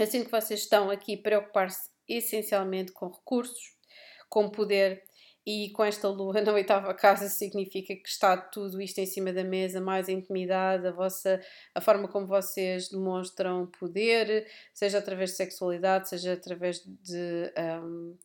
assim 0.03 0.23
que 0.23 0.31
vocês 0.31 0.61
estão 0.61 0.89
aqui 0.89 1.17
preocupar-se 1.17 1.89
essencialmente 2.07 2.91
com 2.91 3.09
recursos, 3.09 3.75
com 4.29 4.49
poder 4.49 5.03
e 5.45 5.69
com 5.69 5.83
esta 5.83 6.09
lua 6.09 6.41
na 6.41 6.51
oitava 6.51 6.93
casa 6.93 7.29
significa 7.29 7.95
que 7.95 8.07
está 8.07 8.35
tudo 8.35 8.81
isto 8.81 8.99
em 8.99 9.05
cima 9.05 9.31
da 9.31 9.45
mesa, 9.45 9.79
mais 9.79 10.09
intimidade, 10.09 10.85
a 10.85 10.91
vossa 10.91 11.41
a 11.73 11.79
forma 11.79 12.09
como 12.09 12.27
vocês 12.27 12.89
demonstram 12.89 13.65
poder, 13.79 14.45
seja 14.73 14.97
através 14.97 15.31
de 15.31 15.37
sexualidade, 15.37 16.09
seja 16.09 16.33
através 16.33 16.83
de 16.85 17.53
um, 17.81 18.17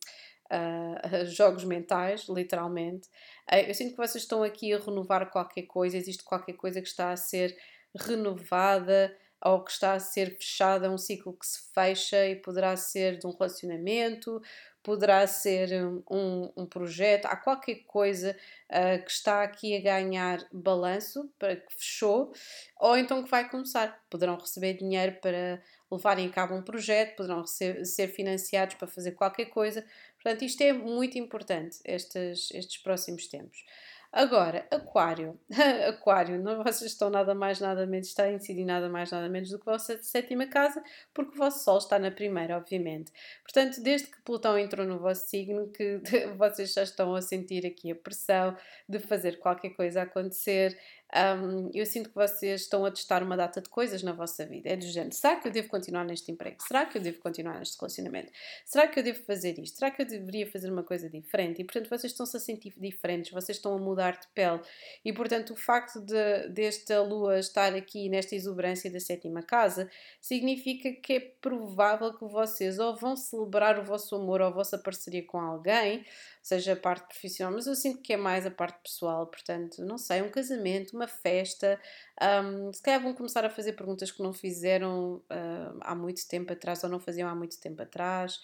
uh, 0.51 1.25
jogos 1.27 1.63
mentais, 1.63 2.27
literalmente. 2.27 3.07
Uh, 3.51 3.67
eu 3.67 3.73
sinto 3.73 3.91
que 3.91 3.97
vocês 3.97 4.23
estão 4.23 4.43
aqui 4.43 4.73
a 4.73 4.79
renovar 4.79 5.29
qualquer 5.29 5.63
coisa, 5.63 5.97
existe 5.97 6.23
qualquer 6.23 6.53
coisa 6.53 6.81
que 6.81 6.87
está 6.87 7.11
a 7.11 7.17
ser 7.17 7.57
renovada 7.95 9.15
ou 9.43 9.63
que 9.63 9.71
está 9.71 9.93
a 9.93 9.99
ser 9.99 10.37
fechada, 10.37 10.89
um 10.89 10.97
ciclo 10.97 11.33
que 11.33 11.45
se 11.45 11.73
fecha 11.73 12.27
e 12.27 12.35
poderá 12.35 12.77
ser 12.77 13.17
de 13.17 13.27
um 13.27 13.31
relacionamento, 13.31 14.41
poderá 14.83 15.25
ser 15.27 15.85
um, 16.09 16.51
um 16.55 16.65
projeto, 16.65 17.25
há 17.25 17.37
qualquer 17.37 17.83
coisa 17.85 18.35
uh, 18.69 19.03
que 19.03 19.11
está 19.11 19.43
aqui 19.43 19.75
a 19.75 19.81
ganhar 19.81 20.45
balanço, 20.51 21.29
para 21.39 21.55
que 21.55 21.73
fechou, 21.73 22.33
ou 22.79 22.97
então 22.97 23.23
que 23.23 23.29
vai 23.29 23.49
começar. 23.49 24.01
Poderão 24.09 24.37
receber 24.37 24.73
dinheiro 24.73 25.17
para 25.21 25.61
levarem 25.89 26.27
a 26.27 26.31
cabo 26.31 26.55
um 26.55 26.61
projeto, 26.61 27.15
poderão 27.15 27.45
ser, 27.45 27.85
ser 27.85 28.09
financiados 28.09 28.75
para 28.75 28.87
fazer 28.87 29.11
qualquer 29.11 29.45
coisa. 29.45 29.85
Portanto, 30.23 30.45
isto 30.45 30.61
é 30.61 30.71
muito 30.71 31.17
importante, 31.17 31.79
estes, 31.83 32.49
estes 32.51 32.77
próximos 32.77 33.27
tempos. 33.27 33.65
Agora, 34.13 34.67
Aquário. 34.69 35.39
aquário, 35.89 36.39
não 36.39 36.63
vocês 36.63 36.91
estão 36.91 37.09
nada 37.09 37.33
mais, 37.33 37.59
nada 37.59 37.85
menos, 37.87 38.09
está 38.09 38.25
a 38.25 38.31
incidir 38.31 38.63
nada 38.63 38.87
mais, 38.87 39.09
nada 39.09 39.27
menos 39.27 39.49
do 39.49 39.57
que 39.57 39.67
a 39.67 39.73
vossa 39.73 39.97
sétima 40.03 40.45
casa, 40.45 40.83
porque 41.15 41.31
o 41.33 41.37
vosso 41.37 41.63
Sol 41.63 41.79
está 41.79 41.97
na 41.97 42.11
primeira, 42.11 42.55
obviamente. 42.55 43.11
Portanto, 43.41 43.81
desde 43.81 44.07
que 44.07 44.21
Plutão 44.21 44.55
entrou 44.57 44.85
no 44.85 44.99
vosso 44.99 45.27
signo, 45.27 45.67
que 45.69 45.99
vocês 46.37 46.73
já 46.73 46.83
estão 46.83 47.15
a 47.15 47.23
sentir 47.23 47.65
aqui 47.65 47.91
a 47.91 47.95
pressão 47.95 48.55
de 48.87 48.99
fazer 48.99 49.39
qualquer 49.39 49.71
coisa 49.71 50.03
acontecer, 50.03 50.77
um, 51.15 51.69
eu 51.73 51.85
sinto 51.85 52.09
que 52.09 52.15
vocês 52.15 52.61
estão 52.61 52.83
a 52.85 52.91
testar 52.91 53.21
uma 53.21 53.37
data 53.37 53.61
de 53.61 53.69
coisas 53.69 54.01
na 54.01 54.13
vossa 54.13 54.45
vida. 54.45 54.69
É 54.69 54.75
do 54.75 54.85
género: 54.85 55.13
será 55.13 55.35
que 55.35 55.47
eu 55.47 55.51
devo 55.51 55.67
continuar 55.67 56.03
neste 56.03 56.31
emprego? 56.31 56.57
Será 56.67 56.85
que 56.85 56.97
eu 56.97 57.01
devo 57.01 57.19
continuar 57.19 57.59
neste 57.59 57.77
relacionamento? 57.79 58.31
Será 58.65 58.87
que 58.87 58.99
eu 58.99 59.03
devo 59.03 59.23
fazer 59.23 59.59
isto? 59.59 59.77
Será 59.77 59.91
que 59.91 60.01
eu 60.01 60.05
deveria 60.07 60.49
fazer 60.49 60.71
uma 60.71 60.83
coisa 60.83 61.07
diferente? 61.09 61.61
E 61.61 61.63
portanto, 61.63 61.87
vocês 61.87 62.11
estão-se 62.11 62.35
a 62.35 62.39
sentir 62.39 62.73
diferentes, 62.77 63.31
vocês 63.31 63.57
estão 63.57 63.75
a 63.75 63.77
mudar 63.77 64.19
de 64.19 64.27
pele. 64.33 64.59
E 65.05 65.13
portanto, 65.13 65.53
o 65.53 65.55
facto 65.55 66.01
de 66.01 66.49
desta 66.49 67.01
lua 67.01 67.37
estar 67.37 67.75
aqui 67.75 68.09
nesta 68.09 68.35
exuberância 68.35 68.89
da 68.89 68.99
sétima 68.99 69.43
casa 69.43 69.89
significa 70.19 70.91
que 70.93 71.13
é 71.13 71.19
provável 71.19 72.13
que 72.13 72.25
vocês 72.25 72.79
ou 72.79 72.95
vão 72.95 73.15
celebrar 73.15 73.77
o 73.77 73.83
vosso 73.83 74.15
amor 74.15 74.41
ou 74.41 74.47
a 74.47 74.51
vossa 74.51 74.77
parceria 74.77 75.23
com 75.23 75.39
alguém 75.39 76.03
seja 76.43 76.73
a 76.73 76.75
parte 76.75 77.07
profissional, 77.07 77.53
mas 77.53 77.65
eu 77.67 77.73
sinto 77.73 78.01
que 78.01 78.11
é 78.11 78.17
mais 78.17 78.45
a 78.45 78.51
parte 78.51 78.77
pessoal, 78.83 79.25
portanto, 79.27 79.83
não 79.83 79.97
sei, 79.97 80.21
um 80.21 80.29
casamento, 80.29 80.93
uma 80.93 81.07
festa, 81.07 81.79
um, 82.21 82.71
se 82.73 82.81
calhar 82.81 83.01
vão 83.01 83.13
começar 83.13 83.45
a 83.45 83.49
fazer 83.49 83.73
perguntas 83.73 84.11
que 84.11 84.21
não 84.21 84.33
fizeram 84.33 85.15
uh, 85.31 85.79
há 85.79 85.95
muito 85.95 86.27
tempo 86.27 86.51
atrás 86.51 86.83
ou 86.83 86.89
não 86.89 86.99
faziam 86.99 87.29
há 87.29 87.33
muito 87.33 87.57
tempo 87.59 87.81
atrás. 87.81 88.41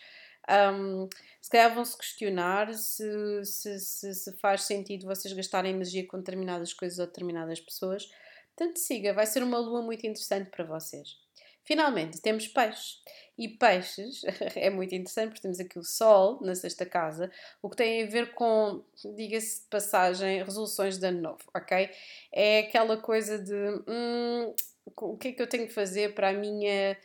Um, 0.50 1.10
se 1.42 1.50
calhar 1.50 1.76
vão 1.76 1.84
se 1.84 1.98
questionar 1.98 2.74
se, 2.74 3.46
se, 3.46 3.80
se, 3.80 4.16
se, 4.16 4.38
faz 4.38 4.64
sentido 4.64 5.06
vocês 5.06 5.34
gastarem 5.34 5.74
energia 5.74 6.08
com 6.08 6.18
determinadas 6.18 6.74
coisas 6.74 6.98
ou 7.00 7.06
determinadas 7.06 7.60
pessoas. 7.60 8.10
Portanto, 8.56 8.78
siga, 8.78 9.14
vai 9.14 9.26
ser 9.26 9.44
uma 9.44 9.60
lua 9.60 9.82
muito 9.82 10.08
interessante 10.08 10.50
para 10.50 10.64
vocês. 10.64 11.18
Finalmente, 11.70 12.20
temos 12.20 12.48
peixes. 12.48 13.00
E 13.38 13.48
peixes 13.48 14.24
é 14.58 14.72
muito 14.72 14.96
interessante 14.96 15.30
porque 15.30 15.44
temos 15.44 15.60
aqui 15.60 15.78
o 15.78 15.84
Sol 15.84 16.40
na 16.42 16.56
sexta 16.56 16.84
casa, 16.84 17.32
o 17.62 17.70
que 17.70 17.78
tem 17.78 18.04
a 18.04 18.08
ver 18.08 18.34
com, 18.34 18.84
diga-se 19.16 19.62
de 19.62 19.68
passagem, 19.70 20.44
resoluções 20.44 20.98
de 20.98 21.06
ano 21.06 21.22
novo, 21.22 21.44
ok? 21.56 21.92
É 22.34 22.62
aquela 22.62 22.98
coisa 22.98 23.38
de 23.38 23.54
hum, 23.88 24.52
o 25.00 25.16
que 25.16 25.28
é 25.28 25.32
que 25.32 25.42
eu 25.44 25.48
tenho 25.48 25.68
que 25.68 25.74
fazer 25.74 26.16
para 26.16 26.30
a 26.30 26.34
minha 26.34 26.98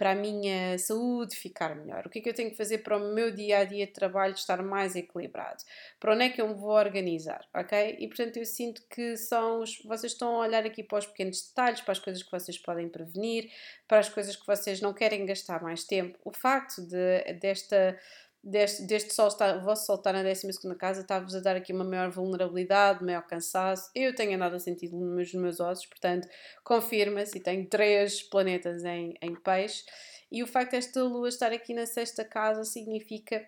para 0.00 0.12
a 0.12 0.14
minha 0.14 0.78
saúde 0.78 1.36
ficar 1.36 1.76
melhor? 1.76 2.06
O 2.06 2.08
que 2.08 2.20
é 2.20 2.22
que 2.22 2.28
eu 2.30 2.32
tenho 2.32 2.50
que 2.50 2.56
fazer 2.56 2.78
para 2.78 2.96
o 2.96 3.12
meu 3.12 3.30
dia 3.30 3.58
a 3.58 3.64
dia 3.64 3.86
de 3.86 3.92
trabalho 3.92 4.32
estar 4.32 4.62
mais 4.62 4.96
equilibrado? 4.96 5.62
Para 6.00 6.14
onde 6.14 6.24
é 6.24 6.30
que 6.30 6.40
eu 6.40 6.48
me 6.48 6.54
vou 6.54 6.70
organizar? 6.70 7.46
Ok? 7.54 7.98
E 8.00 8.08
portanto 8.08 8.38
eu 8.38 8.46
sinto 8.46 8.80
que 8.88 9.18
são 9.18 9.60
os, 9.60 9.76
vocês 9.84 10.12
estão 10.12 10.36
a 10.36 10.38
olhar 10.38 10.64
aqui 10.64 10.82
para 10.82 11.00
os 11.00 11.06
pequenos 11.06 11.46
detalhes, 11.46 11.82
para 11.82 11.92
as 11.92 11.98
coisas 11.98 12.22
que 12.22 12.30
vocês 12.30 12.56
podem 12.56 12.88
prevenir, 12.88 13.50
para 13.86 13.98
as 13.98 14.08
coisas 14.08 14.34
que 14.36 14.46
vocês 14.46 14.80
não 14.80 14.94
querem 14.94 15.26
gastar 15.26 15.62
mais 15.62 15.84
tempo. 15.84 16.18
O 16.24 16.32
facto 16.32 16.80
de, 16.80 17.34
desta 17.34 17.94
deste, 18.42 18.82
deste 18.86 19.12
sol 19.12 19.28
estar, 19.28 19.58
o 19.58 19.64
vosso 19.64 19.86
sol 19.86 19.96
estar 19.96 20.12
na 20.12 20.22
12 20.22 20.50
casa 20.78 21.02
está-vos 21.02 21.34
a 21.34 21.40
dar 21.40 21.56
aqui 21.56 21.72
uma 21.72 21.84
maior 21.84 22.10
vulnerabilidade, 22.10 23.04
maior 23.04 23.26
cansaço. 23.26 23.90
Eu 23.94 24.14
tenho 24.14 24.34
andado 24.34 24.56
a 24.56 24.58
sentir 24.58 24.90
nos 24.90 25.14
meus, 25.14 25.32
nos 25.32 25.42
meus 25.42 25.60
ossos, 25.60 25.86
portanto, 25.86 26.28
confirma-se 26.64 27.38
e 27.38 27.40
tenho 27.40 27.66
três 27.68 28.22
planetas 28.22 28.84
em, 28.84 29.14
em 29.20 29.34
peixe. 29.34 29.84
E 30.32 30.42
o 30.42 30.46
facto 30.46 30.72
desta 30.72 31.02
lua 31.02 31.28
estar 31.28 31.52
aqui 31.52 31.74
na 31.74 31.86
sexta 31.86 32.24
casa 32.24 32.64
significa 32.64 33.46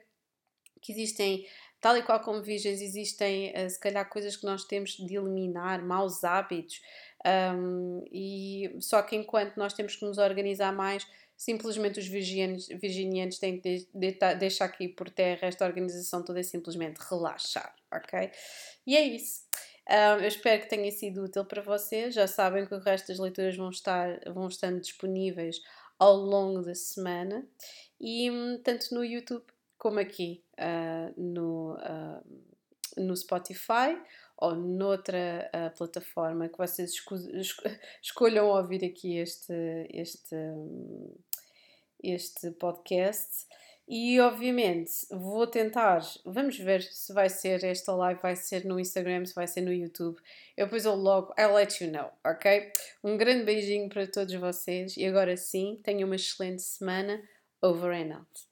que 0.81 0.93
existem, 0.93 1.47
tal 1.81 1.97
e 1.97 2.03
qual 2.03 2.21
como 2.21 2.43
virgens, 2.43 2.81
existem 2.83 3.53
uh, 3.53 3.71
se 3.71 3.79
calhar 3.79 4.09
coisas 4.09 4.37
que 4.37 4.45
nós 4.45 4.65
temos 4.65 4.97
de 4.97 5.17
eliminar, 5.17 5.83
maus 5.85 6.25
hábitos, 6.25 6.81
um, 7.25 8.05
e 8.11 8.77
só 8.81 9.01
que 9.01 9.15
enquanto 9.15 9.57
nós 9.57 9.73
temos 9.73 9.95
que 9.95 10.05
nos 10.05 10.19
organizar 10.19 10.73
mais, 10.73 11.07
simplesmente 11.43 11.99
os 11.99 12.07
virginianos, 12.07 12.69
virginianos 12.69 13.37
têm 13.37 13.59
que 13.59 13.89
de, 13.93 14.13
de, 14.13 14.35
deixar 14.37 14.67
aqui 14.67 14.87
por 14.87 15.11
terra 15.11 15.49
esta 15.49 15.67
organização 15.67 16.25
toda 16.25 16.39
é 16.39 16.43
simplesmente 16.45 17.01
relaxar, 17.11 17.75
ok? 17.93 18.31
E 18.87 18.97
é 18.97 19.03
isso. 19.03 19.43
Um, 19.91 20.21
eu 20.21 20.29
espero 20.29 20.63
que 20.63 20.69
tenha 20.69 20.89
sido 20.93 21.25
útil 21.25 21.45
para 21.45 21.61
vocês. 21.61 22.15
Já 22.15 22.29
sabem 22.29 22.65
que 22.65 22.75
o 22.75 22.79
resto 22.79 23.09
das 23.09 23.19
leituras 23.19 23.57
vão 23.57 23.71
estar 23.71 24.21
vão 24.33 24.47
estando 24.47 24.81
disponíveis 24.81 25.61
ao 25.99 26.15
longo 26.15 26.63
da 26.63 26.77
semana 26.77 27.45
e 28.01 28.31
hum, 28.31 28.61
tanto 28.63 28.95
no 28.95 29.05
YouTube 29.05 29.45
como 29.77 29.99
aqui 29.99 30.45
uh, 30.61 31.21
no, 31.21 31.75
uh, 31.75 32.25
no 32.97 33.17
Spotify 33.17 34.01
ou 34.37 34.55
noutra 34.55 35.51
uh, 35.53 35.77
plataforma 35.77 36.49
que 36.49 36.59
vocês 36.59 36.91
esco 36.91 37.17
esco 37.17 37.63
escolham 38.01 38.47
ouvir 38.47 38.85
aqui 38.85 39.17
este, 39.19 39.53
este, 39.91 40.37
este 42.03 42.51
podcast. 42.53 43.47
E 43.89 44.21
obviamente 44.21 44.93
vou 45.11 45.47
tentar, 45.47 46.01
vamos 46.25 46.57
ver 46.57 46.83
se 46.83 47.13
vai 47.13 47.29
ser 47.29 47.65
esta 47.65 47.95
live, 47.95 48.21
vai 48.23 48.37
ser 48.37 48.65
no 48.65 48.79
Instagram, 48.79 49.27
se 49.27 49.35
vai 49.35 49.47
ser 49.47 49.61
no 49.61 49.73
YouTube. 49.73 50.21
Eu 50.57 50.67
depois 50.67 50.85
eu 50.85 50.95
logo, 50.95 51.35
I'll 51.39 51.55
let 51.55 51.81
you 51.81 51.91
know, 51.91 52.11
ok? 52.25 52.73
Um 53.03 53.17
grande 53.17 53.45
beijinho 53.45 53.89
para 53.89 54.07
todos 54.07 54.33
vocês 54.35 54.97
e 54.97 55.05
agora 55.05 55.37
sim, 55.37 55.81
tenham 55.83 56.07
uma 56.07 56.17
excelente 56.17 56.63
semana. 56.63 57.23
Over 57.61 57.93
and 57.93 58.17
out. 58.17 58.52